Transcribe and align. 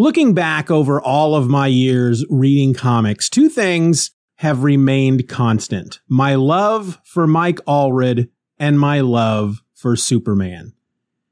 Looking 0.00 0.32
back 0.32 0.70
over 0.70 0.98
all 0.98 1.34
of 1.34 1.50
my 1.50 1.66
years 1.66 2.24
reading 2.30 2.72
comics, 2.72 3.28
two 3.28 3.50
things 3.50 4.12
have 4.36 4.62
remained 4.64 5.28
constant. 5.28 6.00
My 6.08 6.36
love 6.36 6.98
for 7.04 7.26
Mike 7.26 7.58
Allred 7.68 8.30
and 8.58 8.80
my 8.80 9.02
love 9.02 9.60
for 9.74 9.96
Superman. 9.96 10.72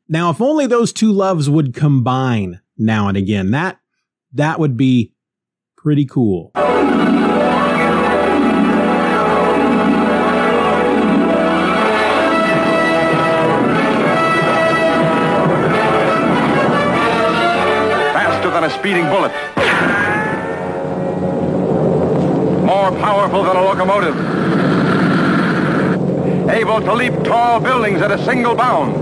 Now, 0.06 0.28
if 0.28 0.42
only 0.42 0.66
those 0.66 0.92
two 0.92 1.10
loves 1.10 1.48
would 1.48 1.72
combine 1.72 2.60
now 2.76 3.08
and 3.08 3.16
again, 3.16 3.52
that, 3.52 3.78
that 4.34 4.60
would 4.60 4.76
be 4.76 5.14
pretty 5.74 6.04
cool. 6.04 6.50
Speeding 18.78 19.04
bullets. 19.06 19.34
More 22.64 22.92
powerful 23.00 23.42
than 23.42 23.56
a 23.56 23.62
locomotive. 23.62 24.16
Able 26.48 26.80
to 26.80 26.94
leap 26.94 27.12
tall 27.24 27.58
buildings 27.60 28.00
at 28.00 28.12
a 28.12 28.24
single 28.24 28.54
bound. 28.54 28.94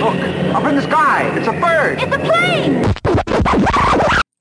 Look, 0.00 0.14
up 0.54 0.64
in 0.64 0.76
the 0.76 0.82
sky. 0.82 1.28
It's 1.36 1.48
a 1.48 1.52
bird. 1.52 1.98
It's 2.00 2.14
a 2.14 2.18
plane! 2.20 2.94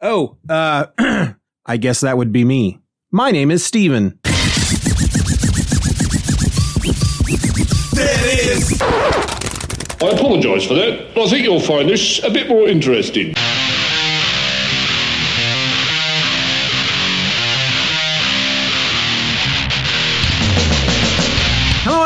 Oh, 0.01 0.37
uh, 0.47 0.85
I 1.65 1.77
guess 1.77 2.01
that 2.01 2.17
would 2.17 2.31
be 2.31 2.43
me. 2.43 2.79
My 3.11 3.31
name 3.31 3.49
is 3.49 3.65
Steven. 3.65 4.19
I 10.01 10.11
apologise 10.11 10.65
for 10.65 10.75
that. 10.75 11.13
But 11.15 11.25
I 11.25 11.29
think 11.29 11.43
you'll 11.43 11.59
find 11.59 11.89
this 11.89 12.23
a 12.23 12.29
bit 12.29 12.47
more 12.47 12.67
interesting. 12.67 13.33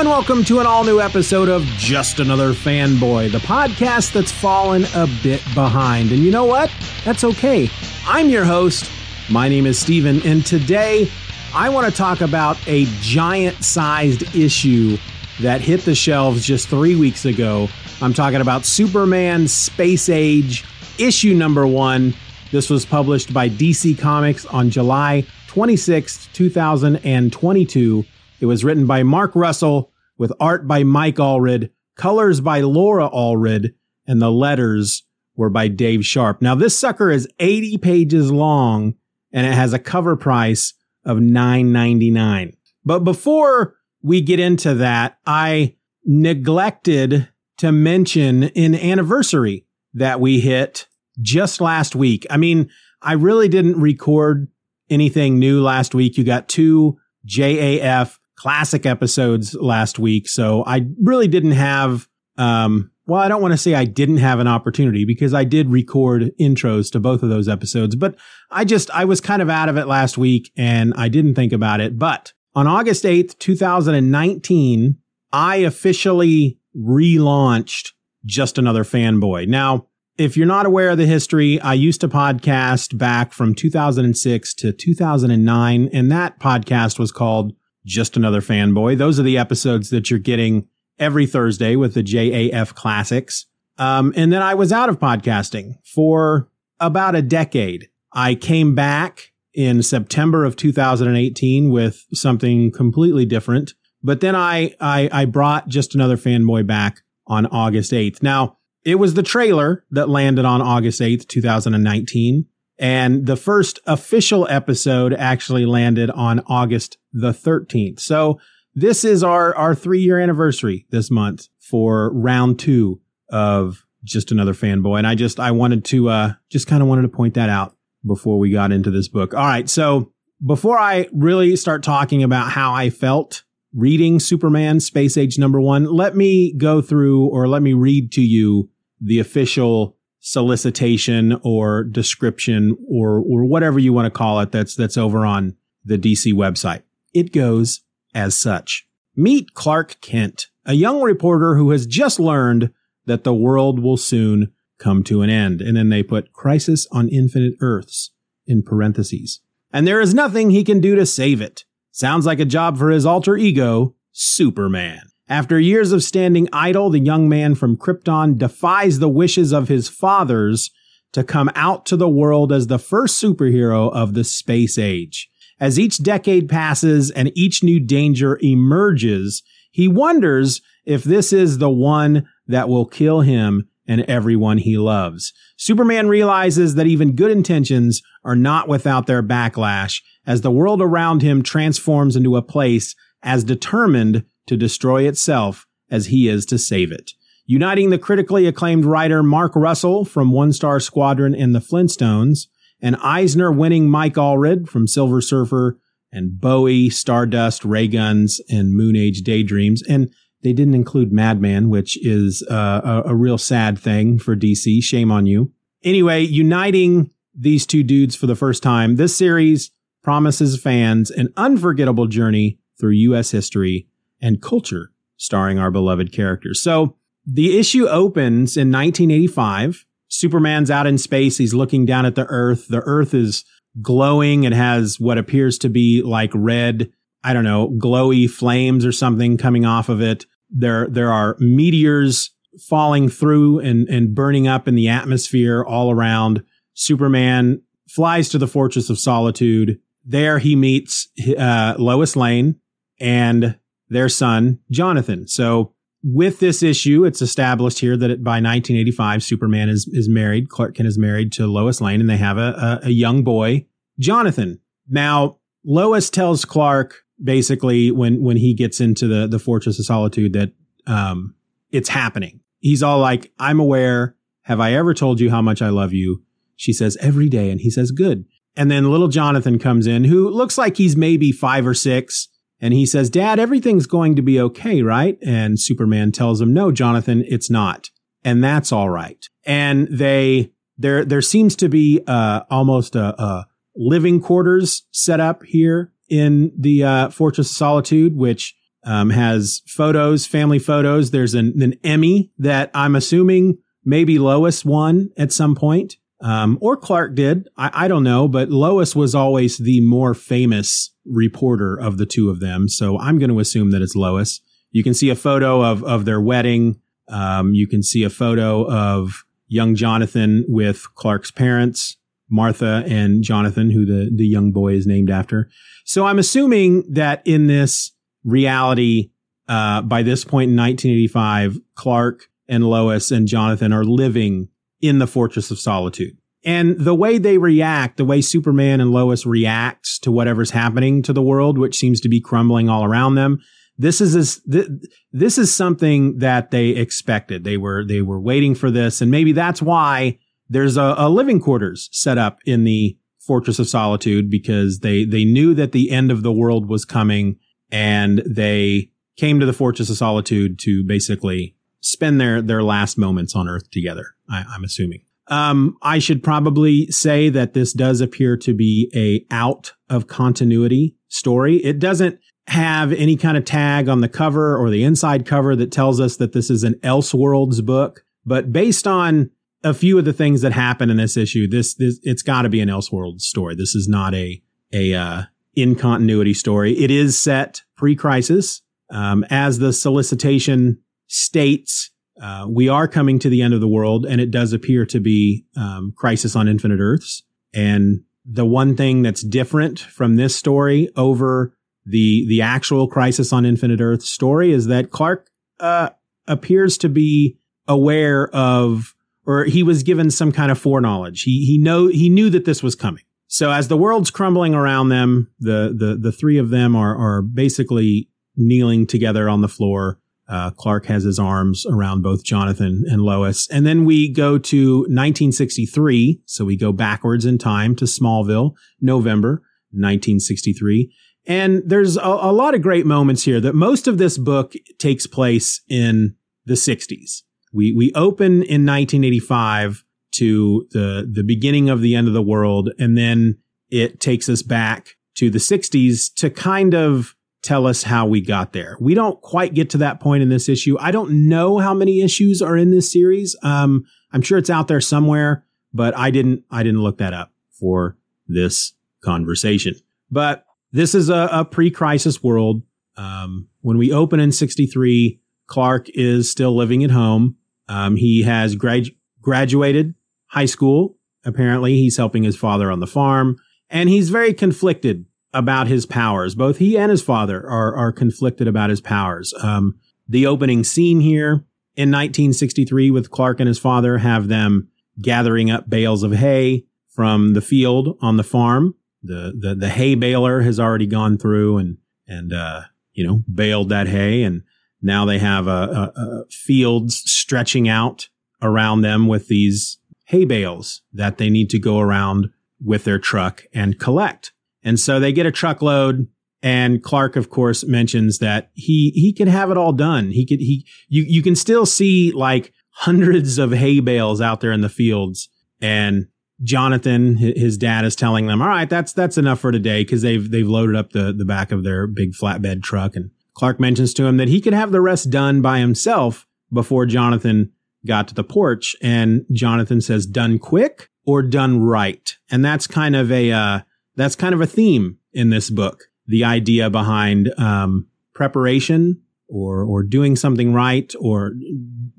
And 0.04 0.10
welcome 0.10 0.44
to 0.44 0.60
an 0.60 0.68
all 0.68 0.84
new 0.84 1.00
episode 1.00 1.48
of 1.48 1.64
Just 1.78 2.20
Another 2.20 2.52
Fanboy, 2.52 3.32
the 3.32 3.38
podcast 3.38 4.12
that's 4.12 4.34
fallen 4.34 4.84
a 4.96 5.08
bit 5.24 5.42
behind. 5.54 6.12
And 6.12 6.20
you 6.20 6.30
know 6.30 6.44
what? 6.44 6.70
That's 7.06 7.24
okay. 7.24 7.70
I'm 8.06 8.30
your 8.30 8.44
host. 8.44 8.92
My 9.30 9.48
name 9.48 9.66
is 9.66 9.80
Steven, 9.80 10.22
and 10.26 10.46
today 10.46 11.10
I 11.56 11.70
want 11.70 11.90
to 11.90 11.98
talk 11.98 12.20
about 12.20 12.58
a 12.68 12.84
giant 13.00 13.64
sized 13.64 14.36
issue 14.36 14.98
that 15.40 15.62
hit 15.62 15.86
the 15.86 15.96
shelves 15.96 16.46
just 16.46 16.68
three 16.68 16.98
weeks 16.98 17.24
ago. 17.24 17.70
I'm 18.02 18.14
talking 18.14 18.42
about 18.42 18.66
Superman 18.66 19.48
Space 19.48 20.10
Age, 20.10 20.66
issue 20.98 21.34
number 21.34 21.66
one. 21.66 22.14
This 22.52 22.70
was 22.70 22.86
published 22.86 23.34
by 23.34 23.48
DC 23.48 23.98
Comics 23.98 24.46
on 24.48 24.70
July 24.70 25.26
26, 25.48 26.28
2022. 26.34 28.06
It 28.42 28.46
was 28.46 28.66
written 28.66 28.86
by 28.86 29.04
Mark 29.04 29.34
Russell 29.34 29.93
with 30.24 30.32
art 30.40 30.66
by 30.66 30.86
Mike 30.86 31.18
Allred, 31.18 31.70
colors 31.98 32.40
by 32.40 32.62
Laura 32.62 33.10
Allred, 33.10 33.74
and 34.08 34.22
the 34.22 34.32
letters 34.32 35.04
were 35.36 35.50
by 35.50 35.68
Dave 35.68 36.06
Sharpe. 36.06 36.42
Now, 36.42 36.56
this 36.56 36.80
sucker 36.80 37.12
is 37.12 37.28
80 37.42 37.78
pages 37.80 38.32
long 38.32 38.94
and 39.34 39.46
it 39.46 39.54
has 39.54 39.74
a 39.74 39.80
cover 39.80 40.16
price 40.16 40.76
of 41.04 41.18
$9.99. 41.18 42.56
But 42.86 43.00
before 43.00 43.76
we 44.02 44.22
get 44.22 44.40
into 44.40 44.74
that, 44.76 45.18
I 45.26 45.76
neglected 46.06 47.28
to 47.58 47.74
mention 47.74 48.44
an 48.44 48.76
anniversary 48.76 49.66
that 49.94 50.22
we 50.22 50.40
hit 50.40 50.88
just 51.22 51.60
last 51.60 51.98
week. 51.98 52.26
I 52.30 52.38
mean, 52.38 52.70
I 53.02 53.14
really 53.16 53.50
didn't 53.50 53.78
record 53.78 54.48
anything 54.90 55.38
new 55.38 55.62
last 55.62 55.94
week. 55.94 56.18
You 56.18 56.24
got 56.24 56.48
two 56.48 56.98
JAF 57.28 58.20
classic 58.44 58.86
episodes 58.86 59.56
last 59.56 60.00
week. 60.00 60.28
So 60.28 60.66
I 60.68 60.82
really 61.02 61.30
didn't 61.30 61.54
have, 61.54 62.10
um, 62.38 62.92
well, 63.06 63.22
I 63.22 63.30
don't 63.30 63.42
want 63.42 63.54
to 63.54 63.58
say 63.58 63.74
I 63.74 63.86
didn't 63.86 64.18
have 64.18 64.40
an 64.40 64.50
opportunity 64.50 65.06
because 65.06 65.34
I 65.34 65.46
did 65.46 65.70
record 65.70 66.30
intros 66.42 66.92
to 66.92 67.00
both 67.00 67.24
of 67.24 67.30
those 67.30 67.48
episodes, 67.48 67.96
but 67.96 68.18
I 68.52 68.66
just, 68.66 68.92
I 68.92 69.06
was 69.06 69.22
kind 69.22 69.42
of 69.42 69.50
out 69.50 69.70
of 69.70 69.78
it 69.78 69.88
last 69.88 70.18
week 70.18 70.52
and 70.58 70.94
I 70.98 71.08
didn't 71.08 71.36
think 71.36 71.54
about 71.54 71.80
it. 71.80 71.98
But 71.98 72.34
on 72.54 72.68
August 72.68 73.06
8th, 73.06 73.40
2019, 73.40 74.98
I 75.32 75.56
officially 75.56 76.60
relaunched 76.78 77.92
Just 78.26 78.58
Another 78.58 78.84
Fanboy. 78.84 79.48
Now, 79.48 79.88
if 80.18 80.36
you're 80.36 80.46
not 80.46 80.66
aware 80.66 80.90
of 80.90 80.98
the 80.98 81.06
history, 81.06 81.62
I 81.62 81.76
used 81.76 82.02
to 82.02 82.10
podcast 82.10 82.98
back 82.98 83.32
from 83.32 83.56
2006 83.56 84.54
to 84.56 84.74
2009, 84.74 85.90
and 85.94 86.12
that 86.12 86.42
podcast 86.42 87.00
was 87.00 87.14
called 87.14 87.54
Just 87.86 88.18
Another 88.18 88.42
Fanboy. 88.42 88.98
Those 88.98 89.20
are 89.20 89.24
the 89.24 89.38
episodes 89.38 89.90
that 89.90 90.10
you're 90.10 90.20
getting 90.20 90.68
every 91.00 91.26
Thursday 91.26 91.76
with 91.76 91.94
the 91.94 92.04
JAF 92.04 92.74
classics. 92.74 93.46
Um, 93.78 94.14
and 94.16 94.32
then 94.32 94.42
I 94.42 94.54
was 94.54 94.72
out 94.72 94.90
of 94.90 95.00
podcasting 95.00 95.76
for 95.94 96.50
about 96.80 97.16
a 97.16 97.22
decade. 97.22 97.90
I 98.14 98.36
came 98.36 98.76
back 98.76 99.32
in 99.54 99.84
September 99.84 100.46
of 100.46 100.56
2018 100.56 101.72
with 101.72 102.06
something 102.14 102.72
completely 102.72 103.26
different. 103.26 103.74
But 104.04 104.22
then 104.22 104.36
I, 104.36 104.76
I, 104.80 105.10
I 105.12 105.26
brought 105.26 105.68
just 105.68 105.96
another 105.96 106.18
fanboy 106.18 106.68
back 106.68 107.02
on 107.28 107.46
August 107.48 107.92
8th. 107.92 108.22
Now, 108.22 108.58
it 108.84 108.96
was 108.96 109.14
the 109.14 109.24
trailer 109.24 109.86
that 109.92 110.10
landed 110.10 110.44
on 110.46 110.62
August 110.62 111.00
8th, 111.00 111.28
2019. 111.28 112.46
And 112.84 113.26
the 113.26 113.38
first 113.38 113.80
official 113.88 114.46
episode 114.50 115.14
actually 115.14 115.66
landed 115.66 116.10
on 116.10 116.42
August 116.48 116.98
the 117.14 117.32
13th. 117.32 118.02
So 118.02 118.42
this 118.76 119.06
is 119.06 119.24
our, 119.24 119.56
our 119.56 119.74
three 119.74 120.02
year 120.02 120.20
anniversary 120.20 120.86
this 120.90 121.10
month 121.10 121.48
for 121.62 122.12
round 122.14 122.60
two 122.60 123.00
of 123.30 123.86
just 124.04 124.34
another 124.34 124.54
fanboy. 124.54 124.98
And 124.98 125.08
I 125.08 125.16
just, 125.16 125.40
I 125.40 125.52
wanted 125.52 125.86
to, 125.86 126.10
uh, 126.10 126.34
just 126.50 126.68
kind 126.68 126.84
of 126.84 126.90
wanted 126.90 127.04
to 127.04 127.08
point 127.08 127.36
that 127.36 127.48
out 127.48 127.74
before 128.06 128.38
we 128.38 128.52
got 128.52 128.74
into 128.74 128.92
this 128.92 129.08
book. 129.08 129.34
All 129.34 129.46
right. 129.46 129.70
So 129.70 130.12
before 130.46 130.78
I 130.78 131.08
really 131.14 131.56
start 131.56 131.84
talking 131.84 132.22
about 132.22 132.52
how 132.52 132.74
I 132.74 132.90
felt 132.90 133.44
reading 133.74 134.20
Superman 134.20 134.82
Space 134.82 135.16
Age 135.16 135.40
number 135.40 135.62
one, 135.62 135.86
let 135.86 136.18
me 136.18 136.54
go 136.58 136.82
through 136.82 137.28
or 137.28 137.48
let 137.48 137.62
me 137.62 137.72
read 137.72 138.12
to 138.12 138.22
you 138.22 138.70
the 139.00 139.20
official 139.20 139.96
solicitation 140.26 141.38
or 141.44 141.84
description 141.84 142.78
or 142.88 143.20
or 143.20 143.44
whatever 143.44 143.78
you 143.78 143.92
want 143.92 144.06
to 144.06 144.18
call 144.18 144.40
it 144.40 144.54
that's 144.54 144.74
that's 144.74 144.98
over 144.98 145.26
on 145.26 145.56
the 145.84 145.98
DC 145.98 146.34
website. 146.34 146.82
It 147.14 147.34
goes 147.34 147.82
as 148.16 148.36
such. 148.36 148.88
Meet 149.16 149.54
Clark 149.54 149.98
Kent, 150.00 150.48
a 150.66 150.74
young 150.74 151.02
reporter 151.02 151.56
who 151.56 151.72
has 151.72 151.86
just 151.86 152.22
learned 152.22 152.72
that 153.06 153.26
the 153.26 153.34
world 153.34 153.80
will 153.80 153.98
soon 153.98 154.54
come 154.80 155.04
to 155.04 155.22
an 155.22 155.30
end. 155.30 155.62
And 155.62 155.76
then 155.76 155.90
they 155.90 156.02
put 156.02 156.32
Crisis 156.32 156.88
on 156.92 157.10
Infinite 157.10 157.56
Earths 157.60 158.12
in 158.48 158.64
parentheses. 158.64 159.42
And 159.74 159.86
there 159.86 160.00
is 160.00 160.14
nothing 160.14 160.50
he 160.50 160.64
can 160.64 160.80
do 160.80 160.96
to 160.96 161.06
save 161.06 161.42
it. 161.42 161.66
Sounds 161.92 162.26
like 162.26 162.40
a 162.40 162.46
job 162.46 162.78
for 162.78 162.90
his 162.90 163.06
alter 163.06 163.36
ego, 163.36 163.94
Superman. 164.14 165.10
After 165.30 165.60
years 165.60 165.92
of 165.92 166.04
standing 166.04 166.50
idle, 166.52 166.90
the 166.90 167.00
young 167.00 167.30
man 167.30 167.56
from 167.56 167.78
Krypton 167.78 168.38
defies 168.38 169.00
the 169.00 169.10
wishes 169.10 169.54
of 169.54 169.70
his 169.70 169.88
fathers 169.88 170.70
to 171.14 171.24
come 171.24 171.50
out 171.56 171.86
to 171.86 171.96
the 171.96 172.10
world 172.10 172.52
as 172.52 172.68
the 172.68 172.80
first 172.80 173.22
superhero 173.24 173.92
of 173.94 174.14
the 174.14 174.24
space 174.24 174.78
age. 174.78 175.30
As 175.60 175.80
each 175.80 176.04
decade 176.04 176.50
passes 176.50 177.10
and 177.12 177.32
each 177.36 177.64
new 177.64 177.80
danger 177.80 178.38
emerges, 178.42 179.44
he 179.72 179.88
wonders 179.88 180.62
if 180.86 181.04
this 181.04 181.32
is 181.32 181.58
the 181.58 181.70
one 181.70 182.28
that 182.48 182.68
will 182.68 182.86
kill 182.86 183.22
him 183.22 183.70
and 183.88 184.02
everyone 184.02 184.58
he 184.58 184.78
loves. 184.78 185.34
Superman 185.58 186.08
realizes 186.08 186.76
that 186.76 186.88
even 186.88 187.16
good 187.16 187.32
intentions 187.32 188.02
are 188.26 188.36
not 188.36 188.68
without 188.68 189.08
their 189.08 189.24
backlash 189.24 190.02
as 190.26 190.42
the 190.42 190.52
world 190.52 190.82
around 190.82 191.22
him 191.22 191.44
transforms 191.44 192.16
into 192.16 192.36
a 192.36 192.42
place 192.42 192.96
as 193.22 193.44
determined 193.44 194.26
to 194.48 194.58
destroy 194.58 195.08
itself 195.08 195.66
as 195.90 196.08
he 196.08 196.28
is 196.28 196.46
to 196.48 196.58
save 196.58 196.92
it. 196.92 197.12
Uniting 197.46 197.90
the 197.90 197.98
critically 197.98 198.48
acclaimed 198.48 198.86
writer 198.86 199.22
Mark 199.22 199.56
Russell 199.56 200.06
from 200.06 200.32
One 200.32 200.54
Star 200.54 200.80
Squadron 200.80 201.36
and 201.36 201.54
the 201.54 201.60
Flintstones, 201.60 202.48
and 202.82 202.96
Eisner 202.98 203.52
winning 203.52 203.90
Mike 203.90 204.16
Allred 204.16 204.68
from 204.68 204.88
Silver 204.88 205.22
Surfer 205.22 205.78
and 206.12 206.40
Bowie, 206.40 206.90
Stardust, 206.90 207.66
Ray 207.66 207.88
Guns, 207.88 208.40
and 208.50 208.76
Moon 208.76 208.96
Age 208.96 209.22
Daydreams. 209.22 209.82
And 209.84 210.14
they 210.44 210.54
didn't 210.54 210.76
include 210.76 211.12
Madman, 211.12 211.70
which 211.70 211.98
is 212.06 212.46
uh, 212.50 213.02
a, 213.06 213.10
a 213.12 213.16
real 213.16 213.38
sad 213.38 213.80
thing 213.80 214.20
for 214.20 214.36
DC. 214.36 214.84
Shame 214.84 215.12
on 215.12 215.26
you. 215.26 215.52
Anyway, 215.84 216.22
uniting 216.22 217.10
these 217.34 217.66
two 217.66 217.84
dudes 217.84 218.16
for 218.16 218.28
the 218.28 218.36
first 218.36 218.62
time, 218.62 218.96
this 218.96 219.16
series 219.16 219.72
promises 220.04 220.62
fans 220.62 221.10
an 221.10 221.34
unforgettable 221.36 222.08
journey 222.08 222.60
through 222.80 222.92
U.S. 222.92 223.32
history 223.32 223.88
and 224.24 224.42
culture 224.42 224.90
starring 225.18 225.60
our 225.60 225.70
beloved 225.70 226.12
characters. 226.12 226.64
So 226.64 226.96
the 227.26 227.60
issue 227.60 227.88
opens 227.88 228.58
in 228.58 228.72
1985. 228.72 229.86
Superman's 230.08 230.72
out 230.72 230.88
in 230.88 230.98
space. 230.98 231.38
He's 231.38 231.54
looking 231.54 231.86
down 231.86 232.06
at 232.06 232.16
the 232.16 232.26
Earth. 232.26 232.68
The 232.68 232.82
Earth 232.82 233.14
is 233.14 233.46
glowing. 233.82 234.46
It 234.46 234.54
has 234.54 235.00
what 235.00 235.18
appears 235.18 235.58
to 235.60 235.70
be 235.70 236.02
like 236.02 236.32
red, 236.34 236.92
I 237.24 237.34
don't 237.34 237.44
know, 237.44 237.70
glowy 237.70 238.30
flames 238.30 238.86
or 238.86 238.92
something 238.92 239.38
coming 239.38 239.66
off 239.66 239.90
of 239.90 240.02
it. 240.02 240.26
There, 240.50 240.88
there 240.88 241.12
are 241.12 241.36
meteors 241.40 242.32
falling 242.68 243.10
through 243.10 243.60
and, 243.60 243.88
and 243.90 244.14
burning 244.14 244.48
up 244.48 244.68
in 244.68 244.76
the 244.76 244.90
atmosphere 244.90 245.64
all 245.64 245.92
around. 245.92 246.44
Superman 246.76 247.62
flies 247.90 248.30
to 248.30 248.38
the 248.38 248.48
Fortress 248.48 248.90
of 248.90 249.00
Solitude. 249.00 249.80
There 250.06 250.38
he 250.40 250.56
meets 250.56 251.08
uh, 251.38 251.76
Lois 251.78 252.16
Lane 252.16 252.60
and 253.00 253.58
their 253.94 254.10
son, 254.10 254.60
Jonathan. 254.72 255.28
So 255.28 255.74
with 256.04 256.40
this 256.40 256.62
issue, 256.62 257.06
it's 257.06 257.22
established 257.22 257.80
here 257.80 257.96
that 257.96 258.24
by 258.24 258.42
1985, 258.42 259.24
Superman 259.24 259.70
is, 259.70 259.88
is 259.88 260.10
married. 260.10 260.50
Clark 260.50 260.76
Kent 260.76 260.88
is 260.88 260.98
married 260.98 261.32
to 261.34 261.48
Lois 261.48 261.80
Lane 261.80 262.02
and 262.02 262.10
they 262.10 262.18
have 262.18 262.38
a, 262.38 262.82
a, 262.84 262.88
a 262.88 262.90
young 262.90 263.24
boy, 263.24 263.66
Jonathan. 264.00 264.60
Now, 264.90 265.38
Lois 265.64 266.10
tells 266.10 266.44
Clark 266.44 267.04
basically 267.24 267.92
when 267.92 268.22
when 268.22 268.38
he 268.38 268.54
gets 268.54 268.82
into 268.82 269.08
the 269.08 269.28
the 269.28 269.40
Fortress 269.40 269.80
of 269.80 269.86
Solitude 269.86 270.34
that 270.34 270.52
um 270.88 271.36
it's 271.72 271.90
happening. 271.90 272.42
He's 272.60 272.84
all 272.84 273.00
like, 273.00 273.32
"I'm 273.40 273.60
aware. 273.60 274.16
Have 274.44 274.60
I 274.60 274.74
ever 274.74 274.94
told 274.94 275.20
you 275.20 275.30
how 275.30 275.42
much 275.42 275.62
I 275.62 275.70
love 275.70 275.94
you?" 275.94 276.24
She 276.56 276.74
says, 276.74 276.98
"Every 277.00 277.30
day." 277.30 277.50
And 277.50 277.62
he 277.62 277.70
says, 277.70 277.92
"Good." 277.92 278.26
And 278.56 278.70
then 278.70 278.92
little 278.92 279.08
Jonathan 279.08 279.58
comes 279.58 279.88
in, 279.88 280.04
who 280.04 280.30
looks 280.30 280.58
like 280.58 280.78
he's 280.78 280.96
maybe 280.96 281.32
5 281.32 281.66
or 281.66 281.74
6, 281.74 282.28
and 282.64 282.74
he 282.74 282.86
says, 282.86 283.10
"Dad, 283.10 283.40
everything's 283.40 283.86
going 283.86 284.16
to 284.16 284.22
be 284.22 284.40
okay, 284.40 284.82
right?" 284.82 285.18
And 285.22 285.60
Superman 285.60 286.14
tells 286.14 286.40
him, 286.40 286.54
"No, 286.54 286.72
Jonathan, 286.72 287.26
it's 287.28 287.50
not." 287.50 287.90
And 288.24 288.42
that's 288.42 288.72
all 288.72 288.90
right. 288.90 289.24
And 289.46 289.88
they 289.92 290.54
there 290.78 291.04
there 291.04 291.22
seems 291.22 291.58
to 291.58 291.68
be 291.68 292.02
uh 292.08 292.44
almost 292.50 292.96
a, 292.96 293.22
a 293.22 293.48
living 293.76 294.22
quarters 294.22 294.84
set 294.92 295.20
up 295.20 295.44
here 295.44 295.92
in 296.10 296.52
the 296.58 296.84
uh, 296.84 297.10
Fortress 297.10 297.50
of 297.50 297.56
Solitude, 297.56 298.16
which 298.16 298.56
um, 298.86 299.10
has 299.10 299.62
photos, 299.68 300.26
family 300.26 300.60
photos. 300.60 301.12
There's 301.12 301.34
an, 301.34 301.54
an, 301.62 301.76
Emmy 301.84 302.32
that 302.38 302.70
I'm 302.74 302.96
assuming 302.96 303.58
maybe 303.84 304.20
Lois 304.20 304.64
won 304.64 305.10
at 305.18 305.32
some 305.32 305.56
point, 305.56 305.96
um, 306.24 306.58
or 306.62 306.78
Clark 306.78 307.16
did. 307.16 307.50
I, 307.58 307.86
I, 307.86 307.88
don't 307.88 308.04
know, 308.04 308.30
but 308.30 308.50
Lois 308.50 308.96
was 308.96 309.14
always 309.14 309.58
the 309.58 309.82
more 309.82 310.14
famous 310.14 310.92
reporter 311.06 311.76
of 311.76 311.98
the 311.98 312.06
two 312.06 312.30
of 312.30 312.40
them. 312.40 312.70
So 312.70 312.98
I'm 312.98 313.20
going 313.20 313.30
to 313.30 313.40
assume 313.40 313.72
that 313.72 313.82
it's 313.82 313.96
Lois. 313.96 314.40
You 314.72 314.84
can 314.84 314.94
see 314.94 315.10
a 315.10 315.16
photo 315.16 315.62
of, 315.62 315.84
of 315.84 316.06
their 316.06 316.22
wedding. 316.22 316.80
Um, 317.10 317.54
you 317.54 317.68
can 317.68 317.84
see 317.84 318.04
a 318.04 318.10
photo 318.10 318.66
of 318.72 319.26
young 319.48 319.76
Jonathan 319.76 320.46
with 320.48 320.88
Clark's 320.96 321.30
parents. 321.30 321.98
Martha 322.30 322.84
and 322.88 323.22
Jonathan, 323.22 323.70
who 323.70 323.86
the, 323.86 324.10
the 324.12 324.26
young 324.26 324.52
boy 324.52 324.74
is 324.74 324.88
named 324.88 325.12
after. 325.12 325.50
So 325.86 326.06
I'm 326.06 326.18
assuming 326.18 326.84
that 326.94 327.22
in 327.26 327.48
this 327.48 327.92
reality, 328.24 329.12
uh, 329.48 329.82
by 329.84 330.02
this 330.02 330.24
point 330.24 330.50
in 330.50 330.58
1985, 330.58 331.60
Clark 331.76 332.30
and 332.48 332.64
Lois 332.64 333.12
and 333.12 333.28
Jonathan 333.28 333.72
are 333.72 333.84
living 333.84 334.48
in 334.84 335.00
the 335.00 335.08
Fortress 335.08 335.50
of 335.50 335.60
Solitude. 335.60 336.18
And 336.46 336.78
the 336.78 336.94
way 336.94 337.18
they 337.18 337.38
react, 337.38 337.96
the 337.96 338.04
way 338.04 338.20
Superman 338.20 338.82
and 338.82 338.92
Lois 338.92 339.26
reacts 339.26 339.98
to 340.00 340.12
whatever's 340.12 340.52
happening 340.52 341.02
to 341.04 341.14
the 341.14 341.22
world, 341.22 341.58
which 341.58 341.78
seems 341.78 342.02
to 342.02 342.10
be 342.10 342.20
crumbling 342.20 342.68
all 342.68 342.84
around 342.84 343.16
them, 343.16 343.40
this 343.78 344.02
is 344.02 344.42
this, 344.46 344.70
this 345.14 345.38
is 345.38 345.56
something 345.56 346.18
that 346.20 346.52
they 346.52 346.70
expected. 346.70 347.46
They 347.46 347.58
were 347.58 347.86
they 347.88 348.02
were 348.02 348.20
waiting 348.20 348.54
for 348.56 348.70
this, 348.70 349.02
and 349.02 349.10
maybe 349.10 349.32
that's 349.32 349.62
why 349.62 350.20
there's 350.50 350.78
a, 350.78 350.96
a 350.98 351.10
living 351.10 351.40
quarters 351.40 351.90
set 351.92 352.18
up 352.18 352.40
in 352.46 352.66
the 352.66 352.98
Fortress 353.26 353.58
of 353.58 353.70
Solitude 353.70 354.30
because 354.30 354.80
they 354.80 355.06
they 355.06 355.24
knew 355.24 355.54
that 355.54 355.72
the 355.72 355.90
end 355.92 356.12
of 356.12 356.24
the 356.24 356.34
world 356.34 356.70
was 356.70 356.86
coming 356.86 357.38
and 357.72 358.22
they 358.28 358.92
came 359.18 359.40
to 359.40 359.46
the 359.46 359.54
Fortress 359.54 359.90
of 359.90 359.98
Solitude 359.98 360.60
to 360.60 360.84
basically 360.86 361.56
spend 361.84 362.20
their 362.20 362.42
their 362.42 362.64
last 362.64 362.98
moments 362.98 363.36
on 363.36 363.48
Earth 363.48 363.70
together. 363.72 364.16
I, 364.30 364.44
I'm 364.50 364.64
assuming. 364.64 365.02
Um, 365.28 365.78
I 365.82 366.00
should 366.00 366.22
probably 366.22 366.88
say 366.88 367.30
that 367.30 367.54
this 367.54 367.72
does 367.72 368.02
appear 368.02 368.36
to 368.38 368.54
be 368.54 368.92
a 368.94 369.26
out 369.34 369.74
of 369.90 370.08
continuity 370.08 370.96
story. 371.08 371.58
It 371.58 371.80
doesn't 371.80 372.20
have 372.48 372.92
any 372.92 373.16
kind 373.16 373.38
of 373.38 373.46
tag 373.46 373.88
on 373.88 374.02
the 374.02 374.10
cover 374.10 374.58
or 374.58 374.70
the 374.70 374.84
inside 374.84 375.26
cover 375.26 375.56
that 375.56 375.72
tells 375.72 376.02
us 376.02 376.18
that 376.18 376.34
this 376.34 376.50
is 376.50 376.64
an 376.64 376.74
Elseworlds 376.84 377.66
book. 377.66 378.04
But 378.26 378.52
based 378.52 378.86
on 378.86 379.30
a 379.64 379.74
few 379.74 379.98
of 379.98 380.04
the 380.04 380.12
things 380.12 380.42
that 380.42 380.52
happen 380.52 380.90
in 380.90 380.98
this 380.98 381.16
issue, 381.16 381.48
this, 381.48 381.76
this 381.76 382.00
it's 382.04 382.22
got 382.22 382.42
to 382.42 382.50
be 382.50 382.60
an 382.60 382.68
Elseworld 382.68 383.22
story. 383.22 383.56
This 383.56 383.76
is 383.76 383.88
not 383.88 384.14
a 384.14 384.42
a 384.74 384.94
uh, 384.94 385.22
in 385.56 385.76
continuity 385.76 386.34
story. 386.34 386.74
It 386.78 386.92
is 386.92 387.18
set 387.18 387.62
pre-crisis, 387.78 388.62
um, 388.90 389.24
as 389.30 389.60
the 389.60 389.72
solicitation 389.72 390.80
states. 391.14 391.92
Uh, 392.22 392.46
we 392.50 392.70
are 392.70 392.88
coming 392.88 393.20
to 393.20 393.30
the 393.30 393.42
end 393.42 393.54
of 393.54 393.62
the 393.62 393.68
world, 393.68 394.06
and 394.06 394.22
it 394.22 394.32
does 394.32 394.54
appear 394.54 394.86
to 394.86 395.00
be 395.00 395.46
um, 395.58 395.94
Crisis 395.96 396.36
on 396.36 396.48
Infinite 396.48 396.80
Earths. 396.80 397.24
And 397.54 398.02
the 398.26 398.46
one 398.46 398.76
thing 398.76 399.02
that's 399.02 399.24
different 399.24 399.80
from 399.80 400.16
this 400.16 400.36
story 400.36 400.90
over 400.96 401.56
the 401.86 402.26
the 402.28 402.42
actual 402.42 402.88
Crisis 402.88 403.34
on 403.34 403.46
Infinite 403.46 403.82
Earth 403.82 404.04
story 404.04 404.52
is 404.52 404.68
that 404.68 404.92
Clark 404.92 405.30
uh, 405.60 405.90
appears 406.28 406.78
to 406.80 406.90
be 406.90 407.38
aware 407.68 408.30
of 408.34 408.96
or 409.26 409.46
he 409.46 409.64
was 409.64 409.84
given 409.84 410.12
some 410.12 410.32
kind 410.32 410.52
of 410.52 410.58
foreknowledge. 410.58 411.24
He 411.24 411.46
he 411.46 411.58
know 411.58 411.88
he 411.88 412.10
knew 412.10 412.30
that 412.30 412.46
this 412.46 412.64
was 412.64 412.76
coming. 412.76 413.04
So 413.28 413.52
as 413.52 413.68
the 413.68 413.78
world's 413.78 414.12
crumbling 414.12 414.54
around 414.54 414.90
them, 414.90 415.30
the 415.40 415.74
the 415.78 415.98
the 416.00 416.12
three 416.12 416.38
of 416.38 416.50
them 416.50 416.76
are 416.76 416.96
are 416.96 417.22
basically 417.22 418.10
kneeling 418.36 418.86
together 418.88 419.30
on 419.30 419.42
the 419.42 419.48
floor. 419.48 420.00
Uh, 420.28 420.52
Clark 420.52 420.86
has 420.86 421.04
his 421.04 421.20
arms 421.20 421.66
around 421.66 422.02
both 422.02 422.24
Jonathan 422.24 422.84
and 422.88 423.02
Lois, 423.02 423.48
and 423.50 423.66
then 423.66 423.86
we 423.86 424.12
go 424.12 424.38
to 424.38 424.80
1963. 424.82 426.22
So 426.26 426.46
we 426.46 426.56
go 426.56 426.72
backwards 426.72 427.26
in 427.26 427.38
time 427.38 427.76
to 427.76 427.86
Smallville, 427.86 428.54
November 428.80 429.42
1963. 429.72 430.94
And 431.26 431.64
there's 431.66 431.98
a, 431.98 432.02
a 432.02 432.32
lot 432.32 432.56
of 432.56 432.62
great 432.62 432.86
moments 432.86 433.24
here 433.24 433.40
that 433.42 433.56
most 433.56 433.88
of 433.88 433.98
this 433.98 434.18
book 434.18 434.54
takes 434.78 435.08
place 435.08 435.62
in 435.70 436.16
the 436.46 436.56
60s. 436.56 437.24
We 437.54 437.72
we 437.72 437.92
open 437.94 438.44
in 438.44 438.66
1985 438.66 439.84
to 440.14 440.68
the 440.72 441.10
the 441.12 441.24
beginning 441.24 441.70
of 441.70 441.82
the 441.82 441.96
end 441.96 442.08
of 442.08 442.14
the 442.14 442.22
world, 442.22 442.72
and 442.80 442.98
then 442.98 443.38
it 443.70 444.00
takes 444.00 444.28
us 444.28 444.42
back 444.42 444.96
to 445.16 445.30
the 445.30 445.40
60s 445.40 446.14
to 446.16 446.30
kind 446.30 446.74
of 446.74 447.16
tell 447.44 447.68
us 447.68 447.84
how 447.84 448.08
we 448.08 448.22
got 448.22 448.54
there. 448.54 448.78
We 448.80 448.94
don't 448.94 449.22
quite 449.22 449.54
get 449.54 449.70
to 449.72 449.78
that 449.80 450.00
point 450.00 450.24
in 450.24 450.30
this 450.30 450.50
issue. 450.50 450.78
I 450.80 450.92
don't 450.92 451.28
know 451.28 451.60
how 451.60 451.74
many 451.74 452.02
issues 452.02 452.42
are 452.42 452.58
in 452.58 452.72
this 452.72 452.92
series. 452.92 453.36
Um, 453.44 453.86
I'm 454.12 454.22
sure 454.22 454.38
it's 454.38 454.50
out 454.50 454.68
there 454.68 454.82
somewhere, 454.82 455.46
but 455.74 455.96
I 455.98 456.10
didn't, 456.10 456.44
I 456.50 456.64
didn't 456.64 456.82
look 456.82 456.98
that 456.98 457.14
up 457.14 457.32
for 457.52 457.98
this 458.28 458.74
conversation. 459.04 459.76
But 460.10 460.46
this 460.72 460.96
is 460.96 461.10
a, 461.10 461.30
a 461.32 461.46
pre-crisis 461.46 462.24
world. 462.24 462.64
Um, 462.96 463.50
when 463.62 463.78
we 463.78 463.92
open 463.92 464.20
in 464.20 464.32
63, 464.32 465.20
Clark 465.48 465.90
is 465.90 466.32
still 466.32 466.56
living 466.56 466.84
at 466.84 466.92
home. 466.92 467.36
Um, 467.68 467.98
he 467.98 468.24
has 468.24 468.56
grad- 468.56 468.92
graduated 469.22 469.96
high 470.28 470.46
school. 470.46 470.98
Apparently 471.26 471.76
he's 471.76 471.98
helping 471.98 472.24
his 472.24 472.38
father 472.38 472.72
on 472.72 472.80
the 472.80 472.88
farm 472.88 473.38
and 473.70 473.90
he's 473.90 474.10
very 474.10 474.34
conflicted 474.34 475.06
about 475.34 475.68
his 475.68 475.86
powers. 475.86 476.36
Both 476.36 476.58
he 476.58 476.78
and 476.78 476.92
his 476.92 477.02
father 477.02 477.48
are, 477.48 477.76
are 477.76 477.92
conflicted 477.92 478.48
about 478.48 478.70
his 478.70 478.82
powers. 478.82 479.34
Um, 479.42 479.80
the 480.08 480.26
opening 480.26 480.64
scene 480.64 481.00
here 481.00 481.46
in 481.76 481.90
1963 481.90 482.92
with 482.92 483.12
Clark 483.12 483.40
and 483.40 483.48
his 483.48 483.60
father 483.60 483.98
have 483.98 484.28
them 484.28 484.70
gathering 485.02 485.50
up 485.50 485.70
bales 485.70 486.04
of 486.04 486.14
hay 486.14 486.66
from 486.88 487.34
the 487.34 487.42
field 487.42 487.98
on 488.02 488.18
the 488.18 488.24
farm. 488.24 488.76
The, 489.02 489.34
the, 489.38 489.56
the 489.56 489.70
hay 489.70 489.96
baler 489.96 490.42
has 490.42 490.60
already 490.60 490.86
gone 490.86 491.18
through 491.18 491.58
and, 491.58 491.78
and, 492.08 492.32
uh, 492.32 492.62
you 492.94 493.06
know, 493.06 493.24
baled 493.34 493.70
that 493.70 493.88
hay. 493.88 494.24
And 494.24 494.44
now 494.82 495.06
they 495.06 495.18
have, 495.18 495.48
a, 495.48 495.92
a 495.96 496.24
fields 496.30 496.98
stretching 497.10 497.68
out 497.68 498.10
around 498.42 498.82
them 498.82 499.08
with 499.08 499.28
these 499.28 499.80
hay 500.06 500.26
bales 500.26 500.82
that 500.94 501.18
they 501.18 501.30
need 501.30 501.50
to 501.50 501.60
go 501.60 501.80
around 501.80 502.30
with 502.64 502.84
their 502.84 503.00
truck 503.00 503.46
and 503.54 503.80
collect. 503.80 504.33
And 504.64 504.80
so 504.80 505.00
they 505.00 505.12
get 505.12 505.26
a 505.26 505.32
truckload 505.32 506.08
and 506.44 506.84
Clark, 506.84 507.16
of 507.16 507.30
course, 507.30 507.64
mentions 507.64 508.20
that 508.20 508.52
he, 508.54 508.92
he 508.94 509.14
could 509.14 509.30
have 509.30 509.50
it 509.50 509.58
all 509.58 509.72
done. 509.72 510.12
He 510.12 510.26
could, 510.26 510.42
he, 510.42 510.68
you, 510.90 511.06
you 511.08 511.24
can 511.24 511.38
still 511.38 511.66
see 511.66 512.12
like 512.12 512.54
hundreds 512.72 513.38
of 513.38 513.54
hay 513.54 513.80
bales 513.80 514.20
out 514.20 514.42
there 514.42 514.52
in 514.52 514.60
the 514.60 514.68
fields. 514.68 515.30
And 515.62 516.08
Jonathan, 516.44 517.16
his 517.16 517.58
dad 517.58 517.86
is 517.86 517.96
telling 517.96 518.28
them, 518.28 518.42
all 518.42 518.50
right, 518.50 518.70
that's, 518.70 518.92
that's 518.92 519.18
enough 519.18 519.40
for 519.40 519.54
today. 519.54 519.86
Cause 519.86 520.02
they've, 520.02 520.30
they've 520.30 520.48
loaded 520.48 520.76
up 520.76 520.92
the, 520.92 521.14
the 521.18 521.24
back 521.24 521.54
of 521.54 521.64
their 521.64 521.88
big 521.88 522.12
flatbed 522.12 522.62
truck. 522.62 522.98
And 522.98 523.12
Clark 523.36 523.62
mentions 523.62 523.94
to 523.94 524.06
him 524.06 524.18
that 524.18 524.28
he 524.28 524.42
could 524.42 524.54
have 524.54 524.74
the 524.74 524.82
rest 524.82 525.10
done 525.10 525.42
by 525.42 525.60
himself 525.60 526.28
before 526.52 526.86
Jonathan 526.86 527.54
got 527.86 528.10
to 528.10 528.14
the 528.14 528.24
porch. 528.24 528.76
And 528.82 529.26
Jonathan 529.32 529.80
says, 529.80 530.06
done 530.06 530.40
quick 530.40 530.90
or 531.06 531.22
done 531.22 531.64
right. 531.64 532.18
And 532.30 532.44
that's 532.44 532.68
kind 532.68 532.98
of 532.98 533.10
a, 533.14 533.32
uh, 533.32 533.60
that's 533.96 534.16
kind 534.16 534.34
of 534.34 534.42
a 534.42 534.48
theme 534.48 534.98
in 535.14 535.30
this 535.30 535.50
book. 535.50 535.86
The 536.08 536.24
idea 536.24 536.70
behind, 536.70 537.34
um, 537.40 537.88
preparation 538.14 539.02
or, 539.28 539.64
or 539.64 539.84
doing 539.84 540.16
something 540.16 540.54
right 540.54 540.94
or 541.00 541.34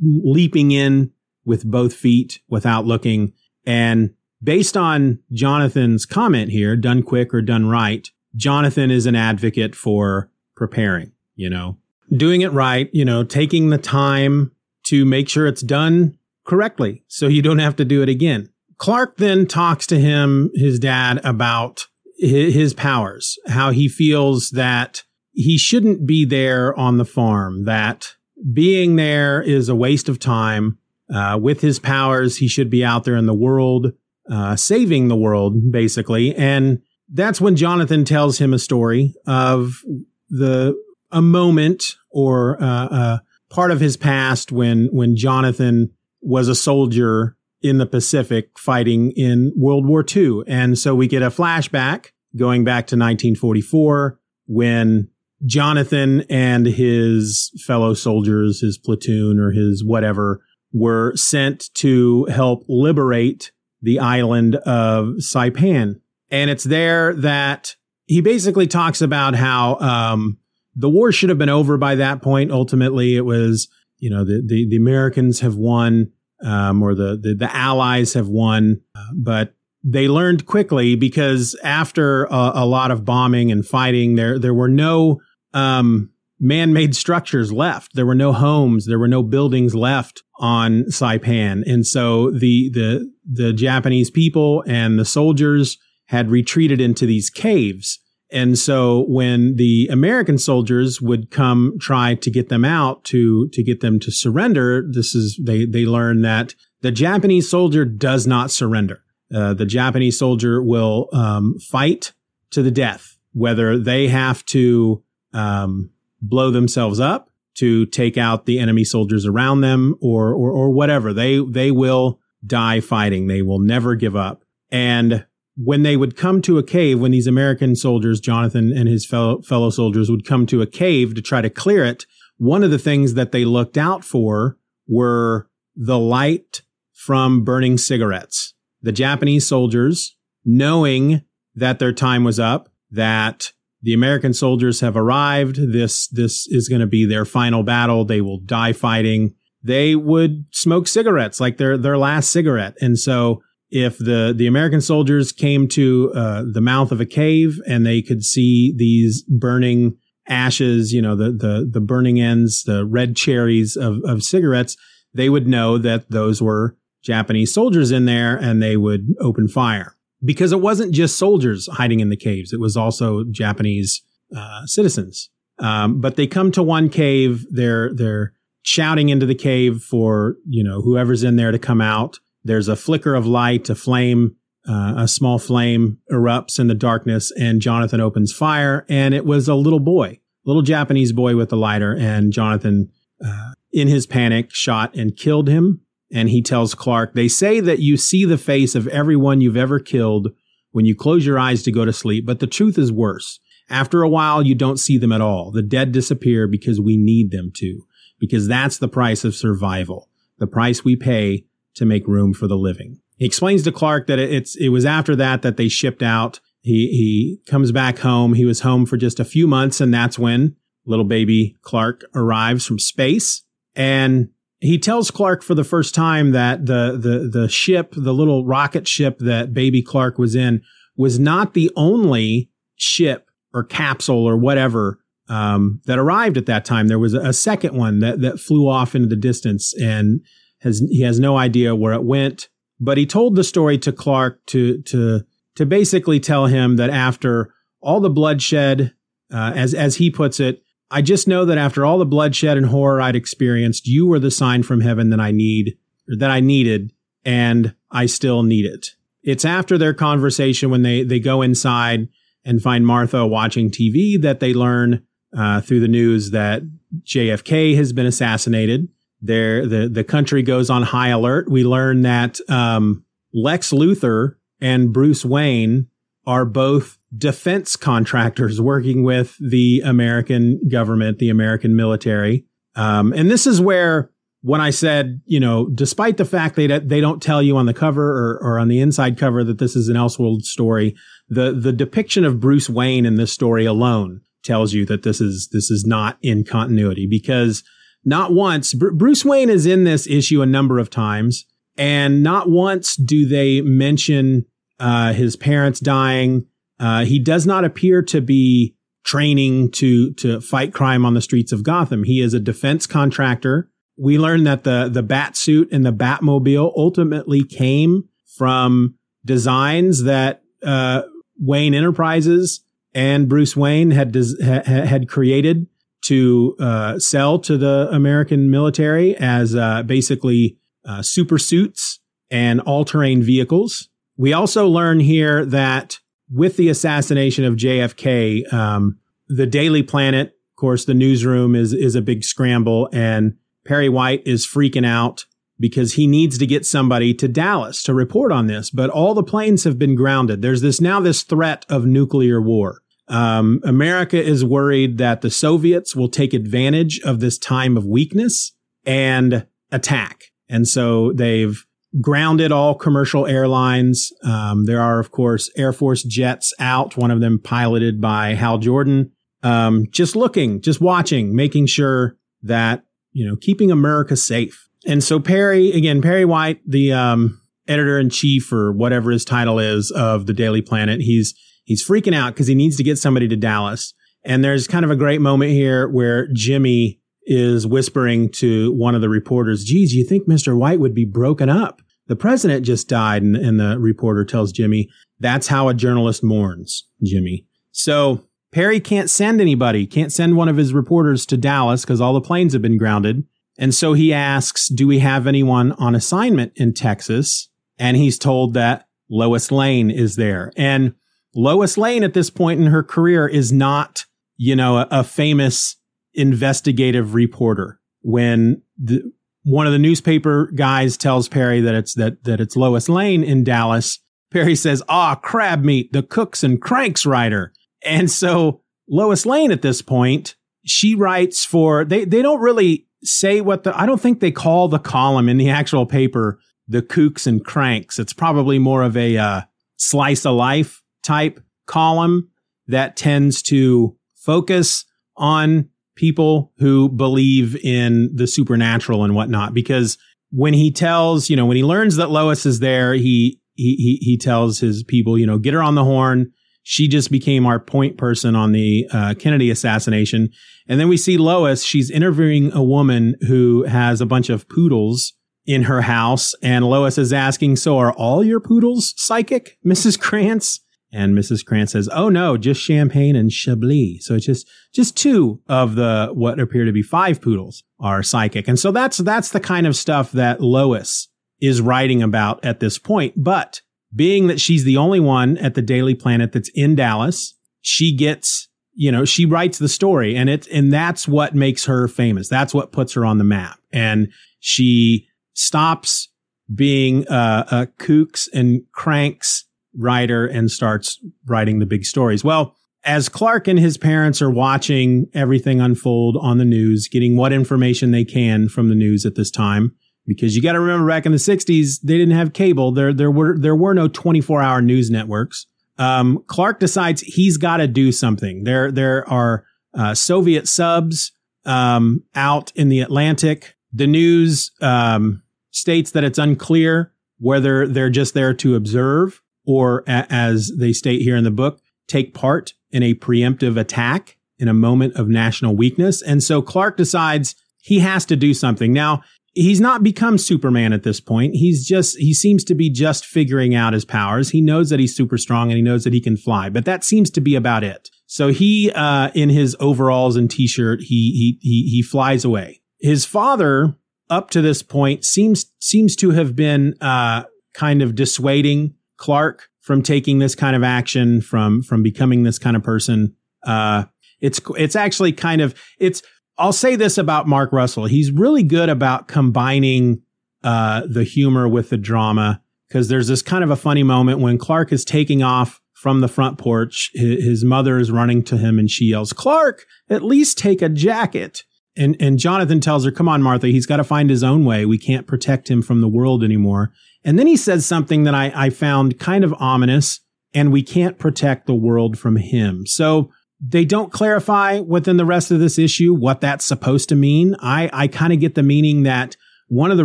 leaping 0.02 0.70
in 0.70 1.10
with 1.44 1.64
both 1.64 1.94
feet 1.94 2.40
without 2.48 2.86
looking. 2.86 3.32
And 3.66 4.14
based 4.42 4.76
on 4.76 5.18
Jonathan's 5.32 6.06
comment 6.06 6.50
here, 6.50 6.76
done 6.76 7.02
quick 7.02 7.34
or 7.34 7.42
done 7.42 7.66
right, 7.66 8.08
Jonathan 8.36 8.90
is 8.90 9.06
an 9.06 9.16
advocate 9.16 9.74
for 9.74 10.30
preparing, 10.56 11.12
you 11.34 11.50
know, 11.50 11.78
doing 12.16 12.42
it 12.42 12.52
right, 12.52 12.88
you 12.92 13.04
know, 13.04 13.24
taking 13.24 13.70
the 13.70 13.78
time 13.78 14.52
to 14.84 15.04
make 15.04 15.28
sure 15.28 15.46
it's 15.46 15.62
done 15.62 16.18
correctly 16.44 17.02
so 17.08 17.26
you 17.26 17.42
don't 17.42 17.58
have 17.58 17.76
to 17.76 17.84
do 17.84 18.02
it 18.02 18.08
again. 18.08 18.48
Clark 18.84 19.16
then 19.16 19.46
talks 19.46 19.86
to 19.86 19.98
him, 19.98 20.50
his 20.54 20.78
dad, 20.78 21.18
about 21.24 21.86
his 22.18 22.74
powers, 22.74 23.38
how 23.46 23.70
he 23.70 23.88
feels 23.88 24.50
that 24.50 25.04
he 25.32 25.56
shouldn't 25.56 26.06
be 26.06 26.26
there 26.26 26.78
on 26.78 26.98
the 26.98 27.06
farm, 27.06 27.64
that 27.64 28.08
being 28.52 28.96
there 28.96 29.40
is 29.40 29.70
a 29.70 29.74
waste 29.74 30.10
of 30.10 30.18
time. 30.18 30.76
Uh, 31.10 31.38
with 31.40 31.62
his 31.62 31.78
powers, 31.78 32.36
he 32.36 32.46
should 32.46 32.68
be 32.68 32.84
out 32.84 33.04
there 33.04 33.16
in 33.16 33.24
the 33.24 33.32
world, 33.32 33.94
uh, 34.30 34.54
saving 34.54 35.08
the 35.08 35.16
world, 35.16 35.72
basically. 35.72 36.36
And 36.36 36.82
that's 37.10 37.40
when 37.40 37.56
Jonathan 37.56 38.04
tells 38.04 38.36
him 38.36 38.52
a 38.52 38.58
story 38.58 39.14
of 39.26 39.82
the 40.28 40.78
a 41.10 41.22
moment 41.22 41.96
or 42.10 42.62
uh, 42.62 42.88
a 42.88 43.22
part 43.48 43.70
of 43.70 43.80
his 43.80 43.96
past 43.96 44.52
when 44.52 44.88
when 44.92 45.16
Jonathan 45.16 45.90
was 46.20 46.48
a 46.48 46.54
soldier 46.54 47.38
in 47.64 47.78
the 47.78 47.86
Pacific 47.86 48.58
fighting 48.58 49.10
in 49.12 49.50
World 49.56 49.86
War 49.86 50.04
II. 50.14 50.42
And 50.46 50.78
so 50.78 50.94
we 50.94 51.08
get 51.08 51.22
a 51.22 51.30
flashback 51.30 52.10
going 52.36 52.62
back 52.62 52.86
to 52.88 52.94
1944 52.94 54.20
when 54.46 55.08
Jonathan 55.46 56.24
and 56.28 56.66
his 56.66 57.50
fellow 57.66 57.94
soldiers, 57.94 58.60
his 58.60 58.76
platoon 58.76 59.40
or 59.40 59.50
his 59.50 59.82
whatever, 59.82 60.42
were 60.74 61.16
sent 61.16 61.72
to 61.76 62.26
help 62.26 62.64
liberate 62.68 63.50
the 63.80 63.98
island 63.98 64.56
of 64.56 65.14
Saipan. 65.20 66.00
And 66.30 66.50
it's 66.50 66.64
there 66.64 67.14
that 67.14 67.76
he 68.04 68.20
basically 68.20 68.66
talks 68.66 69.00
about 69.00 69.34
how 69.34 69.76
um, 69.76 70.36
the 70.76 70.90
war 70.90 71.12
should 71.12 71.30
have 71.30 71.38
been 71.38 71.48
over 71.48 71.78
by 71.78 71.94
that 71.94 72.20
point. 72.20 72.50
Ultimately, 72.50 73.16
it 73.16 73.24
was, 73.24 73.68
you 73.98 74.10
know, 74.10 74.22
the, 74.22 74.42
the, 74.44 74.68
the 74.68 74.76
Americans 74.76 75.40
have 75.40 75.54
won 75.54 76.10
um, 76.44 76.82
or 76.82 76.94
the, 76.94 77.18
the, 77.20 77.34
the 77.34 77.56
Allies 77.56 78.14
have 78.14 78.28
won, 78.28 78.80
uh, 78.94 79.06
but 79.14 79.54
they 79.82 80.08
learned 80.08 80.46
quickly 80.46 80.94
because 80.94 81.58
after 81.62 82.24
a, 82.24 82.52
a, 82.54 82.66
lot 82.66 82.90
of 82.90 83.04
bombing 83.04 83.52
and 83.52 83.66
fighting, 83.66 84.14
there 84.14 84.38
there 84.38 84.54
were 84.54 84.68
no 84.68 85.20
um, 85.52 86.10
man-made 86.40 86.96
structures 86.96 87.52
left. 87.52 87.94
There 87.94 88.06
were 88.06 88.14
no 88.14 88.32
homes. 88.32 88.86
There 88.86 88.98
were 88.98 89.08
no 89.08 89.22
buildings 89.22 89.74
left 89.74 90.22
on 90.38 90.84
Saipan, 90.84 91.62
and 91.66 91.86
so 91.86 92.30
the 92.30 92.70
the 92.70 93.12
the 93.30 93.52
Japanese 93.52 94.10
people 94.10 94.64
and 94.66 94.98
the 94.98 95.04
soldiers 95.04 95.76
had 96.06 96.30
retreated 96.30 96.80
into 96.80 97.06
these 97.06 97.30
caves. 97.30 97.98
And 98.34 98.58
so 98.58 99.04
when 99.06 99.54
the 99.54 99.86
American 99.92 100.38
soldiers 100.38 101.00
would 101.00 101.30
come 101.30 101.78
try 101.80 102.16
to 102.16 102.30
get 102.32 102.48
them 102.48 102.64
out 102.64 103.04
to, 103.04 103.48
to 103.50 103.62
get 103.62 103.80
them 103.80 104.00
to 104.00 104.10
surrender, 104.10 104.84
this 104.90 105.14
is, 105.14 105.40
they, 105.40 105.64
they 105.66 105.86
learn 105.86 106.22
that 106.22 106.56
the 106.80 106.90
Japanese 106.90 107.48
soldier 107.48 107.84
does 107.84 108.26
not 108.26 108.50
surrender. 108.50 109.04
Uh, 109.32 109.54
the 109.54 109.64
Japanese 109.64 110.18
soldier 110.18 110.60
will, 110.60 111.08
um, 111.12 111.56
fight 111.60 112.12
to 112.50 112.60
the 112.60 112.72
death, 112.72 113.16
whether 113.34 113.78
they 113.78 114.08
have 114.08 114.44
to, 114.46 115.04
um, 115.32 115.90
blow 116.20 116.50
themselves 116.50 116.98
up 116.98 117.30
to 117.54 117.86
take 117.86 118.18
out 118.18 118.46
the 118.46 118.58
enemy 118.58 118.82
soldiers 118.82 119.26
around 119.26 119.60
them 119.60 119.94
or, 120.00 120.34
or, 120.34 120.50
or 120.50 120.70
whatever. 120.70 121.12
They, 121.12 121.38
they 121.38 121.70
will 121.70 122.18
die 122.44 122.80
fighting. 122.80 123.28
They 123.28 123.42
will 123.42 123.60
never 123.60 123.94
give 123.94 124.16
up. 124.16 124.42
And 124.72 125.24
when 125.56 125.82
they 125.82 125.96
would 125.96 126.16
come 126.16 126.42
to 126.42 126.58
a 126.58 126.62
cave, 126.62 127.00
when 127.00 127.12
these 127.12 127.26
American 127.26 127.76
soldiers, 127.76 128.20
Jonathan 128.20 128.72
and 128.76 128.88
his 128.88 129.06
fellow, 129.06 129.40
fellow 129.42 129.70
soldiers 129.70 130.10
would 130.10 130.26
come 130.26 130.46
to 130.46 130.62
a 130.62 130.66
cave 130.66 131.14
to 131.14 131.22
try 131.22 131.40
to 131.40 131.50
clear 131.50 131.84
it, 131.84 132.06
one 132.36 132.64
of 132.64 132.70
the 132.70 132.78
things 132.78 133.14
that 133.14 133.32
they 133.32 133.44
looked 133.44 133.78
out 133.78 134.04
for 134.04 134.56
were 134.88 135.48
the 135.76 135.98
light 135.98 136.62
from 136.92 137.44
burning 137.44 137.78
cigarettes. 137.78 138.54
The 138.82 138.92
Japanese 138.92 139.46
soldiers, 139.46 140.16
knowing 140.44 141.22
that 141.54 141.78
their 141.78 141.92
time 141.92 142.24
was 142.24 142.40
up, 142.40 142.68
that 142.90 143.52
the 143.82 143.94
American 143.94 144.32
soldiers 144.32 144.80
have 144.80 144.96
arrived, 144.96 145.56
this, 145.72 146.08
this 146.08 146.46
is 146.48 146.68
going 146.68 146.80
to 146.80 146.86
be 146.86 147.06
their 147.06 147.24
final 147.24 147.62
battle. 147.62 148.04
They 148.04 148.20
will 148.20 148.40
die 148.40 148.72
fighting. 148.72 149.34
They 149.62 149.94
would 149.94 150.46
smoke 150.52 150.88
cigarettes 150.88 151.38
like 151.38 151.58
their, 151.58 151.76
their 151.76 151.98
last 151.98 152.30
cigarette. 152.30 152.76
And 152.80 152.98
so 152.98 153.42
if 153.74 153.98
the 153.98 154.32
the 154.34 154.46
American 154.46 154.80
soldiers 154.80 155.32
came 155.32 155.66
to 155.66 156.12
uh, 156.14 156.44
the 156.50 156.60
mouth 156.60 156.92
of 156.92 157.00
a 157.00 157.06
cave 157.06 157.60
and 157.66 157.84
they 157.84 158.00
could 158.00 158.22
see 158.22 158.72
these 158.76 159.22
burning 159.24 159.96
ashes, 160.28 160.92
you 160.92 161.02
know, 161.02 161.16
the 161.16 161.32
the 161.32 161.68
the 161.68 161.80
burning 161.80 162.20
ends, 162.20 162.62
the 162.62 162.86
red 162.86 163.16
cherries 163.16 163.76
of 163.76 163.96
of 164.04 164.22
cigarettes, 164.22 164.76
they 165.12 165.28
would 165.28 165.48
know 165.48 165.76
that 165.76 166.08
those 166.08 166.40
were 166.40 166.76
Japanese 167.02 167.52
soldiers 167.52 167.90
in 167.90 168.04
there, 168.04 168.36
and 168.36 168.62
they 168.62 168.76
would 168.76 169.08
open 169.20 169.48
fire 169.48 169.96
because 170.24 170.52
it 170.52 170.60
wasn't 170.60 170.94
just 170.94 171.18
soldiers 171.18 171.68
hiding 171.72 171.98
in 171.98 172.10
the 172.10 172.16
caves; 172.16 172.52
it 172.52 172.60
was 172.60 172.76
also 172.76 173.24
Japanese 173.24 174.02
uh, 174.34 174.64
citizens. 174.66 175.30
Um, 175.58 176.00
but 176.00 176.14
they 176.14 176.28
come 176.28 176.52
to 176.52 176.62
one 176.62 176.88
cave, 176.88 177.44
they're 177.50 177.92
they're 177.92 178.34
shouting 178.62 179.08
into 179.08 179.26
the 179.26 179.34
cave 179.34 179.82
for 179.82 180.36
you 180.48 180.62
know 180.62 180.80
whoever's 180.80 181.24
in 181.24 181.34
there 181.34 181.50
to 181.50 181.58
come 181.58 181.80
out 181.80 182.20
there's 182.44 182.68
a 182.68 182.76
flicker 182.76 183.14
of 183.14 183.26
light, 183.26 183.68
a 183.70 183.74
flame, 183.74 184.36
uh, 184.68 184.94
a 184.98 185.08
small 185.08 185.38
flame 185.38 185.98
erupts 186.12 186.58
in 186.58 186.68
the 186.68 186.74
darkness, 186.74 187.32
and 187.32 187.60
Jonathan 187.60 188.00
opens 188.00 188.32
fire. 188.32 188.84
And 188.88 189.14
it 189.14 189.24
was 189.24 189.48
a 189.48 189.54
little 189.54 189.80
boy, 189.80 190.20
little 190.44 190.62
Japanese 190.62 191.12
boy 191.12 191.36
with 191.36 191.52
a 191.52 191.56
lighter. 191.56 191.94
And 191.94 192.32
Jonathan, 192.32 192.90
uh, 193.24 193.52
in 193.72 193.88
his 193.88 194.06
panic, 194.06 194.52
shot 194.52 194.94
and 194.94 195.16
killed 195.16 195.48
him. 195.48 195.80
And 196.12 196.28
he 196.28 196.42
tells 196.42 196.74
Clark, 196.74 197.14
They 197.14 197.28
say 197.28 197.60
that 197.60 197.80
you 197.80 197.96
see 197.96 198.24
the 198.24 198.38
face 198.38 198.74
of 198.74 198.86
everyone 198.88 199.40
you've 199.40 199.56
ever 199.56 199.80
killed 199.80 200.28
when 200.70 200.84
you 200.84 200.94
close 200.94 201.24
your 201.24 201.38
eyes 201.38 201.62
to 201.62 201.72
go 201.72 201.84
to 201.84 201.92
sleep. 201.92 202.26
But 202.26 202.40
the 202.40 202.46
truth 202.46 202.78
is 202.78 202.92
worse. 202.92 203.40
After 203.70 204.02
a 204.02 204.08
while, 204.08 204.42
you 204.42 204.54
don't 204.54 204.78
see 204.78 204.98
them 204.98 205.12
at 205.12 205.22
all. 205.22 205.50
The 205.50 205.62
dead 205.62 205.92
disappear 205.92 206.46
because 206.46 206.78
we 206.78 206.96
need 206.98 207.30
them 207.30 207.50
to, 207.56 207.82
because 208.18 208.46
that's 208.46 208.76
the 208.76 208.88
price 208.88 209.24
of 209.24 209.34
survival, 209.34 210.10
the 210.38 210.46
price 210.46 210.84
we 210.84 210.96
pay 210.96 211.46
to 211.74 211.84
make 211.84 212.06
room 212.06 212.32
for 212.32 212.46
the 212.46 212.56
living. 212.56 213.00
He 213.16 213.26
explains 213.26 213.62
to 213.62 213.72
Clark 213.72 214.06
that 214.06 214.18
it's, 214.18 214.56
it 214.56 214.70
was 214.70 214.84
after 214.84 215.14
that 215.16 215.42
that 215.42 215.56
they 215.56 215.68
shipped 215.68 216.02
out. 216.02 216.40
He, 216.60 216.88
he 216.88 217.50
comes 217.50 217.72
back 217.72 217.98
home. 217.98 218.34
He 218.34 218.44
was 218.44 218.60
home 218.60 218.86
for 218.86 218.96
just 218.96 219.20
a 219.20 219.24
few 219.24 219.46
months 219.46 219.80
and 219.80 219.92
that's 219.92 220.18
when 220.18 220.56
little 220.86 221.04
baby 221.04 221.56
Clark 221.62 222.04
arrives 222.14 222.66
from 222.66 222.78
space 222.78 223.42
and 223.74 224.28
he 224.60 224.78
tells 224.78 225.10
Clark 225.10 225.42
for 225.42 225.54
the 225.54 225.64
first 225.64 225.94
time 225.94 226.30
that 226.30 226.66
the, 226.66 226.96
the, 226.98 227.40
the 227.40 227.48
ship, 227.48 227.92
the 227.96 228.14
little 228.14 228.46
rocket 228.46 228.88
ship 228.88 229.18
that 229.18 229.52
baby 229.52 229.82
Clark 229.82 230.18
was 230.18 230.34
in 230.34 230.62
was 230.96 231.18
not 231.18 231.54
the 231.54 231.70
only 231.76 232.50
ship 232.76 233.28
or 233.52 233.62
capsule 233.62 234.26
or 234.26 234.36
whatever 234.36 235.00
um, 235.28 235.80
that 235.84 235.98
arrived 235.98 236.36
at 236.36 236.46
that 236.46 236.64
time. 236.64 236.88
There 236.88 236.98
was 236.98 237.14
a, 237.14 237.32
second 237.32 237.76
one 237.76 238.00
that, 238.00 238.20
that 238.20 238.40
flew 238.40 238.68
off 238.68 238.94
into 238.94 239.08
the 239.08 239.16
distance 239.16 239.74
and 239.80 240.20
has, 240.64 240.80
he 240.90 241.02
has 241.02 241.20
no 241.20 241.36
idea 241.36 241.76
where 241.76 241.92
it 241.92 242.02
went. 242.02 242.48
But 242.80 242.98
he 242.98 243.06
told 243.06 243.36
the 243.36 243.44
story 243.44 243.78
to 243.78 243.92
Clark 243.92 244.44
to, 244.46 244.82
to, 244.82 245.20
to 245.54 245.66
basically 245.66 246.18
tell 246.18 246.46
him 246.46 246.76
that 246.76 246.90
after 246.90 247.54
all 247.80 248.00
the 248.00 248.10
bloodshed, 248.10 248.92
uh, 249.32 249.52
as, 249.54 249.74
as 249.74 249.96
he 249.96 250.10
puts 250.10 250.40
it, 250.40 250.62
I 250.90 251.02
just 251.02 251.28
know 251.28 251.44
that 251.44 251.58
after 251.58 251.84
all 251.84 251.98
the 251.98 252.04
bloodshed 252.04 252.56
and 252.56 252.66
horror 252.66 253.00
I'd 253.00 253.16
experienced, 253.16 253.86
you 253.86 254.06
were 254.06 254.18
the 254.18 254.30
sign 254.30 254.62
from 254.62 254.80
heaven 254.80 255.10
that 255.10 255.20
I 255.20 255.30
need, 255.30 255.76
or 256.08 256.16
that 256.16 256.30
I 256.30 256.40
needed, 256.40 256.92
and 257.24 257.74
I 257.90 258.06
still 258.06 258.42
need 258.42 258.66
it. 258.66 258.88
It's 259.22 259.44
after 259.44 259.78
their 259.78 259.94
conversation 259.94 260.70
when 260.70 260.82
they, 260.82 261.02
they 261.02 261.20
go 261.20 261.42
inside 261.42 262.08
and 262.44 262.60
find 262.60 262.86
Martha 262.86 263.26
watching 263.26 263.70
TV 263.70 264.20
that 264.20 264.40
they 264.40 264.52
learn 264.52 265.06
uh, 265.36 265.60
through 265.62 265.80
the 265.80 265.88
news 265.88 266.30
that 266.32 266.62
JFK 267.02 267.74
has 267.76 267.92
been 267.92 268.06
assassinated. 268.06 268.88
There, 269.20 269.66
the 269.66 269.88
the 269.88 270.04
country 270.04 270.42
goes 270.42 270.70
on 270.70 270.82
high 270.82 271.08
alert. 271.08 271.50
We 271.50 271.64
learn 271.64 272.02
that 272.02 272.40
um, 272.50 273.04
Lex 273.32 273.70
Luthor 273.70 274.34
and 274.60 274.92
Bruce 274.92 275.24
Wayne 275.24 275.88
are 276.26 276.44
both 276.44 276.98
defense 277.16 277.76
contractors 277.76 278.60
working 278.60 279.02
with 279.02 279.36
the 279.40 279.82
American 279.84 280.60
government, 280.68 281.18
the 281.18 281.30
American 281.30 281.76
military. 281.76 282.46
Um, 282.76 283.12
and 283.12 283.30
this 283.30 283.46
is 283.46 283.60
where 283.60 284.10
when 284.44 284.60
I 284.60 284.70
said, 284.70 285.22
you 285.24 285.40
know, 285.40 285.70
despite 285.70 286.18
the 286.18 286.24
fact 286.26 286.56
that 286.56 286.88
they 286.88 287.00
don't 287.00 287.22
tell 287.22 287.42
you 287.42 287.56
on 287.56 287.64
the 287.64 287.74
cover 287.74 288.10
or, 288.10 288.38
or 288.42 288.58
on 288.58 288.68
the 288.68 288.80
inside 288.80 289.18
cover 289.18 289.42
that 289.42 289.58
this 289.58 289.74
is 289.74 289.88
an 289.88 289.96
Elseworld 289.96 290.42
story, 290.42 290.94
the 291.28 291.52
the 291.52 291.72
depiction 291.72 292.24
of 292.24 292.40
Bruce 292.40 292.68
Wayne 292.68 293.06
in 293.06 293.16
this 293.16 293.32
story 293.32 293.64
alone 293.64 294.20
tells 294.42 294.74
you 294.74 294.84
that 294.86 295.02
this 295.02 295.20
is 295.20 295.48
this 295.52 295.70
is 295.70 295.86
not 295.86 296.18
in 296.20 296.44
continuity 296.44 297.06
because 297.08 297.64
not 298.04 298.32
once 298.32 298.74
Br- 298.74 298.90
Bruce 298.90 299.24
Wayne 299.24 299.50
is 299.50 299.66
in 299.66 299.84
this 299.84 300.06
issue 300.06 300.42
a 300.42 300.46
number 300.46 300.78
of 300.78 300.90
times, 300.90 301.44
and 301.76 302.22
not 302.22 302.48
once 302.48 302.96
do 302.96 303.26
they 303.26 303.60
mention 303.60 304.46
uh, 304.78 305.12
his 305.12 305.36
parents 305.36 305.80
dying. 305.80 306.46
Uh, 306.78 307.04
he 307.04 307.18
does 307.18 307.46
not 307.46 307.64
appear 307.64 308.02
to 308.02 308.20
be 308.20 308.74
training 309.04 309.70
to 309.70 310.12
to 310.14 310.40
fight 310.40 310.72
crime 310.72 311.04
on 311.04 311.14
the 311.14 311.20
streets 311.20 311.52
of 311.52 311.62
Gotham. 311.62 312.04
He 312.04 312.20
is 312.20 312.34
a 312.34 312.40
defense 312.40 312.86
contractor. 312.86 313.70
We 313.96 314.18
learn 314.18 314.44
that 314.44 314.64
the 314.64 314.88
the 314.92 315.02
bat 315.02 315.36
suit 315.36 315.68
and 315.70 315.84
the 315.84 315.92
Batmobile 315.92 316.72
ultimately 316.76 317.44
came 317.44 318.08
from 318.36 318.96
designs 319.24 320.02
that 320.04 320.42
uh, 320.62 321.02
Wayne 321.38 321.74
Enterprises 321.74 322.64
and 322.94 323.28
Bruce 323.28 323.56
Wayne 323.56 323.90
had 323.90 324.12
des- 324.12 324.42
ha- 324.42 324.62
had 324.64 325.08
created 325.08 325.66
to 326.04 326.56
uh, 326.60 326.98
sell 326.98 327.38
to 327.40 327.56
the 327.56 327.88
American 327.90 328.50
military 328.50 329.16
as 329.16 329.54
uh, 329.54 329.82
basically 329.82 330.58
uh, 330.84 331.02
super 331.02 331.38
suits 331.38 332.00
and 332.30 332.60
all 332.60 332.84
terrain 332.84 333.22
vehicles. 333.22 333.88
We 334.16 334.32
also 334.32 334.66
learn 334.66 335.00
here 335.00 335.44
that 335.46 335.98
with 336.30 336.56
the 336.56 336.68
assassination 336.68 337.44
of 337.44 337.54
JFK, 337.54 338.52
um, 338.52 338.98
the 339.28 339.46
Daily 339.46 339.82
Planet, 339.82 340.28
of 340.28 340.56
course, 340.56 340.84
the 340.84 340.94
newsroom 340.94 341.54
is 341.54 341.72
is 341.72 341.94
a 341.94 342.02
big 342.02 342.22
scramble, 342.22 342.88
and 342.92 343.36
Perry 343.66 343.88
White 343.88 344.22
is 344.26 344.46
freaking 344.46 344.86
out 344.86 345.24
because 345.58 345.94
he 345.94 346.06
needs 346.06 346.38
to 346.38 346.46
get 346.46 346.66
somebody 346.66 347.14
to 347.14 347.28
Dallas 347.28 347.82
to 347.84 347.94
report 347.94 348.32
on 348.32 348.46
this. 348.46 348.70
But 348.70 348.90
all 348.90 349.14
the 349.14 349.22
planes 349.22 349.64
have 349.64 349.78
been 349.78 349.94
grounded. 349.94 350.42
There's 350.42 350.60
this 350.60 350.80
now 350.80 351.00
this 351.00 351.22
threat 351.22 351.64
of 351.68 351.86
nuclear 351.86 352.40
war. 352.40 352.82
Um, 353.08 353.60
America 353.64 354.22
is 354.22 354.44
worried 354.44 354.98
that 354.98 355.20
the 355.20 355.30
Soviets 355.30 355.94
will 355.94 356.08
take 356.08 356.32
advantage 356.32 357.00
of 357.00 357.20
this 357.20 357.38
time 357.38 357.76
of 357.76 357.84
weakness 357.84 358.52
and 358.86 359.46
attack. 359.70 360.24
And 360.48 360.66
so 360.66 361.12
they've 361.12 361.64
grounded 362.00 362.50
all 362.50 362.74
commercial 362.74 363.26
airlines. 363.26 364.12
Um, 364.22 364.64
there 364.64 364.80
are, 364.80 364.98
of 364.98 365.10
course, 365.10 365.50
Air 365.56 365.72
Force 365.72 366.02
jets 366.02 366.52
out, 366.58 366.96
one 366.96 367.10
of 367.10 367.20
them 367.20 367.38
piloted 367.38 368.00
by 368.00 368.34
Hal 368.34 368.58
Jordan. 368.58 369.12
Um, 369.42 369.86
just 369.90 370.16
looking, 370.16 370.60
just 370.60 370.80
watching, 370.80 371.36
making 371.36 371.66
sure 371.66 372.16
that, 372.42 372.84
you 373.12 373.26
know, 373.26 373.36
keeping 373.36 373.70
America 373.70 374.16
safe. 374.16 374.68
And 374.86 375.04
so 375.04 375.20
Perry, 375.20 375.72
again, 375.72 376.02
Perry 376.02 376.24
White, 376.24 376.60
the 376.66 376.92
um, 376.92 377.40
editor 377.68 377.98
in 377.98 378.10
chief 378.10 378.52
or 378.52 378.72
whatever 378.72 379.10
his 379.10 379.24
title 379.24 379.58
is 379.58 379.90
of 379.90 380.26
the 380.26 380.32
Daily 380.32 380.62
Planet, 380.62 381.00
he's 381.00 381.34
he's 381.64 381.86
freaking 381.86 382.14
out 382.14 382.34
because 382.34 382.46
he 382.46 382.54
needs 382.54 382.76
to 382.76 382.84
get 382.84 382.98
somebody 382.98 383.28
to 383.28 383.36
Dallas. 383.36 383.92
And 384.24 384.42
there's 384.42 384.66
kind 384.66 384.84
of 384.84 384.90
a 384.90 384.96
great 384.96 385.20
moment 385.20 385.50
here 385.50 385.88
where 385.88 386.28
Jimmy 386.32 387.00
is 387.26 387.66
whispering 387.66 388.30
to 388.30 388.72
one 388.72 388.94
of 388.94 389.00
the 389.00 389.08
reporters, 389.08 389.64
geez, 389.64 389.94
you 389.94 390.04
think 390.04 390.28
Mr. 390.28 390.56
White 390.56 390.80
would 390.80 390.94
be 390.94 391.04
broken 391.04 391.48
up? 391.48 391.80
The 392.06 392.16
president 392.16 392.66
just 392.66 392.88
died. 392.88 393.22
And, 393.22 393.36
and 393.36 393.58
the 393.58 393.78
reporter 393.78 394.24
tells 394.24 394.52
Jimmy, 394.52 394.88
that's 395.20 395.48
how 395.48 395.68
a 395.68 395.74
journalist 395.74 396.22
mourns, 396.22 396.86
Jimmy. 397.02 397.46
So 397.72 398.26
Perry 398.52 398.78
can't 398.78 399.10
send 399.10 399.40
anybody, 399.40 399.86
can't 399.86 400.12
send 400.12 400.36
one 400.36 400.48
of 400.48 400.56
his 400.56 400.72
reporters 400.72 401.26
to 401.26 401.36
Dallas 401.36 401.82
because 401.82 402.00
all 402.00 402.14
the 402.14 402.20
planes 402.20 402.52
have 402.52 402.62
been 402.62 402.78
grounded. 402.78 403.24
And 403.58 403.74
so 403.74 403.92
he 403.92 404.12
asks, 404.12 404.68
do 404.68 404.86
we 404.86 404.98
have 404.98 405.26
anyone 405.26 405.72
on 405.72 405.94
assignment 405.94 406.52
in 406.56 406.74
Texas? 406.74 407.48
And 407.78 407.96
he's 407.96 408.18
told 408.18 408.54
that 408.54 408.86
Lois 409.10 409.50
Lane 409.50 409.90
is 409.90 410.16
there. 410.16 410.52
And 410.56 410.94
Lois 411.34 411.76
Lane 411.76 412.04
at 412.04 412.14
this 412.14 412.30
point 412.30 412.60
in 412.60 412.66
her 412.66 412.82
career 412.82 413.26
is 413.26 413.52
not, 413.52 414.04
you 414.36 414.54
know, 414.54 414.78
a, 414.78 414.88
a 414.90 415.04
famous 415.04 415.76
investigative 416.14 417.14
reporter. 417.14 417.80
When 418.02 418.62
the, 418.76 419.12
one 419.44 419.66
of 419.66 419.72
the 419.72 419.78
newspaper 419.78 420.50
guys 420.54 420.96
tells 420.96 421.28
Perry 421.28 421.60
that 421.60 421.74
it's 421.74 421.94
that 421.94 422.24
that 422.24 422.40
it's 422.40 422.56
Lois 422.56 422.88
Lane 422.88 423.22
in 423.22 423.44
Dallas, 423.44 423.98
Perry 424.30 424.54
says, 424.54 424.82
"Ah, 424.88 425.14
crab 425.14 425.64
meat, 425.64 425.92
the 425.92 426.02
cooks 426.02 426.44
and 426.44 426.60
cranks 426.60 427.06
writer." 427.06 427.52
And 427.84 428.10
so 428.10 428.62
Lois 428.88 429.26
Lane 429.26 429.52
at 429.52 429.62
this 429.62 429.82
point, 429.82 430.36
she 430.64 430.94
writes 430.94 431.44
for 431.44 431.84
they 431.84 432.04
they 432.04 432.22
don't 432.22 432.40
really 432.40 432.86
say 433.02 433.40
what 433.40 433.64
the 433.64 433.78
I 433.78 433.86
don't 433.86 434.00
think 434.00 434.20
they 434.20 434.30
call 434.30 434.68
the 434.68 434.78
column 434.78 435.28
in 435.28 435.36
the 435.36 435.50
actual 435.50 435.86
paper 435.86 436.38
the 436.66 436.82
kooks 436.82 437.26
and 437.26 437.44
cranks. 437.44 437.98
It's 437.98 438.12
probably 438.12 438.58
more 438.58 438.82
of 438.82 438.96
a 438.96 439.16
uh, 439.18 439.42
slice 439.76 440.24
of 440.24 440.34
life 440.34 440.82
type 441.04 441.40
column 441.66 442.28
that 442.66 442.96
tends 442.96 443.42
to 443.42 443.96
focus 444.14 444.84
on 445.16 445.68
people 445.96 446.52
who 446.58 446.88
believe 446.88 447.56
in 447.64 448.10
the 448.14 448.26
supernatural 448.26 449.04
and 449.04 449.14
whatnot. 449.14 449.54
Because 449.54 449.96
when 450.30 450.54
he 450.54 450.72
tells, 450.72 451.30
you 451.30 451.36
know, 451.36 451.46
when 451.46 451.56
he 451.56 451.62
learns 451.62 451.96
that 451.96 452.10
Lois 452.10 452.46
is 452.46 452.58
there, 452.58 452.94
he 452.94 453.40
he 453.56 454.00
he, 454.00 454.18
tells 454.18 454.58
his 454.58 454.82
people, 454.82 455.16
you 455.16 455.26
know, 455.26 455.38
get 455.38 455.54
her 455.54 455.62
on 455.62 455.76
the 455.76 455.84
horn 455.84 456.32
she 456.64 456.88
just 456.88 457.10
became 457.10 457.46
our 457.46 457.60
point 457.60 457.96
person 457.98 458.34
on 458.34 458.52
the 458.52 458.88
uh, 458.90 459.14
Kennedy 459.18 459.50
assassination. 459.50 460.30
And 460.66 460.80
then 460.80 460.88
we 460.88 460.96
see 460.96 461.18
Lois. 461.18 461.62
She's 461.62 461.90
interviewing 461.90 462.52
a 462.52 462.62
woman 462.62 463.16
who 463.28 463.64
has 463.64 464.00
a 464.00 464.06
bunch 464.06 464.30
of 464.30 464.48
poodles 464.48 465.12
in 465.46 465.64
her 465.64 465.82
house. 465.82 466.34
And 466.42 466.64
Lois 466.64 466.96
is 466.96 467.12
asking, 467.12 467.56
So 467.56 467.78
are 467.78 467.92
all 467.92 468.24
your 468.24 468.40
poodles 468.40 468.94
psychic, 468.96 469.58
Mrs. 469.66 470.00
Krantz? 470.00 470.60
And 470.94 471.16
Mrs. 471.16 471.44
Krantz 471.44 471.72
says, 471.72 471.88
Oh 471.92 472.08
no, 472.08 472.36
just 472.36 472.60
champagne 472.60 473.16
and 473.16 473.32
Chablis. 473.32 474.06
So 474.06 474.14
it's 474.14 474.26
just, 474.26 474.48
just 474.72 474.96
two 474.96 475.40
of 475.48 475.74
the, 475.74 476.10
what 476.12 476.38
appear 476.38 476.64
to 476.64 476.72
be 476.72 476.82
five 476.82 477.20
poodles 477.20 477.64
are 477.80 478.02
psychic. 478.02 478.46
And 478.46 478.58
so 478.58 478.70
that's, 478.70 478.98
that's 478.98 479.30
the 479.30 479.40
kind 479.40 479.66
of 479.66 479.76
stuff 479.76 480.12
that 480.12 480.40
Lois 480.40 481.08
is 481.40 481.60
writing 481.60 482.02
about 482.02 482.44
at 482.44 482.60
this 482.60 482.78
point. 482.78 483.14
But 483.16 483.60
being 483.94 484.28
that 484.28 484.40
she's 484.40 484.64
the 484.64 484.76
only 484.76 485.00
one 485.00 485.36
at 485.38 485.54
the 485.54 485.62
Daily 485.62 485.94
Planet 485.94 486.32
that's 486.32 486.50
in 486.50 486.76
Dallas, 486.76 487.34
she 487.60 487.94
gets, 487.94 488.48
you 488.72 488.92
know, 488.92 489.04
she 489.04 489.26
writes 489.26 489.58
the 489.58 489.68
story 489.68 490.14
and 490.14 490.30
it's, 490.30 490.46
and 490.48 490.72
that's 490.72 491.08
what 491.08 491.34
makes 491.34 491.64
her 491.64 491.88
famous. 491.88 492.28
That's 492.28 492.54
what 492.54 492.72
puts 492.72 492.92
her 492.94 493.04
on 493.04 493.18
the 493.18 493.24
map. 493.24 493.58
And 493.72 494.12
she 494.38 495.08
stops 495.32 496.08
being 496.54 497.04
a, 497.08 497.46
a 497.50 497.68
kooks 497.78 498.28
and 498.32 498.62
cranks 498.72 499.43
writer 499.76 500.26
and 500.26 500.50
starts 500.50 500.98
writing 501.26 501.58
the 501.58 501.66
big 501.66 501.84
stories. 501.84 502.24
Well, 502.24 502.56
as 502.84 503.08
Clark 503.08 503.48
and 503.48 503.58
his 503.58 503.78
parents 503.78 504.20
are 504.20 504.30
watching 504.30 505.08
everything 505.14 505.60
unfold 505.60 506.16
on 506.20 506.38
the 506.38 506.44
news, 506.44 506.88
getting 506.88 507.16
what 507.16 507.32
information 507.32 507.90
they 507.90 508.04
can 508.04 508.48
from 508.48 508.68
the 508.68 508.74
news 508.74 509.06
at 509.06 509.14
this 509.14 509.30
time, 509.30 509.74
because 510.06 510.36
you 510.36 510.42
got 510.42 510.52
to 510.52 510.60
remember 510.60 510.86
back 510.86 511.06
in 511.06 511.12
the 511.12 511.18
60s, 511.18 511.80
they 511.82 511.96
didn't 511.96 512.14
have 512.14 512.34
cable. 512.34 512.72
There, 512.72 512.92
there 512.92 513.10
were, 513.10 513.38
there 513.38 513.56
were 513.56 513.72
no 513.72 513.88
24 513.88 514.42
hour 514.42 514.60
news 514.60 514.90
networks. 514.90 515.46
Um, 515.78 516.22
Clark 516.26 516.60
decides 516.60 517.00
he's 517.00 517.38
got 517.38 517.56
to 517.56 517.66
do 517.66 517.90
something. 517.90 518.44
There, 518.44 518.70
there 518.70 519.08
are 519.08 519.44
uh, 519.72 519.94
Soviet 519.94 520.46
subs 520.46 521.12
um, 521.46 522.02
out 522.14 522.52
in 522.54 522.68
the 522.68 522.80
Atlantic. 522.80 523.56
The 523.72 523.86
news 523.86 524.52
um, 524.60 525.22
states 525.50 525.92
that 525.92 526.04
it's 526.04 526.18
unclear 526.18 526.92
whether 527.18 527.66
they're 527.66 527.90
just 527.90 528.14
there 528.14 528.34
to 528.34 528.54
observe 528.54 529.22
or, 529.46 529.84
a- 529.86 530.06
as 530.10 530.52
they 530.56 530.72
state 530.72 531.02
here 531.02 531.16
in 531.16 531.24
the 531.24 531.30
book, 531.30 531.60
take 531.86 532.14
part 532.14 532.54
in 532.70 532.82
a 532.82 532.94
preemptive 532.94 533.58
attack 533.58 534.16
in 534.38 534.48
a 534.48 534.54
moment 534.54 534.94
of 534.96 535.08
national 535.08 535.54
weakness. 535.54 536.02
And 536.02 536.22
so 536.22 536.42
Clark 536.42 536.76
decides 536.76 537.34
he 537.62 537.78
has 537.80 538.04
to 538.06 538.16
do 538.16 538.34
something. 538.34 538.72
Now, 538.72 539.02
he's 539.32 539.60
not 539.60 539.82
become 539.82 540.18
Superman 540.18 540.72
at 540.72 540.82
this 540.82 541.00
point. 541.00 541.34
He's 541.34 541.66
just, 541.66 541.96
he 541.98 542.14
seems 542.14 542.44
to 542.44 542.54
be 542.54 542.70
just 542.70 543.04
figuring 543.04 543.54
out 543.54 543.72
his 543.72 543.84
powers. 543.84 544.30
He 544.30 544.40
knows 544.40 544.70
that 544.70 544.80
he's 544.80 544.96
super 544.96 545.18
strong 545.18 545.50
and 545.50 545.56
he 545.56 545.62
knows 545.62 545.84
that 545.84 545.92
he 545.92 546.00
can 546.00 546.16
fly, 546.16 546.48
but 546.48 546.64
that 546.64 546.84
seems 546.84 547.10
to 547.10 547.20
be 547.20 547.34
about 547.34 547.64
it. 547.64 547.90
So 548.06 548.28
he, 548.28 548.70
uh, 548.74 549.10
in 549.14 549.30
his 549.30 549.56
overalls 549.60 550.16
and 550.16 550.30
t-shirt, 550.30 550.80
he, 550.80 550.86
he, 550.86 551.38
he, 551.40 551.68
he 551.68 551.82
flies 551.82 552.24
away. 552.24 552.60
His 552.80 553.04
father, 553.04 553.76
up 554.10 554.30
to 554.30 554.42
this 554.42 554.62
point, 554.62 555.04
seems, 555.04 555.46
seems 555.58 555.96
to 555.96 556.10
have 556.10 556.36
been, 556.36 556.74
uh, 556.80 557.24
kind 557.54 557.82
of 557.82 557.94
dissuading 557.94 558.74
Clark 558.96 559.48
from 559.60 559.82
taking 559.82 560.18
this 560.18 560.34
kind 560.34 560.54
of 560.54 560.62
action, 560.62 561.20
from, 561.20 561.62
from 561.62 561.82
becoming 561.82 562.22
this 562.22 562.38
kind 562.38 562.56
of 562.56 562.62
person. 562.62 563.14
Uh, 563.44 563.84
it's, 564.20 564.40
it's 564.56 564.76
actually 564.76 565.12
kind 565.12 565.40
of, 565.40 565.54
it's, 565.78 566.02
I'll 566.36 566.52
say 566.52 566.76
this 566.76 566.98
about 566.98 567.28
Mark 567.28 567.52
Russell. 567.52 567.86
He's 567.86 568.10
really 568.10 568.42
good 568.42 568.68
about 568.68 569.08
combining, 569.08 570.02
uh, 570.42 570.82
the 570.86 571.04
humor 571.04 571.48
with 571.48 571.70
the 571.70 571.78
drama. 571.78 572.42
Cause 572.70 572.88
there's 572.88 573.08
this 573.08 573.22
kind 573.22 573.44
of 573.44 573.50
a 573.50 573.56
funny 573.56 573.82
moment 573.82 574.20
when 574.20 574.36
Clark 574.36 574.72
is 574.72 574.84
taking 574.84 575.22
off 575.22 575.60
from 575.74 576.00
the 576.00 576.08
front 576.08 576.38
porch. 576.38 576.90
His 576.94 577.44
mother 577.44 577.78
is 577.78 577.90
running 577.90 578.22
to 578.24 578.38
him 578.38 578.58
and 578.58 578.70
she 578.70 578.86
yells, 578.86 579.12
Clark, 579.12 579.64
at 579.88 580.02
least 580.02 580.38
take 580.38 580.62
a 580.62 580.68
jacket. 580.68 581.44
And, 581.76 581.96
and 582.00 582.18
Jonathan 582.18 582.60
tells 582.60 582.84
her, 582.84 582.90
come 582.90 583.08
on, 583.08 583.22
Martha, 583.22 583.48
he's 583.48 583.66
got 583.66 583.76
to 583.76 583.84
find 583.84 584.08
his 584.08 584.22
own 584.22 584.44
way. 584.44 584.64
We 584.64 584.78
can't 584.78 585.06
protect 585.06 585.50
him 585.50 585.60
from 585.60 585.80
the 585.80 585.88
world 585.88 586.24
anymore. 586.24 586.72
And 587.04 587.18
then 587.18 587.26
he 587.26 587.36
says 587.36 587.66
something 587.66 588.04
that 588.04 588.14
I, 588.14 588.32
I 588.34 588.50
found 588.50 588.98
kind 588.98 589.24
of 589.24 589.34
ominous 589.34 590.00
and 590.32 590.52
we 590.52 590.62
can't 590.62 590.98
protect 590.98 591.46
the 591.46 591.54
world 591.54 591.98
from 591.98 592.16
him. 592.16 592.66
So 592.66 593.10
they 593.40 593.64
don't 593.64 593.92
clarify 593.92 594.60
within 594.60 594.96
the 594.96 595.04
rest 595.04 595.30
of 595.30 595.38
this 595.38 595.58
issue 595.58 595.94
what 595.94 596.20
that's 596.20 596.44
supposed 596.44 596.88
to 596.88 596.94
mean. 596.94 597.36
I, 597.40 597.70
I 597.72 597.88
kind 597.88 598.12
of 598.12 598.20
get 598.20 598.34
the 598.34 598.42
meaning 598.42 598.84
that 598.84 599.16
one 599.48 599.70
of 599.70 599.76
the 599.76 599.84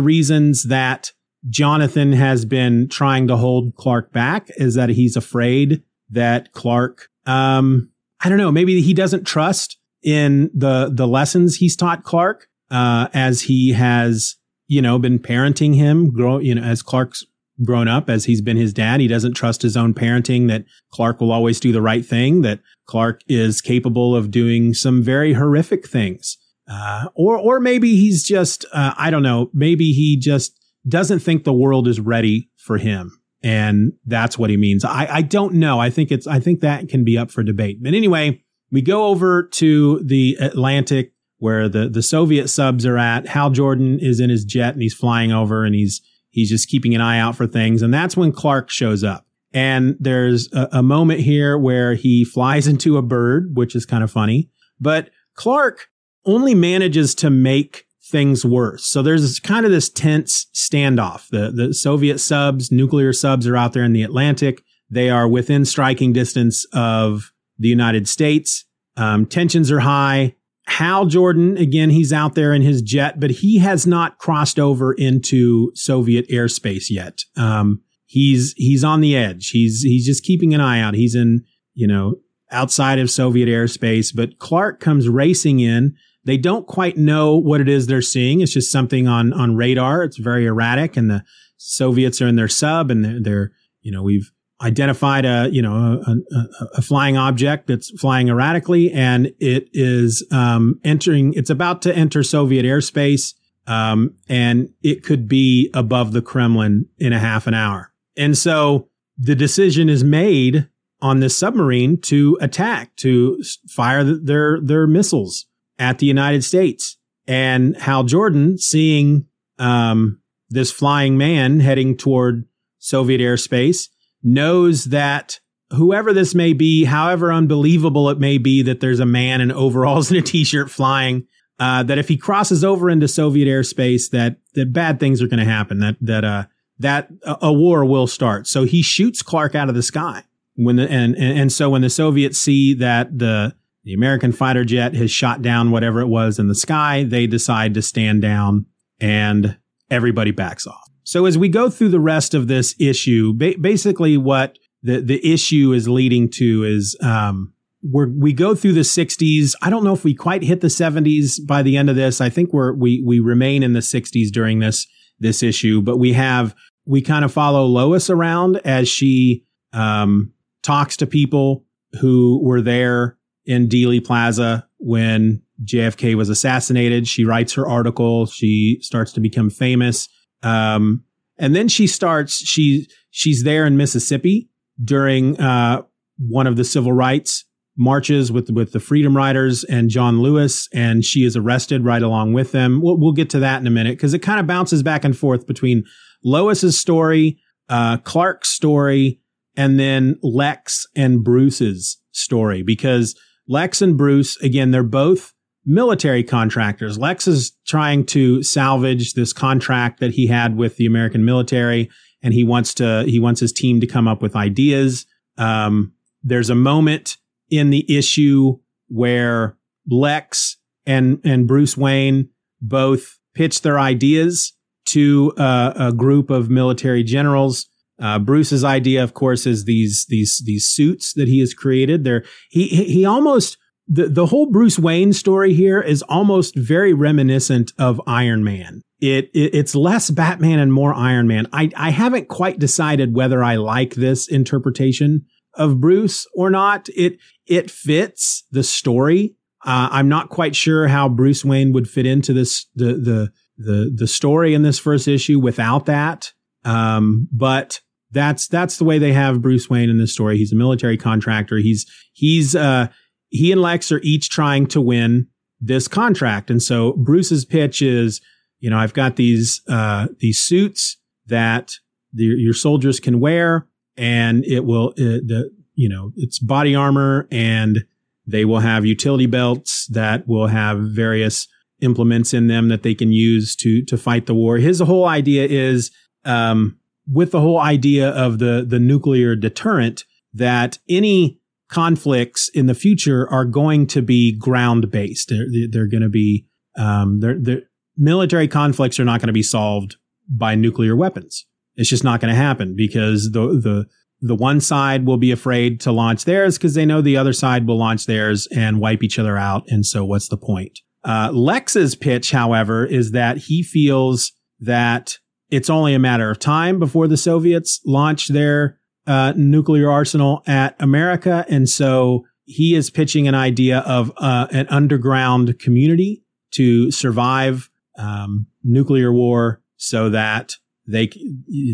reasons 0.00 0.64
that 0.64 1.12
Jonathan 1.48 2.12
has 2.12 2.44
been 2.44 2.88
trying 2.88 3.28
to 3.28 3.36
hold 3.36 3.74
Clark 3.76 4.12
back 4.12 4.48
is 4.56 4.74
that 4.74 4.88
he's 4.90 5.16
afraid 5.16 5.82
that 6.10 6.52
Clark, 6.52 7.08
um, 7.26 7.90
I 8.20 8.28
don't 8.28 8.38
know, 8.38 8.52
maybe 8.52 8.80
he 8.82 8.94
doesn't 8.94 9.26
trust 9.26 9.78
in 10.02 10.50
the, 10.54 10.90
the 10.92 11.06
lessons 11.06 11.56
he's 11.56 11.76
taught 11.76 12.04
Clark, 12.04 12.48
uh, 12.70 13.08
as 13.12 13.42
he 13.42 13.72
has, 13.72 14.36
you 14.70 14.80
know, 14.80 15.00
been 15.00 15.18
parenting 15.18 15.74
him, 15.74 16.12
grow, 16.12 16.38
you 16.38 16.54
know, 16.54 16.62
as 16.62 16.80
Clark's 16.80 17.26
grown 17.64 17.88
up, 17.88 18.08
as 18.08 18.26
he's 18.26 18.40
been 18.40 18.56
his 18.56 18.72
dad. 18.72 19.00
He 19.00 19.08
doesn't 19.08 19.34
trust 19.34 19.62
his 19.62 19.76
own 19.76 19.94
parenting 19.94 20.46
that 20.46 20.64
Clark 20.92 21.20
will 21.20 21.32
always 21.32 21.58
do 21.58 21.72
the 21.72 21.82
right 21.82 22.06
thing, 22.06 22.42
that 22.42 22.60
Clark 22.86 23.22
is 23.26 23.60
capable 23.60 24.14
of 24.14 24.30
doing 24.30 24.72
some 24.72 25.02
very 25.02 25.32
horrific 25.32 25.88
things. 25.88 26.38
Uh, 26.70 27.08
or, 27.16 27.36
or 27.36 27.58
maybe 27.58 27.96
he's 27.96 28.22
just, 28.22 28.64
uh, 28.72 28.94
I 28.96 29.10
don't 29.10 29.24
know, 29.24 29.50
maybe 29.52 29.90
he 29.90 30.16
just 30.16 30.56
doesn't 30.86 31.18
think 31.18 31.42
the 31.42 31.52
world 31.52 31.88
is 31.88 31.98
ready 31.98 32.48
for 32.56 32.78
him 32.78 33.20
and 33.42 33.92
that's 34.06 34.38
what 34.38 34.50
he 34.50 34.56
means. 34.56 34.84
I, 34.84 35.08
I 35.10 35.22
don't 35.22 35.54
know. 35.54 35.80
I 35.80 35.90
think 35.90 36.12
it's, 36.12 36.28
I 36.28 36.38
think 36.38 36.60
that 36.60 36.88
can 36.88 37.02
be 37.02 37.18
up 37.18 37.32
for 37.32 37.42
debate. 37.42 37.82
But 37.82 37.94
anyway, 37.94 38.40
we 38.70 38.82
go 38.82 39.06
over 39.06 39.48
to 39.54 40.00
the 40.04 40.36
Atlantic 40.38 41.12
where 41.40 41.68
the, 41.68 41.88
the 41.88 42.02
Soviet 42.02 42.48
subs 42.48 42.86
are 42.86 42.96
at. 42.96 43.26
Hal 43.26 43.50
Jordan 43.50 43.98
is 44.00 44.20
in 44.20 44.30
his 44.30 44.44
jet 44.44 44.74
and 44.74 44.82
he's 44.82 44.94
flying 44.94 45.32
over 45.32 45.64
and 45.64 45.74
he's, 45.74 46.00
he's 46.30 46.48
just 46.48 46.68
keeping 46.68 46.94
an 46.94 47.00
eye 47.00 47.18
out 47.18 47.34
for 47.34 47.46
things. 47.46 47.82
And 47.82 47.92
that's 47.92 48.16
when 48.16 48.30
Clark 48.30 48.70
shows 48.70 49.02
up. 49.02 49.26
And 49.52 49.96
there's 49.98 50.52
a, 50.52 50.68
a 50.72 50.82
moment 50.82 51.20
here 51.20 51.58
where 51.58 51.94
he 51.94 52.24
flies 52.24 52.66
into 52.68 52.96
a 52.96 53.02
bird, 53.02 53.56
which 53.56 53.74
is 53.74 53.84
kind 53.84 54.04
of 54.04 54.10
funny, 54.10 54.48
but 54.78 55.10
Clark 55.34 55.88
only 56.24 56.54
manages 56.54 57.14
to 57.16 57.30
make 57.30 57.86
things 58.10 58.44
worse. 58.44 58.84
So 58.84 59.02
there's 59.02 59.40
kind 59.40 59.64
of 59.64 59.72
this 59.72 59.88
tense 59.88 60.46
standoff. 60.54 61.28
The, 61.28 61.50
the 61.50 61.72
Soviet 61.72 62.18
subs, 62.18 62.70
nuclear 62.70 63.12
subs 63.12 63.46
are 63.46 63.56
out 63.56 63.72
there 63.72 63.84
in 63.84 63.92
the 63.92 64.02
Atlantic. 64.02 64.62
They 64.90 65.08
are 65.08 65.28
within 65.28 65.64
striking 65.64 66.12
distance 66.12 66.66
of 66.72 67.32
the 67.58 67.68
United 67.68 68.08
States. 68.08 68.64
Um, 68.96 69.26
tensions 69.26 69.70
are 69.70 69.80
high. 69.80 70.34
Hal 70.80 71.04
Jordan, 71.04 71.58
again, 71.58 71.90
he's 71.90 72.10
out 72.10 72.34
there 72.34 72.54
in 72.54 72.62
his 72.62 72.80
jet, 72.80 73.20
but 73.20 73.30
he 73.30 73.58
has 73.58 73.86
not 73.86 74.16
crossed 74.16 74.58
over 74.58 74.94
into 74.94 75.72
Soviet 75.74 76.26
airspace 76.30 76.86
yet. 76.88 77.20
Um, 77.36 77.82
he's, 78.06 78.54
he's 78.56 78.82
on 78.82 79.02
the 79.02 79.14
edge. 79.14 79.50
He's, 79.50 79.82
he's 79.82 80.06
just 80.06 80.24
keeping 80.24 80.54
an 80.54 80.62
eye 80.62 80.80
out. 80.80 80.94
He's 80.94 81.14
in, 81.14 81.44
you 81.74 81.86
know, 81.86 82.14
outside 82.50 82.98
of 82.98 83.10
Soviet 83.10 83.46
airspace, 83.46 84.10
but 84.16 84.38
Clark 84.38 84.80
comes 84.80 85.06
racing 85.06 85.60
in 85.60 85.96
they 86.24 86.38
don't 86.38 86.66
quite 86.66 86.96
know 86.96 87.36
what 87.36 87.60
it 87.60 87.68
is 87.68 87.86
they're 87.86 88.00
seeing. 88.00 88.40
It's 88.40 88.54
just 88.54 88.72
something 88.72 89.06
on, 89.06 89.34
on 89.34 89.56
radar. 89.56 90.02
It's 90.02 90.16
very 90.16 90.46
erratic 90.46 90.96
and 90.96 91.10
the 91.10 91.24
Soviets 91.58 92.22
are 92.22 92.26
in 92.26 92.36
their 92.36 92.48
sub 92.48 92.90
and 92.90 93.04
they're, 93.04 93.20
they're 93.20 93.52
you 93.82 93.92
know, 93.92 94.02
we've 94.02 94.32
identified 94.62 95.24
a, 95.24 95.48
you 95.50 95.62
know, 95.62 96.02
a, 96.06 96.10
a, 96.10 96.46
a, 96.76 96.82
flying 96.82 97.16
object 97.16 97.66
that's 97.66 97.90
flying 97.98 98.28
erratically 98.28 98.92
and 98.92 99.32
it 99.40 99.68
is, 99.72 100.26
um, 100.30 100.78
entering, 100.84 101.32
it's 101.32 101.50
about 101.50 101.80
to 101.82 101.94
enter 101.94 102.22
Soviet 102.22 102.64
airspace. 102.64 103.34
Um, 103.66 104.16
and 104.28 104.68
it 104.82 105.04
could 105.04 105.28
be 105.28 105.70
above 105.74 106.12
the 106.12 106.22
Kremlin 106.22 106.86
in 106.98 107.12
a 107.12 107.18
half 107.18 107.46
an 107.46 107.54
hour. 107.54 107.92
And 108.16 108.36
so 108.36 108.88
the 109.16 109.34
decision 109.34 109.88
is 109.88 110.02
made 110.02 110.68
on 111.00 111.20
this 111.20 111.36
submarine 111.36 111.98
to 112.02 112.36
attack, 112.40 112.94
to 112.96 113.42
fire 113.68 114.04
their, 114.04 114.60
their 114.60 114.86
missiles 114.86 115.46
at 115.78 115.98
the 115.98 116.06
United 116.06 116.44
States. 116.44 116.98
And 117.26 117.76
Hal 117.76 118.04
Jordan, 118.04 118.58
seeing 118.58 119.26
um, 119.58 120.20
this 120.48 120.72
flying 120.72 121.16
man 121.16 121.60
heading 121.60 121.96
toward 121.96 122.46
Soviet 122.78 123.20
airspace, 123.20 123.88
knows 124.22 124.86
that 124.86 125.40
whoever 125.70 126.12
this 126.12 126.34
may 126.34 126.52
be, 126.52 126.84
however 126.84 127.32
unbelievable 127.32 128.10
it 128.10 128.18
may 128.18 128.38
be 128.38 128.62
that 128.62 128.80
there's 128.80 129.00
a 129.00 129.06
man 129.06 129.40
in 129.40 129.52
overalls 129.52 130.10
and 130.10 130.18
a 130.18 130.22
t-shirt 130.22 130.70
flying, 130.70 131.26
uh, 131.58 131.82
that 131.82 131.98
if 131.98 132.08
he 132.08 132.16
crosses 132.16 132.64
over 132.64 132.88
into 132.88 133.06
Soviet 133.06 133.46
airspace, 133.46 134.10
that 134.10 134.36
that 134.54 134.72
bad 134.72 134.98
things 134.98 135.22
are 135.22 135.28
going 135.28 135.38
to 135.38 135.44
happen. 135.44 135.80
That 135.80 135.96
that 136.00 136.24
uh, 136.24 136.44
that 136.78 137.08
a 137.24 137.52
war 137.52 137.84
will 137.84 138.06
start. 138.06 138.46
So 138.46 138.64
he 138.64 138.82
shoots 138.82 139.22
Clark 139.22 139.54
out 139.54 139.68
of 139.68 139.74
the 139.74 139.82
sky. 139.82 140.24
When 140.54 140.76
the, 140.76 140.90
and, 140.90 141.14
and 141.16 141.38
and 141.38 141.52
so 141.52 141.70
when 141.70 141.82
the 141.82 141.90
Soviets 141.90 142.38
see 142.38 142.74
that 142.74 143.18
the 143.18 143.54
the 143.84 143.94
American 143.94 144.32
fighter 144.32 144.64
jet 144.64 144.94
has 144.94 145.10
shot 145.10 145.42
down 145.42 145.70
whatever 145.70 146.00
it 146.00 146.06
was 146.06 146.38
in 146.38 146.48
the 146.48 146.54
sky. 146.54 147.04
They 147.04 147.26
decide 147.26 147.74
to 147.74 147.82
stand 147.82 148.22
down 148.22 148.66
and 149.00 149.56
everybody 149.90 150.30
backs 150.30 150.66
off. 150.66 150.89
So 151.04 151.26
as 151.26 151.36
we 151.38 151.48
go 151.48 151.70
through 151.70 151.90
the 151.90 152.00
rest 152.00 152.34
of 152.34 152.48
this 152.48 152.74
issue, 152.78 153.32
ba- 153.32 153.54
basically 153.60 154.16
what 154.16 154.58
the, 154.82 155.00
the 155.00 155.24
issue 155.26 155.72
is 155.72 155.88
leading 155.88 156.28
to 156.30 156.64
is, 156.64 156.96
um, 157.02 157.52
we 157.82 158.06
we 158.06 158.32
go 158.32 158.54
through 158.54 158.74
the 158.74 158.80
60s. 158.80 159.54
I 159.62 159.70
don't 159.70 159.84
know 159.84 159.94
if 159.94 160.04
we 160.04 160.14
quite 160.14 160.42
hit 160.42 160.60
the 160.60 160.68
70s 160.68 161.46
by 161.46 161.62
the 161.62 161.78
end 161.78 161.88
of 161.88 161.96
this. 161.96 162.20
I 162.20 162.28
think 162.28 162.52
we're, 162.52 162.74
we, 162.74 163.02
we 163.04 163.20
remain 163.20 163.62
in 163.62 163.72
the 163.72 163.80
60s 163.80 164.30
during 164.30 164.58
this, 164.58 164.86
this 165.18 165.42
issue, 165.42 165.80
but 165.80 165.96
we 165.96 166.12
have, 166.12 166.54
we 166.84 167.00
kind 167.00 167.24
of 167.24 167.32
follow 167.32 167.64
Lois 167.64 168.10
around 168.10 168.60
as 168.64 168.88
she, 168.88 169.44
um, 169.72 170.32
talks 170.62 170.96
to 170.98 171.06
people 171.06 171.64
who 172.00 172.40
were 172.42 172.60
there 172.60 173.16
in 173.46 173.68
Dealey 173.68 174.04
Plaza 174.04 174.66
when 174.78 175.42
JFK 175.64 176.14
was 176.14 176.28
assassinated. 176.28 177.08
She 177.08 177.24
writes 177.24 177.54
her 177.54 177.66
article. 177.66 178.26
She 178.26 178.78
starts 178.80 179.12
to 179.14 179.20
become 179.20 179.50
famous. 179.50 180.08
Um, 180.42 181.04
and 181.38 181.54
then 181.54 181.68
she 181.68 181.86
starts, 181.86 182.36
she, 182.36 182.86
she's 183.10 183.44
there 183.44 183.66
in 183.66 183.76
Mississippi 183.76 184.50
during, 184.82 185.40
uh, 185.40 185.82
one 186.18 186.46
of 186.46 186.56
the 186.56 186.64
civil 186.64 186.92
rights 186.92 187.44
marches 187.76 188.30
with, 188.30 188.50
with 188.50 188.72
the 188.72 188.80
freedom 188.80 189.16
riders 189.16 189.64
and 189.64 189.88
John 189.88 190.20
Lewis. 190.20 190.68
And 190.72 191.04
she 191.04 191.24
is 191.24 191.36
arrested 191.36 191.84
right 191.84 192.02
along 192.02 192.34
with 192.34 192.52
them. 192.52 192.82
We'll, 192.82 192.98
we'll 192.98 193.12
get 193.12 193.30
to 193.30 193.38
that 193.38 193.60
in 193.60 193.66
a 193.66 193.70
minute 193.70 193.96
because 193.96 194.12
it 194.12 194.18
kind 194.18 194.38
of 194.38 194.46
bounces 194.46 194.82
back 194.82 195.04
and 195.04 195.16
forth 195.16 195.46
between 195.46 195.84
Lois's 196.22 196.78
story, 196.78 197.38
uh, 197.70 197.96
Clark's 197.98 198.50
story, 198.50 199.20
and 199.56 199.80
then 199.80 200.18
Lex 200.22 200.86
and 200.94 201.24
Bruce's 201.24 201.98
story 202.12 202.62
because 202.62 203.18
Lex 203.48 203.80
and 203.82 203.96
Bruce, 203.96 204.36
again, 204.42 204.70
they're 204.70 204.82
both 204.82 205.32
military 205.64 206.22
contractors. 206.22 206.98
Lex 206.98 207.28
is 207.28 207.52
trying 207.66 208.04
to 208.06 208.42
salvage 208.42 209.14
this 209.14 209.32
contract 209.32 210.00
that 210.00 210.12
he 210.12 210.26
had 210.26 210.56
with 210.56 210.76
the 210.76 210.86
American 210.86 211.24
military, 211.24 211.90
and 212.22 212.34
he 212.34 212.44
wants 212.44 212.74
to 212.74 213.04
he 213.06 213.18
wants 213.18 213.40
his 213.40 213.52
team 213.52 213.80
to 213.80 213.86
come 213.86 214.08
up 214.08 214.22
with 214.22 214.36
ideas. 214.36 215.06
Um, 215.38 215.92
there's 216.22 216.50
a 216.50 216.54
moment 216.54 217.16
in 217.50 217.70
the 217.70 217.84
issue 217.96 218.58
where 218.88 219.56
Lex 219.88 220.56
and 220.86 221.20
and 221.24 221.46
Bruce 221.46 221.76
Wayne 221.76 222.30
both 222.60 223.18
pitch 223.34 223.62
their 223.62 223.78
ideas 223.78 224.52
to 224.86 225.32
uh, 225.36 225.72
a 225.76 225.92
group 225.92 226.30
of 226.30 226.50
military 226.50 227.02
generals. 227.02 227.66
Uh, 228.00 228.18
Bruce's 228.18 228.64
idea, 228.64 229.02
of 229.04 229.14
course, 229.14 229.46
is 229.46 229.64
these 229.64 230.06
these 230.08 230.42
these 230.44 230.66
suits 230.66 231.12
that 231.14 231.28
he 231.28 231.40
has 231.40 231.54
created. 231.54 232.04
There, 232.04 232.24
he 232.48 232.66
he 232.66 233.04
almost 233.04 233.58
the 233.90 234.06
the 234.06 234.26
whole 234.26 234.46
Bruce 234.46 234.78
Wayne 234.78 235.12
story 235.12 235.52
here 235.52 235.80
is 235.80 236.02
almost 236.02 236.54
very 236.54 236.94
reminiscent 236.94 237.72
of 237.78 238.00
Iron 238.06 238.44
Man. 238.44 238.82
It, 239.00 239.30
it, 239.34 239.54
it's 239.54 239.74
less 239.74 240.10
Batman 240.10 240.60
and 240.60 240.72
more 240.72 240.94
Iron 240.94 241.26
Man. 241.26 241.48
I 241.52 241.70
I 241.76 241.90
haven't 241.90 242.28
quite 242.28 242.60
decided 242.60 243.14
whether 243.14 243.42
I 243.42 243.56
like 243.56 243.94
this 243.94 244.28
interpretation 244.28 245.26
of 245.54 245.80
Bruce 245.80 246.26
or 246.34 246.50
not. 246.50 246.88
It 246.90 247.18
it 247.46 247.70
fits 247.70 248.44
the 248.52 248.62
story. 248.62 249.34
Uh, 249.64 249.88
I'm 249.90 250.08
not 250.08 250.30
quite 250.30 250.54
sure 250.54 250.86
how 250.86 251.08
Bruce 251.08 251.44
Wayne 251.44 251.72
would 251.72 251.90
fit 251.90 252.06
into 252.06 252.32
this 252.32 252.66
the 252.76 252.94
the 252.94 253.32
the 253.58 253.92
the 253.94 254.06
story 254.06 254.54
in 254.54 254.62
this 254.62 254.78
first 254.78 255.08
issue 255.08 255.40
without 255.40 255.86
that. 255.86 256.32
Um, 256.64 257.28
but 257.32 257.80
that's 258.12 258.46
that's 258.46 258.76
the 258.76 258.84
way 258.84 258.98
they 258.98 259.12
have 259.12 259.42
Bruce 259.42 259.68
Wayne 259.68 259.90
in 259.90 259.98
this 259.98 260.12
story. 260.12 260.36
He's 260.38 260.52
a 260.52 260.56
military 260.56 260.96
contractor. 260.96 261.58
He's 261.58 261.86
he's 262.12 262.54
uh 262.54 262.88
he 263.30 263.52
and 263.52 263.62
Lex 263.62 263.90
are 263.90 264.00
each 264.02 264.28
trying 264.28 264.66
to 264.68 264.80
win 264.80 265.26
this 265.60 265.88
contract, 265.88 266.50
and 266.50 266.62
so 266.62 266.92
Bruce's 266.94 267.44
pitch 267.44 267.82
is, 267.82 268.20
you 268.60 268.70
know, 268.70 268.78
I've 268.78 268.94
got 268.94 269.16
these 269.16 269.62
uh 269.68 270.08
these 270.18 270.38
suits 270.38 270.96
that 271.26 271.74
the, 272.12 272.24
your 272.24 272.54
soldiers 272.54 273.00
can 273.00 273.20
wear, 273.20 273.66
and 273.96 274.44
it 274.44 274.64
will 274.64 274.88
uh, 274.98 275.22
the 275.24 275.50
you 275.74 275.88
know 275.88 276.12
it's 276.16 276.38
body 276.38 276.74
armor, 276.74 277.26
and 277.30 277.84
they 278.26 278.44
will 278.44 278.60
have 278.60 278.84
utility 278.84 279.26
belts 279.26 279.86
that 279.88 280.26
will 280.26 280.48
have 280.48 280.78
various 280.80 281.48
implements 281.80 282.34
in 282.34 282.46
them 282.46 282.68
that 282.68 282.82
they 282.82 282.94
can 282.94 283.12
use 283.12 283.56
to 283.56 283.82
to 283.84 283.96
fight 283.96 284.26
the 284.26 284.34
war. 284.34 284.56
His 284.58 284.80
whole 284.80 285.06
idea 285.06 285.46
is 285.46 285.90
um, 286.24 286.78
with 287.10 287.32
the 287.32 287.40
whole 287.40 287.58
idea 287.58 288.10
of 288.10 288.38
the 288.38 288.64
the 288.66 288.78
nuclear 288.78 289.34
deterrent 289.36 290.04
that 290.34 290.78
any 290.88 291.39
conflicts 291.70 292.48
in 292.50 292.66
the 292.66 292.74
future 292.74 293.28
are 293.30 293.44
going 293.44 293.86
to 293.86 294.02
be 294.02 294.36
ground 294.36 294.90
based. 294.90 295.30
They're, 295.30 295.68
they're 295.70 295.86
going 295.86 296.02
to 296.02 296.08
be 296.08 296.46
um, 296.76 297.20
they're, 297.20 297.38
they're, 297.40 297.62
military 297.96 298.48
conflicts 298.48 298.98
are 299.00 299.04
not 299.04 299.20
going 299.20 299.28
to 299.28 299.32
be 299.32 299.42
solved 299.42 299.96
by 300.28 300.54
nuclear 300.54 300.96
weapons. 300.96 301.46
It's 301.76 301.90
just 301.90 302.04
not 302.04 302.20
going 302.20 302.32
to 302.32 302.40
happen 302.40 302.74
because 302.76 303.30
the 303.32 303.46
the 303.48 303.86
the 304.22 304.34
one 304.34 304.60
side 304.60 305.06
will 305.06 305.16
be 305.16 305.30
afraid 305.30 305.80
to 305.80 305.92
launch 305.92 306.24
theirs 306.24 306.58
because 306.58 306.74
they 306.74 306.84
know 306.84 307.00
the 307.00 307.16
other 307.16 307.32
side 307.32 307.66
will 307.66 307.78
launch 307.78 308.06
theirs 308.06 308.46
and 308.48 308.80
wipe 308.80 309.02
each 309.02 309.18
other 309.18 309.38
out. 309.38 309.64
And 309.68 309.86
so, 309.86 310.04
what's 310.04 310.28
the 310.28 310.36
point? 310.36 310.80
Uh, 311.04 311.30
Lex's 311.32 311.94
pitch, 311.94 312.30
however, 312.30 312.84
is 312.84 313.12
that 313.12 313.38
he 313.38 313.62
feels 313.62 314.32
that 314.60 315.18
it's 315.50 315.70
only 315.70 315.94
a 315.94 315.98
matter 315.98 316.30
of 316.30 316.38
time 316.38 316.78
before 316.78 317.08
the 317.08 317.16
Soviets 317.16 317.80
launch 317.86 318.28
their 318.28 318.79
uh, 319.06 319.32
nuclear 319.36 319.90
arsenal 319.90 320.42
at 320.46 320.76
America. 320.80 321.44
And 321.48 321.68
so 321.68 322.24
he 322.44 322.74
is 322.74 322.90
pitching 322.90 323.28
an 323.28 323.34
idea 323.34 323.78
of 323.80 324.12
uh, 324.16 324.48
an 324.50 324.66
underground 324.68 325.58
community 325.58 326.22
to 326.52 326.90
survive 326.90 327.70
um, 327.96 328.46
nuclear 328.64 329.12
war 329.12 329.62
so 329.76 330.10
that 330.10 330.56
they 330.86 331.08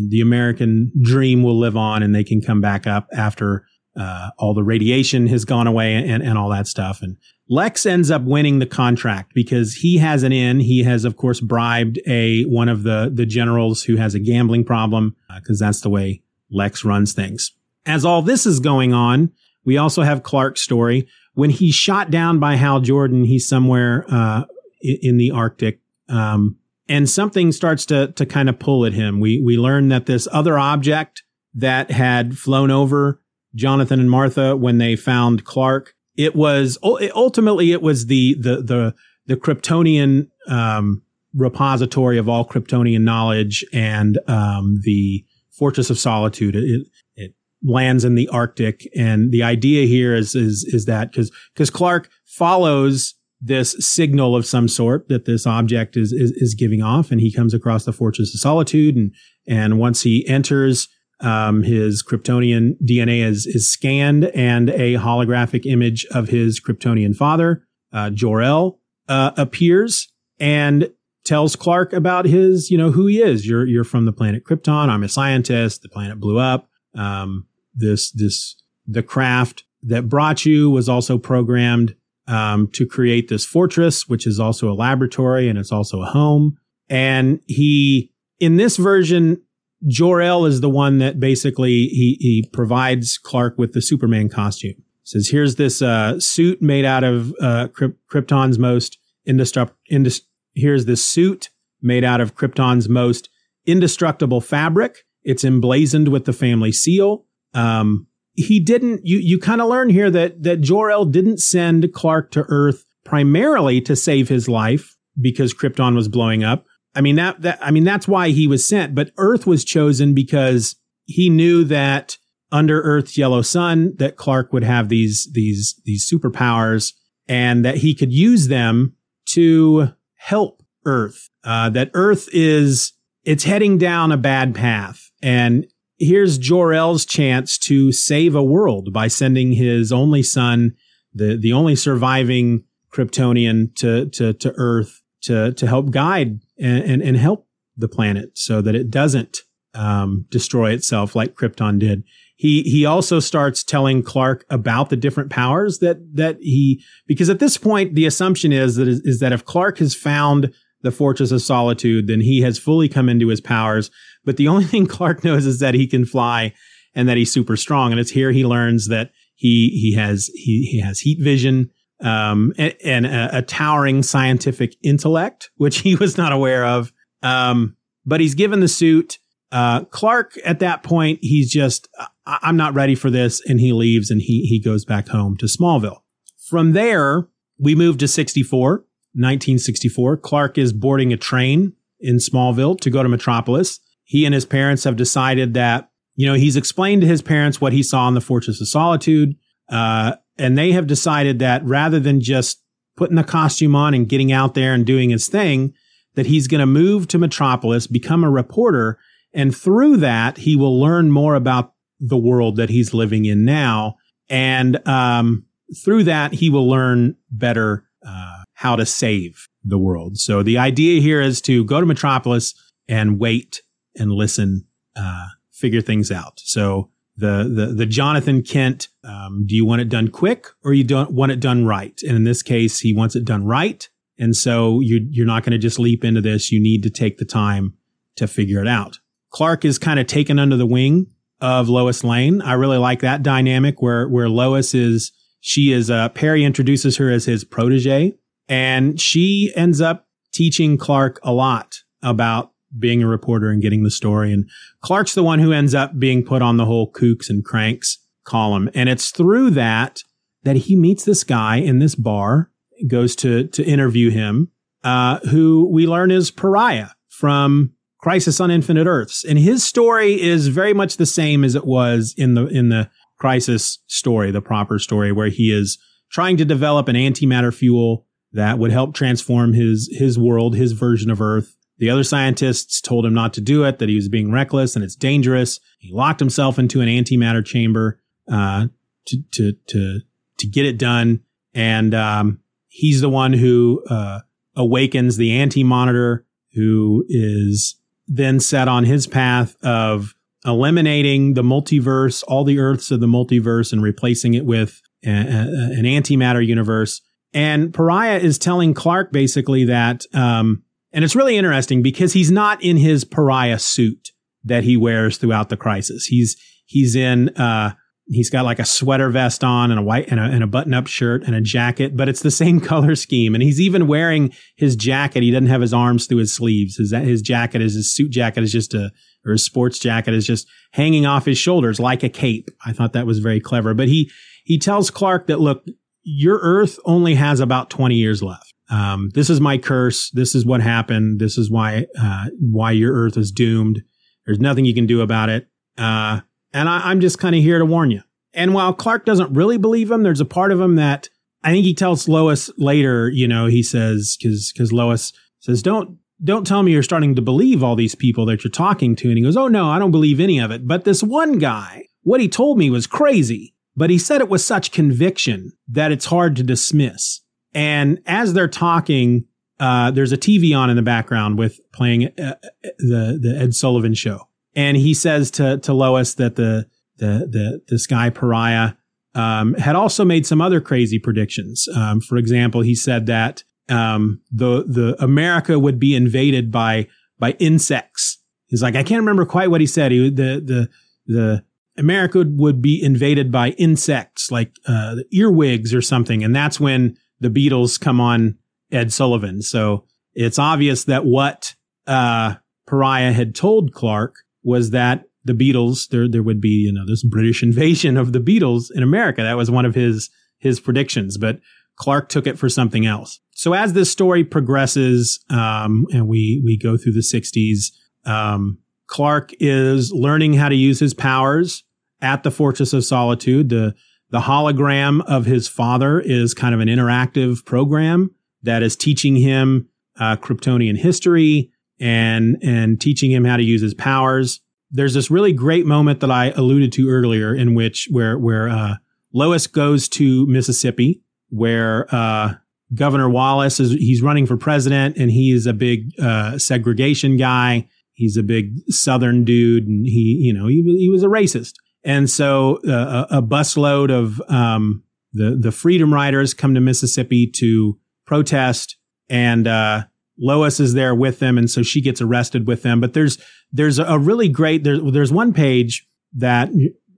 the 0.09 0.21
American 0.21 0.91
dream 1.01 1.41
will 1.43 1.57
live 1.57 1.75
on 1.75 2.03
and 2.03 2.13
they 2.13 2.23
can 2.23 2.41
come 2.41 2.61
back 2.61 2.85
up 2.85 3.07
after 3.11 3.65
uh, 3.99 4.29
all 4.37 4.53
the 4.53 4.63
radiation 4.63 5.25
has 5.27 5.43
gone 5.43 5.65
away 5.65 5.95
and, 5.95 6.21
and 6.21 6.37
all 6.37 6.49
that 6.49 6.67
stuff. 6.67 7.01
And 7.01 7.17
Lex 7.49 7.85
ends 7.85 8.11
up 8.11 8.21
winning 8.21 8.59
the 8.59 8.67
contract 8.67 9.31
because 9.33 9.73
he 9.73 9.97
has 9.97 10.21
an 10.23 10.31
in. 10.31 10.59
He 10.59 10.83
has, 10.83 11.05
of 11.05 11.17
course, 11.17 11.39
bribed 11.39 11.99
a 12.05 12.43
one 12.43 12.69
of 12.69 12.83
the 12.83 13.09
the 13.11 13.25
generals 13.25 13.83
who 13.83 13.95
has 13.95 14.13
a 14.13 14.19
gambling 14.19 14.63
problem 14.63 15.15
because 15.35 15.61
uh, 15.61 15.65
that's 15.65 15.81
the 15.81 15.89
way 15.89 16.21
Lex 16.49 16.83
runs 16.83 17.13
things. 17.13 17.51
As 17.85 18.05
all 18.05 18.21
this 18.21 18.45
is 18.45 18.59
going 18.59 18.93
on, 18.93 19.31
we 19.65 19.77
also 19.77 20.01
have 20.01 20.23
Clark's 20.23 20.61
story 20.61 21.07
when 21.33 21.49
he's 21.49 21.75
shot 21.75 22.09
down 22.11 22.39
by 22.39 22.55
Hal 22.55 22.79
Jordan. 22.81 23.23
He's 23.23 23.47
somewhere 23.47 24.05
uh, 24.09 24.43
in 24.81 25.17
the 25.17 25.31
Arctic. 25.31 25.79
Um, 26.09 26.57
and 26.89 27.09
something 27.09 27.51
starts 27.51 27.85
to 27.87 28.13
to 28.13 28.25
kind 28.25 28.47
of 28.47 28.59
pull 28.59 28.85
at 28.85 28.93
him. 28.93 29.19
We 29.19 29.41
we 29.41 29.57
learn 29.57 29.89
that 29.89 30.05
this 30.05 30.27
other 30.31 30.57
object 30.57 31.23
that 31.53 31.91
had 31.91 32.37
flown 32.37 32.71
over 32.71 33.21
Jonathan 33.55 33.99
and 33.99 34.09
Martha 34.09 34.55
when 34.55 34.77
they 34.77 34.95
found 34.95 35.43
Clark 35.43 35.95
it 36.17 36.35
was 36.35 36.77
ultimately 36.83 37.71
it 37.71 37.81
was 37.81 38.07
the 38.07 38.35
the 38.39 38.61
the 38.61 38.95
the 39.27 39.35
Kryptonian 39.35 40.29
um, 40.47 41.03
repository 41.33 42.17
of 42.17 42.27
all 42.27 42.45
Kryptonian 42.45 43.01
knowledge 43.01 43.63
and 43.71 44.17
um, 44.27 44.79
the 44.83 45.23
Fortress 45.57 45.89
of 45.89 45.99
Solitude. 45.99 46.55
It, 46.55 46.87
it 47.15 47.33
lands 47.63 48.05
in 48.05 48.15
the 48.15 48.27
Arctic, 48.29 48.87
and 48.95 49.31
the 49.31 49.43
idea 49.43 49.87
here 49.87 50.15
is 50.15 50.35
is 50.35 50.63
is 50.63 50.85
that 50.85 51.11
because 51.11 51.31
because 51.53 51.69
Clark 51.69 52.09
follows 52.25 53.15
this 53.39 53.75
signal 53.79 54.35
of 54.35 54.45
some 54.45 54.67
sort 54.67 55.07
that 55.09 55.25
this 55.25 55.45
object 55.45 55.97
is, 55.97 56.11
is 56.11 56.31
is 56.31 56.53
giving 56.53 56.81
off, 56.81 57.11
and 57.11 57.21
he 57.21 57.31
comes 57.31 57.53
across 57.53 57.85
the 57.85 57.93
Fortress 57.93 58.33
of 58.33 58.39
Solitude, 58.39 58.95
and 58.95 59.13
and 59.47 59.79
once 59.79 60.01
he 60.03 60.27
enters 60.27 60.87
um, 61.19 61.63
his 61.63 62.03
Kryptonian 62.03 62.73
DNA 62.83 63.23
is, 63.23 63.45
is 63.47 63.69
scanned 63.69 64.25
and 64.25 64.69
a 64.69 64.93
holographic 64.95 65.65
image 65.65 66.05
of 66.11 66.29
his 66.29 66.59
Kryptonian 66.61 67.15
father, 67.15 67.63
uh, 67.91 68.09
Jor-El, 68.11 68.79
uh, 69.07 69.31
appears. 69.37 70.11
And 70.39 70.91
tells 71.27 71.55
Clark 71.55 71.93
about 71.93 72.25
his, 72.25 72.71
you 72.71 72.77
know, 72.77 72.89
who 72.89 73.05
he 73.05 73.21
is. 73.21 73.45
You're, 73.45 73.65
you're 73.65 73.83
from 73.83 74.05
the 74.05 74.13
planet 74.13 74.45
Krypton. 74.45 74.89
I'm 74.89 75.03
a 75.03 75.09
scientist. 75.09 75.81
The 75.81 75.89
planet 75.89 76.19
blew 76.19 76.39
up. 76.39 76.69
Um, 76.95 77.45
this, 77.75 78.11
this, 78.11 78.55
the 78.87 79.03
craft 79.03 79.65
that 79.83 80.09
brought 80.09 80.45
you 80.45 80.71
was 80.71 80.89
also 80.89 81.17
programmed, 81.17 81.95
um, 82.27 82.67
to 82.73 82.85
create 82.85 83.27
this 83.27 83.45
fortress, 83.45 84.07
which 84.07 84.25
is 84.25 84.39
also 84.39 84.71
a 84.71 84.73
laboratory 84.73 85.49
and 85.49 85.59
it's 85.59 85.71
also 85.71 86.01
a 86.01 86.05
home. 86.05 86.57
And 86.89 87.39
he, 87.45 88.11
in 88.39 88.57
this 88.57 88.77
version, 88.77 89.41
Jor-El 89.87 90.45
is 90.45 90.61
the 90.61 90.69
one 90.69 90.97
that 90.99 91.19
basically 91.19 91.87
he, 91.87 92.17
he 92.19 92.49
provides 92.51 93.17
Clark 93.17 93.57
with 93.57 93.73
the 93.73 93.81
Superman 93.81 94.29
costume. 94.29 94.75
Says, 95.03 95.29
here's 95.29 95.55
this 95.55 95.81
uh, 95.81 96.19
suit 96.19 96.61
made 96.61 96.83
out 96.83 97.03
of 97.03 97.33
uh, 97.39 97.67
Krypton's 98.11 98.59
most 98.59 98.97
indestructible. 99.25 99.79
Indest- 99.91 100.26
here's 100.57 100.85
this 100.85 101.05
suit 101.05 101.49
made 101.81 102.03
out 102.03 102.21
of 102.21 102.35
Krypton's 102.35 102.89
most 102.89 103.29
indestructible 103.65 104.41
fabric. 104.41 105.05
It's 105.23 105.43
emblazoned 105.43 106.07
with 106.07 106.25
the 106.25 106.33
family 106.33 106.71
seal. 106.71 107.25
Um, 107.53 108.07
he 108.33 108.59
didn't. 108.59 109.01
You 109.03 109.17
you 109.17 109.39
kind 109.39 109.61
of 109.61 109.67
learn 109.67 109.89
here 109.89 110.11
that 110.11 110.43
that 110.43 110.61
Jor-El 110.61 111.05
didn't 111.05 111.39
send 111.39 111.91
Clark 111.93 112.31
to 112.31 112.45
Earth 112.47 112.85
primarily 113.03 113.81
to 113.81 113.95
save 113.95 114.29
his 114.29 114.47
life 114.47 114.95
because 115.19 115.53
Krypton 115.53 115.95
was 115.95 116.07
blowing 116.07 116.43
up, 116.43 116.65
I 116.97 117.01
mean 117.01 117.15
that 117.17 117.41
that 117.41 117.59
I 117.61 117.69
mean 117.69 117.83
that's 117.83 118.07
why 118.07 118.29
he 118.29 118.47
was 118.47 118.67
sent, 118.67 118.95
but 118.95 119.11
Earth 119.17 119.45
was 119.45 119.63
chosen 119.63 120.15
because 120.15 120.75
he 121.05 121.29
knew 121.29 121.63
that 121.65 122.17
under 122.51 122.81
Earth's 122.81 123.17
yellow 123.17 123.43
sun 123.43 123.93
that 123.97 124.15
Clark 124.15 124.51
would 124.51 124.63
have 124.63 124.89
these 124.89 125.29
these 125.31 125.79
these 125.85 126.09
superpowers 126.11 126.93
and 127.27 127.63
that 127.63 127.77
he 127.77 127.93
could 127.93 128.11
use 128.11 128.47
them 128.47 128.95
to 129.27 129.89
help 130.27 130.61
Earth. 130.85 131.29
Uh, 131.45 131.69
that 131.69 131.89
Earth 131.93 132.27
is 132.33 132.91
it's 133.23 133.45
heading 133.45 133.77
down 133.77 134.11
a 134.11 134.17
bad 134.17 134.53
path, 134.53 135.09
and 135.21 135.65
here's 135.97 136.37
Jor-El's 136.37 137.05
chance 137.05 137.57
to 137.59 137.91
save 137.93 138.35
a 138.35 138.43
world 138.43 138.91
by 138.91 139.07
sending 139.07 139.53
his 139.53 139.91
only 139.91 140.23
son, 140.23 140.75
the 141.13 141.37
the 141.37 141.53
only 141.53 141.75
surviving 141.75 142.65
Kryptonian, 142.91 143.73
to 143.75 144.07
to 144.07 144.33
to 144.33 144.53
Earth 144.57 145.01
to 145.21 145.53
to 145.53 145.67
help 145.67 145.91
guide 145.91 146.41
and, 146.59 146.83
and, 146.83 147.01
and 147.01 147.17
help 147.17 147.47
the 147.77 147.87
planet 147.87 148.37
so 148.37 148.61
that 148.61 148.75
it 148.75 148.89
doesn't 148.89 149.39
um, 149.73 150.25
destroy 150.29 150.71
itself 150.71 151.15
like 151.15 151.35
Krypton 151.35 151.79
did. 151.79 152.03
He 152.37 152.61
he 152.63 152.85
also 152.85 153.19
starts 153.19 153.63
telling 153.63 154.03
Clark 154.03 154.45
about 154.49 154.89
the 154.89 154.95
different 154.95 155.31
powers 155.31 155.79
that 155.79 155.97
that 156.15 156.37
he 156.39 156.83
because 157.07 157.29
at 157.29 157.39
this 157.39 157.57
point 157.57 157.95
the 157.95 158.05
assumption 158.05 158.51
is 158.51 158.75
that 158.75 158.87
is, 158.87 159.01
is 159.01 159.19
that 159.19 159.33
if 159.33 159.43
Clark 159.43 159.79
has 159.79 159.95
found 159.95 160.53
the 160.83 160.91
Fortress 160.91 161.31
of 161.31 161.41
Solitude, 161.41 162.07
then 162.07 162.21
he 162.21 162.41
has 162.41 162.59
fully 162.59 162.87
come 162.87 163.09
into 163.09 163.27
his 163.27 163.41
powers. 163.41 163.89
But 164.23 164.37
the 164.37 164.47
only 164.47 164.65
thing 164.71 164.85
Clark 164.85 165.23
knows 165.23 165.45
is 165.45 165.59
that 165.59 165.73
he 165.73 165.87
can 165.87 166.05
fly 166.05 166.53
and 166.93 167.09
that 167.09 167.17
he's 167.17 167.31
super 167.31 167.57
strong. 167.57 167.91
And 167.91 167.99
it's 167.99 168.11
here 168.11 168.31
he 168.31 168.45
learns 168.45 168.87
that 168.87 169.11
he 169.35 169.69
he 169.69 169.95
has 169.95 170.27
he 170.33 170.67
he 170.71 170.79
has 170.79 170.99
heat 170.99 171.19
vision 171.19 171.71
um, 172.01 172.53
and, 172.57 172.75
and 172.83 173.05
a, 173.07 173.39
a, 173.39 173.41
towering 173.41 174.03
scientific 174.03 174.75
intellect, 174.83 175.49
which 175.57 175.79
he 175.79 175.95
was 175.95 176.17
not 176.17 176.31
aware 176.31 176.65
of. 176.65 176.93
Um, 177.23 177.75
but 178.05 178.19
he's 178.19 178.35
given 178.35 178.59
the 178.59 178.67
suit. 178.67 179.17
Uh, 179.51 179.85
Clark 179.85 180.37
at 180.45 180.59
that 180.59 180.83
point, 180.83 181.19
he's 181.21 181.51
just, 181.51 181.87
I- 182.27 182.39
I'm 182.43 182.57
not 182.57 182.73
ready 182.75 182.93
for 182.93 183.09
this. 183.09 183.41
And 183.47 183.59
he 183.59 183.73
leaves 183.73 184.11
and 184.11 184.21
he, 184.21 184.41
he 184.45 184.59
goes 184.59 184.85
back 184.85 185.07
home 185.07 185.37
to 185.37 185.45
Smallville. 185.45 185.99
From 186.47 186.73
there, 186.73 187.27
we 187.57 187.73
move 187.73 187.97
to 187.97 188.07
64, 188.07 188.85
1964. 189.13 190.17
Clark 190.17 190.57
is 190.57 190.73
boarding 190.73 191.11
a 191.11 191.17
train 191.17 191.73
in 191.99 192.17
Smallville 192.17 192.79
to 192.81 192.89
go 192.89 193.01
to 193.01 193.09
Metropolis. 193.09 193.79
He 194.03 194.25
and 194.25 194.33
his 194.33 194.45
parents 194.45 194.83
have 194.83 194.95
decided 194.95 195.53
that, 195.55 195.89
you 196.15 196.27
know, 196.27 196.35
he's 196.35 196.55
explained 196.55 197.01
to 197.01 197.07
his 197.07 197.21
parents 197.21 197.59
what 197.59 197.73
he 197.73 197.81
saw 197.81 198.07
in 198.07 198.13
the 198.13 198.21
Fortress 198.21 198.61
of 198.61 198.67
Solitude. 198.67 199.35
Uh, 199.69 200.15
and 200.37 200.57
they 200.57 200.71
have 200.71 200.87
decided 200.87 201.39
that 201.39 201.65
rather 201.65 201.99
than 201.99 202.21
just 202.21 202.61
putting 202.95 203.15
the 203.15 203.23
costume 203.23 203.75
on 203.75 203.93
and 203.93 204.07
getting 204.09 204.31
out 204.31 204.53
there 204.53 204.73
and 204.73 204.85
doing 204.85 205.09
his 205.09 205.27
thing, 205.27 205.73
that 206.15 206.25
he's 206.25 206.47
going 206.47 206.59
to 206.59 206.65
move 206.65 207.07
to 207.07 207.17
Metropolis, 207.17 207.85
become 207.87 208.23
a 208.23 208.29
reporter, 208.29 208.97
and 209.33 209.55
through 209.55 209.97
that, 209.97 210.39
he 210.39 210.55
will 210.55 210.79
learn 210.79 211.11
more 211.11 211.35
about 211.35 211.73
the 211.99 212.17
world 212.17 212.57
that 212.57 212.69
he's 212.69 212.93
living 212.93 213.25
in 213.25 213.45
now. 213.45 213.95
And 214.29 214.85
um, 214.87 215.45
through 215.83 216.03
that, 216.05 216.33
he 216.33 216.49
will 216.49 216.69
learn 216.69 217.15
better 217.31 217.85
uh, 218.05 218.43
how 218.53 218.75
to 218.75 218.85
save 218.85 219.47
the 219.63 219.77
world. 219.77 220.17
So 220.17 220.43
the 220.43 220.57
idea 220.57 221.01
here 221.01 221.21
is 221.21 221.41
to 221.41 221.63
go 221.65 221.79
to 221.79 221.85
Metropolis 221.85 222.53
and 222.87 223.19
wait 223.19 223.61
and 223.97 224.11
listen, 224.11 224.65
uh, 224.95 225.27
figure 225.51 225.81
things 225.81 226.11
out. 226.11 226.39
So 226.43 226.91
the 227.17 227.51
the 227.51 227.73
the 227.73 227.85
Jonathan 227.85 228.43
Kent. 228.43 228.89
Um, 229.03 229.45
do 229.47 229.55
you 229.55 229.65
want 229.65 229.81
it 229.81 229.89
done 229.89 230.09
quick 230.09 230.47
or 230.63 230.73
you 230.73 230.83
don't 230.83 231.11
want 231.11 231.31
it 231.31 231.39
done 231.39 231.65
right? 231.65 231.99
And 232.07 232.15
in 232.15 232.23
this 232.23 232.43
case, 232.43 232.79
he 232.79 232.93
wants 232.93 233.15
it 233.15 233.25
done 233.25 233.45
right. 233.45 233.87
And 234.19 234.35
so 234.35 234.79
you 234.79 235.07
you're 235.09 235.25
not 235.25 235.43
going 235.43 235.51
to 235.51 235.57
just 235.57 235.79
leap 235.79 236.03
into 236.03 236.21
this. 236.21 236.51
You 236.51 236.61
need 236.61 236.83
to 236.83 236.89
take 236.89 237.17
the 237.17 237.25
time 237.25 237.73
to 238.15 238.27
figure 238.27 238.61
it 238.61 238.67
out. 238.67 238.99
Clark 239.31 239.65
is 239.65 239.77
kind 239.77 239.99
of 239.99 240.07
taken 240.07 240.39
under 240.39 240.55
the 240.55 240.65
wing 240.65 241.07
of 241.39 241.69
Lois 241.69 242.03
Lane. 242.03 242.41
I 242.41 242.53
really 242.53 242.77
like 242.77 243.01
that 243.01 243.23
dynamic 243.23 243.81
where 243.81 244.07
where 244.07 244.29
Lois 244.29 244.73
is 244.73 245.11
she 245.39 245.71
is 245.71 245.89
uh, 245.89 246.09
Perry 246.09 246.43
introduces 246.43 246.97
her 246.97 247.11
as 247.11 247.25
his 247.25 247.43
protege, 247.43 248.13
and 248.47 248.99
she 248.99 249.51
ends 249.55 249.81
up 249.81 250.07
teaching 250.33 250.77
Clark 250.77 251.19
a 251.23 251.33
lot 251.33 251.75
about 252.01 252.51
being 252.77 253.01
a 253.01 253.07
reporter 253.07 253.49
and 253.49 253.61
getting 253.61 253.83
the 253.83 253.91
story. 253.91 254.33
And 254.33 254.49
Clark's 254.81 255.15
the 255.15 255.23
one 255.23 255.39
who 255.39 255.51
ends 255.51 255.73
up 255.73 255.97
being 255.97 256.23
put 256.23 256.41
on 256.41 256.57
the 256.57 256.65
whole 256.65 256.91
kooks 256.91 257.29
and 257.29 257.43
cranks 257.43 257.97
column. 258.23 258.69
And 258.73 258.89
it's 258.89 259.11
through 259.11 259.51
that 259.51 260.01
that 260.43 260.55
he 260.55 260.75
meets 260.75 261.03
this 261.03 261.23
guy 261.23 261.57
in 261.57 261.79
this 261.79 261.95
bar, 261.95 262.51
goes 262.87 263.15
to, 263.17 263.47
to 263.47 263.63
interview 263.63 264.09
him, 264.09 264.51
uh, 264.83 265.19
who 265.29 265.69
we 265.71 265.87
learn 265.87 266.11
is 266.11 266.31
Pariah 266.31 266.89
from 267.09 267.73
Crisis 268.07 268.39
on 268.39 268.51
Infinite 268.51 268.87
Earths. 268.87 269.25
And 269.25 269.37
his 269.37 269.65
story 269.65 270.21
is 270.21 270.47
very 270.47 270.73
much 270.73 270.95
the 270.95 271.05
same 271.05 271.43
as 271.43 271.55
it 271.55 271.65
was 271.65 272.13
in 272.17 272.35
the, 272.35 272.47
in 272.47 272.69
the 272.69 272.89
Crisis 273.17 273.79
story, 273.87 274.31
the 274.31 274.41
proper 274.41 274.79
story, 274.79 275.11
where 275.11 275.29
he 275.29 275.51
is 275.51 275.77
trying 276.09 276.37
to 276.37 276.45
develop 276.45 276.87
an 276.87 276.95
antimatter 276.95 277.53
fuel 277.53 278.05
that 278.31 278.59
would 278.59 278.71
help 278.71 278.93
transform 278.93 279.53
his, 279.53 279.89
his 279.91 280.17
world, 280.17 280.55
his 280.55 280.71
version 280.71 281.11
of 281.11 281.21
Earth 281.21 281.57
the 281.79 281.89
other 281.89 282.03
scientists 282.03 282.81
told 282.81 283.05
him 283.05 283.13
not 283.13 283.33
to 283.33 283.41
do 283.41 283.63
it, 283.63 283.79
that 283.79 283.89
he 283.89 283.95
was 283.95 284.09
being 284.09 284.31
reckless 284.31 284.75
and 284.75 284.83
it's 284.83 284.95
dangerous. 284.95 285.59
He 285.77 285.93
locked 285.93 286.19
himself 286.19 286.57
into 286.57 286.81
an 286.81 286.87
antimatter 286.87 287.45
chamber 287.45 288.01
uh, 288.31 288.67
to 289.05 289.17
to 289.33 289.53
to 289.67 289.99
to 290.39 290.47
get 290.47 290.65
it 290.65 290.77
done, 290.77 291.21
and 291.53 291.93
um, 291.93 292.39
he's 292.67 293.01
the 293.01 293.09
one 293.09 293.33
who 293.33 293.83
uh, 293.89 294.21
awakens 294.55 295.17
the 295.17 295.37
anti 295.37 295.63
monitor, 295.63 296.25
who 296.53 297.05
is 297.07 297.76
then 298.07 298.39
set 298.39 298.67
on 298.67 298.85
his 298.85 299.07
path 299.07 299.55
of 299.63 300.13
eliminating 300.45 301.33
the 301.33 301.43
multiverse, 301.43 302.23
all 302.27 302.43
the 302.43 302.59
Earths 302.59 302.91
of 302.91 302.99
the 302.99 303.07
multiverse, 303.07 303.73
and 303.73 303.81
replacing 303.83 304.33
it 304.33 304.45
with 304.45 304.81
a, 305.05 305.09
a, 305.09 305.13
an 305.13 305.83
antimatter 305.83 306.45
universe. 306.45 307.01
And 307.33 307.73
Pariah 307.73 308.19
is 308.19 308.37
telling 308.37 308.73
Clark 308.73 309.11
basically 309.11 309.65
that 309.65 310.05
um, 310.13 310.63
and 310.97 311.03
it's 311.03 311.15
really 311.15 311.37
interesting 311.37 311.83
because 311.83 312.13
he's 312.13 312.31
not 312.31 312.63
in 312.63 312.77
his 312.77 313.03
pariah 313.03 313.59
suit 313.59 314.11
that 314.43 314.63
he 314.63 314.77
wears 314.77 315.17
throughout 315.17 315.49
the 315.49 315.57
crisis. 315.57 316.05
He's, 316.05 316.37
he's 316.65 316.95
in, 316.95 317.29
uh, 317.37 317.73
he's 318.09 318.29
got 318.29 318.45
like 318.45 318.59
a 318.59 318.65
sweater 318.65 319.09
vest 319.09 319.43
on 319.43 319.71
and 319.71 319.79
a 319.79 319.83
white 319.83 320.07
and 320.09 320.19
a, 320.19 320.23
and 320.23 320.43
a 320.43 320.47
button 320.47 320.73
up 320.73 320.87
shirt 320.87 321.23
and 321.23 321.35
a 321.35 321.41
jacket, 321.41 321.95
but 321.95 322.07
it's 322.09 322.21
the 322.21 322.31
same 322.31 322.59
color 322.61 322.95
scheme. 322.95 323.33
And 323.33 323.43
he's 323.43 323.59
even 323.59 323.87
wearing 323.87 324.33
his 324.55 324.75
jacket. 324.75 325.23
He 325.23 325.31
doesn't 325.31 325.47
have 325.47 325.61
his 325.61 325.73
arms 325.73 326.07
through 326.07 326.19
his 326.19 326.33
sleeves. 326.33 326.77
His, 326.77 326.91
his 326.91 327.21
jacket 327.21 327.61
is 327.61 327.73
his 327.73 327.93
suit 327.93 328.11
jacket 328.11 328.43
is 328.43 328.51
just 328.51 328.73
a, 328.73 328.91
or 329.25 329.33
his 329.33 329.45
sports 329.45 329.79
jacket 329.79 330.13
is 330.13 330.25
just 330.25 330.47
hanging 330.71 331.05
off 331.05 331.25
his 331.25 331.37
shoulders 331.37 331.79
like 331.79 332.03
a 332.03 332.09
cape. 332.09 332.49
I 332.65 332.73
thought 332.73 332.93
that 332.93 333.07
was 333.07 333.19
very 333.19 333.39
clever, 333.39 333.73
but 333.73 333.87
he, 333.87 334.09
he 334.45 334.57
tells 334.57 334.89
Clark 334.89 335.27
that, 335.27 335.39
look, 335.39 335.65
your 336.03 336.39
earth 336.41 336.79
only 336.85 337.15
has 337.15 337.41
about 337.41 337.69
20 337.69 337.95
years 337.95 338.23
left 338.23 338.53
um, 338.69 339.09
this 339.13 339.29
is 339.29 339.39
my 339.39 339.57
curse. 339.57 340.09
This 340.11 340.35
is 340.35 340.45
what 340.45 340.61
happened. 340.61 341.19
This 341.19 341.37
is 341.37 341.49
why, 341.49 341.85
uh, 341.99 342.25
why 342.39 342.71
your 342.71 342.93
earth 342.93 343.17
is 343.17 343.31
doomed. 343.31 343.81
There's 344.25 344.39
nothing 344.39 344.65
you 344.65 344.73
can 344.73 344.85
do 344.85 345.01
about 345.01 345.29
it. 345.29 345.47
Uh, 345.77 346.21
and 346.53 346.69
I, 346.69 346.89
I'm 346.89 346.99
just 346.99 347.19
kind 347.19 347.35
of 347.35 347.41
here 347.41 347.59
to 347.59 347.65
warn 347.65 347.91
you. 347.91 348.01
And 348.33 348.53
while 348.53 348.73
Clark 348.73 349.05
doesn't 349.05 349.33
really 349.33 349.57
believe 349.57 349.89
him, 349.89 350.03
there's 350.03 350.21
a 350.21 350.25
part 350.25 350.51
of 350.51 350.59
him 350.59 350.75
that 350.75 351.09
I 351.43 351.51
think 351.51 351.65
he 351.65 351.73
tells 351.73 352.07
Lois 352.07 352.49
later, 352.57 353.09
you 353.09 353.27
know, 353.27 353.45
he 353.47 353.63
says, 353.63 354.17
cause, 354.21 354.53
cause 354.57 354.71
Lois 354.71 355.13
says, 355.39 355.61
don't, 355.61 355.97
don't 356.23 356.47
tell 356.47 356.63
me 356.63 356.71
you're 356.71 356.83
starting 356.83 357.15
to 357.15 357.21
believe 357.21 357.63
all 357.63 357.75
these 357.75 357.95
people 357.95 358.25
that 358.25 358.43
you're 358.43 358.51
talking 358.51 358.95
to. 358.97 359.07
And 359.07 359.17
he 359.17 359.23
goes, 359.23 359.37
Oh 359.37 359.47
no, 359.47 359.69
I 359.69 359.79
don't 359.79 359.91
believe 359.91 360.19
any 360.19 360.39
of 360.39 360.51
it. 360.51 360.67
But 360.67 360.83
this 360.83 361.03
one 361.03 361.37
guy, 361.37 361.85
what 362.01 362.21
he 362.21 362.27
told 362.27 362.57
me 362.57 362.69
was 362.69 362.87
crazy, 362.87 363.53
but 363.75 363.89
he 363.89 363.97
said 363.97 364.21
it 364.21 364.29
with 364.29 364.41
such 364.41 364.71
conviction 364.71 365.51
that 365.67 365.91
it's 365.91 366.05
hard 366.05 366.35
to 366.37 366.43
dismiss. 366.43 367.21
And 367.53 367.99
as 368.05 368.33
they're 368.33 368.47
talking, 368.47 369.25
uh, 369.59 369.91
there's 369.91 370.11
a 370.11 370.17
TV 370.17 370.57
on 370.57 370.69
in 370.69 370.75
the 370.75 370.81
background 370.81 371.37
with 371.37 371.59
playing 371.71 372.07
uh, 372.19 372.35
the 372.79 373.19
the 373.21 373.37
Ed 373.39 373.53
Sullivan 373.53 373.93
show, 373.93 374.27
and 374.57 374.75
he 374.75 374.93
says 374.93 375.31
to 375.31 375.59
to 375.59 375.71
Lois 375.71 376.15
that 376.15 376.35
the 376.35 376.67
the 376.97 377.27
the 377.29 377.61
this 377.69 377.87
guy 377.87 378.09
Pariah 378.09 378.73
um, 379.15 379.53
had 379.53 379.75
also 379.75 380.03
made 380.03 380.25
some 380.25 380.41
other 380.41 380.59
crazy 380.59 380.99
predictions. 380.99 381.69
Um, 381.73 382.01
for 382.01 382.17
example, 382.17 382.61
he 382.61 382.75
said 382.75 383.05
that 383.05 383.43
um, 383.69 384.21
the 384.31 384.63
the 384.63 385.01
America 385.01 385.57
would 385.57 385.79
be 385.79 385.95
invaded 385.95 386.51
by 386.51 386.87
by 387.17 387.31
insects. 387.39 388.17
He's 388.47 388.63
like, 388.63 388.75
I 388.75 388.83
can't 388.83 388.99
remember 388.99 389.25
quite 389.25 389.51
what 389.51 389.61
he 389.61 389.67
said. 389.67 389.91
He 389.91 390.09
the 390.09 390.41
the 390.43 390.69
the 391.05 391.43
America 391.77 392.25
would 392.27 392.61
be 392.61 392.83
invaded 392.83 393.31
by 393.31 393.49
insects 393.51 394.31
like 394.31 394.51
uh, 394.67 394.95
earwigs 395.11 395.73
or 395.73 395.81
something, 395.81 396.23
and 396.23 396.35
that's 396.35 396.59
when 396.59 396.97
the 397.19 397.29
Beatles 397.29 397.79
come 397.79 398.01
on 398.01 398.37
Ed 398.71 398.91
Sullivan. 398.91 399.43
So 399.43 399.85
it's 400.15 400.39
obvious 400.39 400.85
that 400.85 401.05
what 401.05 401.53
uh, 401.85 402.35
Pariah 402.65 403.11
had 403.11 403.35
told 403.35 403.73
Clark 403.73 404.15
was 404.47 404.69
that 404.69 405.03
the 405.25 405.33
Beatles, 405.33 405.89
there 405.89 406.07
there 406.07 406.23
would 406.23 406.39
be 406.39 406.65
you 406.65 406.71
know 406.71 406.85
this 406.87 407.03
British 407.03 407.43
invasion 407.43 407.97
of 407.97 408.13
the 408.13 408.19
Beatles 408.19 408.67
in 408.73 408.81
America. 408.81 409.21
That 409.21 409.37
was 409.37 409.51
one 409.51 409.65
of 409.65 409.75
his 409.75 410.09
his 410.39 410.59
predictions, 410.59 411.17
but 411.17 411.39
Clark 411.75 412.07
took 412.09 412.25
it 412.25 412.39
for 412.39 412.47
something 412.49 412.85
else. 412.85 413.19
So 413.31 413.53
as 413.53 413.73
this 413.73 413.91
story 413.91 414.23
progresses, 414.23 415.19
um, 415.29 415.85
and 415.91 416.07
we 416.07 416.41
we 416.43 416.57
go 416.57 416.77
through 416.77 416.93
the 416.93 417.01
'60s, 417.01 417.73
um, 418.09 418.59
Clark 418.87 419.31
is 419.39 419.91
learning 419.91 420.33
how 420.33 420.47
to 420.49 420.55
use 420.55 420.79
his 420.79 420.93
powers 420.93 421.63
at 422.01 422.23
the 422.23 422.31
Fortress 422.31 422.71
of 422.71 422.85
Solitude. 422.85 423.49
The 423.49 423.75
the 424.09 424.21
hologram 424.21 425.03
of 425.07 425.25
his 425.25 425.49
father 425.49 425.99
is 425.99 426.33
kind 426.33 426.55
of 426.55 426.61
an 426.61 426.69
interactive 426.69 427.43
program 427.43 428.11
that 428.43 428.63
is 428.63 428.77
teaching 428.77 429.17
him 429.17 429.67
uh, 429.99 430.15
Kryptonian 430.15 430.77
history 430.77 431.51
and 431.79 432.37
and 432.41 432.79
teaching 432.79 433.11
him 433.11 433.25
how 433.25 433.37
to 433.37 433.43
use 433.43 433.61
his 433.61 433.73
powers. 433.73 434.39
There's 434.71 434.93
this 434.93 435.09
really 435.09 435.31
great 435.31 435.65
moment 435.65 436.01
that 436.01 436.11
I 436.11 436.31
alluded 436.31 436.71
to 436.73 436.89
earlier, 436.89 437.33
in 437.33 437.53
which 437.53 437.87
where 437.91 438.17
where 438.17 438.49
uh, 438.49 438.75
Lois 439.13 439.47
goes 439.47 439.87
to 439.89 440.25
Mississippi, 440.27 441.01
where 441.29 441.87
uh, 441.93 442.33
Governor 442.73 443.09
Wallace 443.09 443.59
is 443.59 443.71
he's 443.71 444.01
running 444.01 444.25
for 444.25 444.37
president, 444.37 444.97
and 444.97 445.09
he 445.09 445.31
is 445.31 445.47
a 445.47 445.53
big 445.53 445.91
uh, 445.99 446.37
segregation 446.37 447.17
guy. 447.17 447.67
He's 447.93 448.17
a 448.17 448.23
big 448.23 448.53
Southern 448.69 449.23
dude, 449.23 449.67
and 449.67 449.85
he 449.85 450.19
you 450.21 450.33
know 450.33 450.47
he 450.47 450.61
he 450.77 450.89
was 450.89 451.03
a 451.03 451.07
racist. 451.07 451.53
And 451.83 452.09
so 452.09 452.59
uh, 452.67 453.05
a, 453.09 453.17
a 453.19 453.21
busload 453.21 453.89
of 453.89 454.21
um, 454.29 454.83
the 455.13 455.37
the 455.39 455.51
Freedom 455.51 455.93
Riders 455.93 456.33
come 456.33 456.53
to 456.55 456.61
Mississippi 456.61 457.27
to 457.37 457.79
protest, 458.05 458.77
and 459.09 459.47
uh, 459.47 459.83
Lois 460.19 460.59
is 460.59 460.73
there 460.73 460.95
with 460.95 461.19
them, 461.19 461.37
and 461.37 461.49
so 461.49 461.63
she 461.63 461.81
gets 461.81 462.01
arrested 462.01 462.47
with 462.47 462.63
them. 462.63 462.79
But 462.81 462.93
there's 462.93 463.17
there's 463.51 463.79
a 463.79 463.99
really 463.99 464.29
great 464.29 464.63
there's 464.63 464.81
there's 464.91 465.11
one 465.11 465.33
page 465.33 465.87
that 466.13 466.49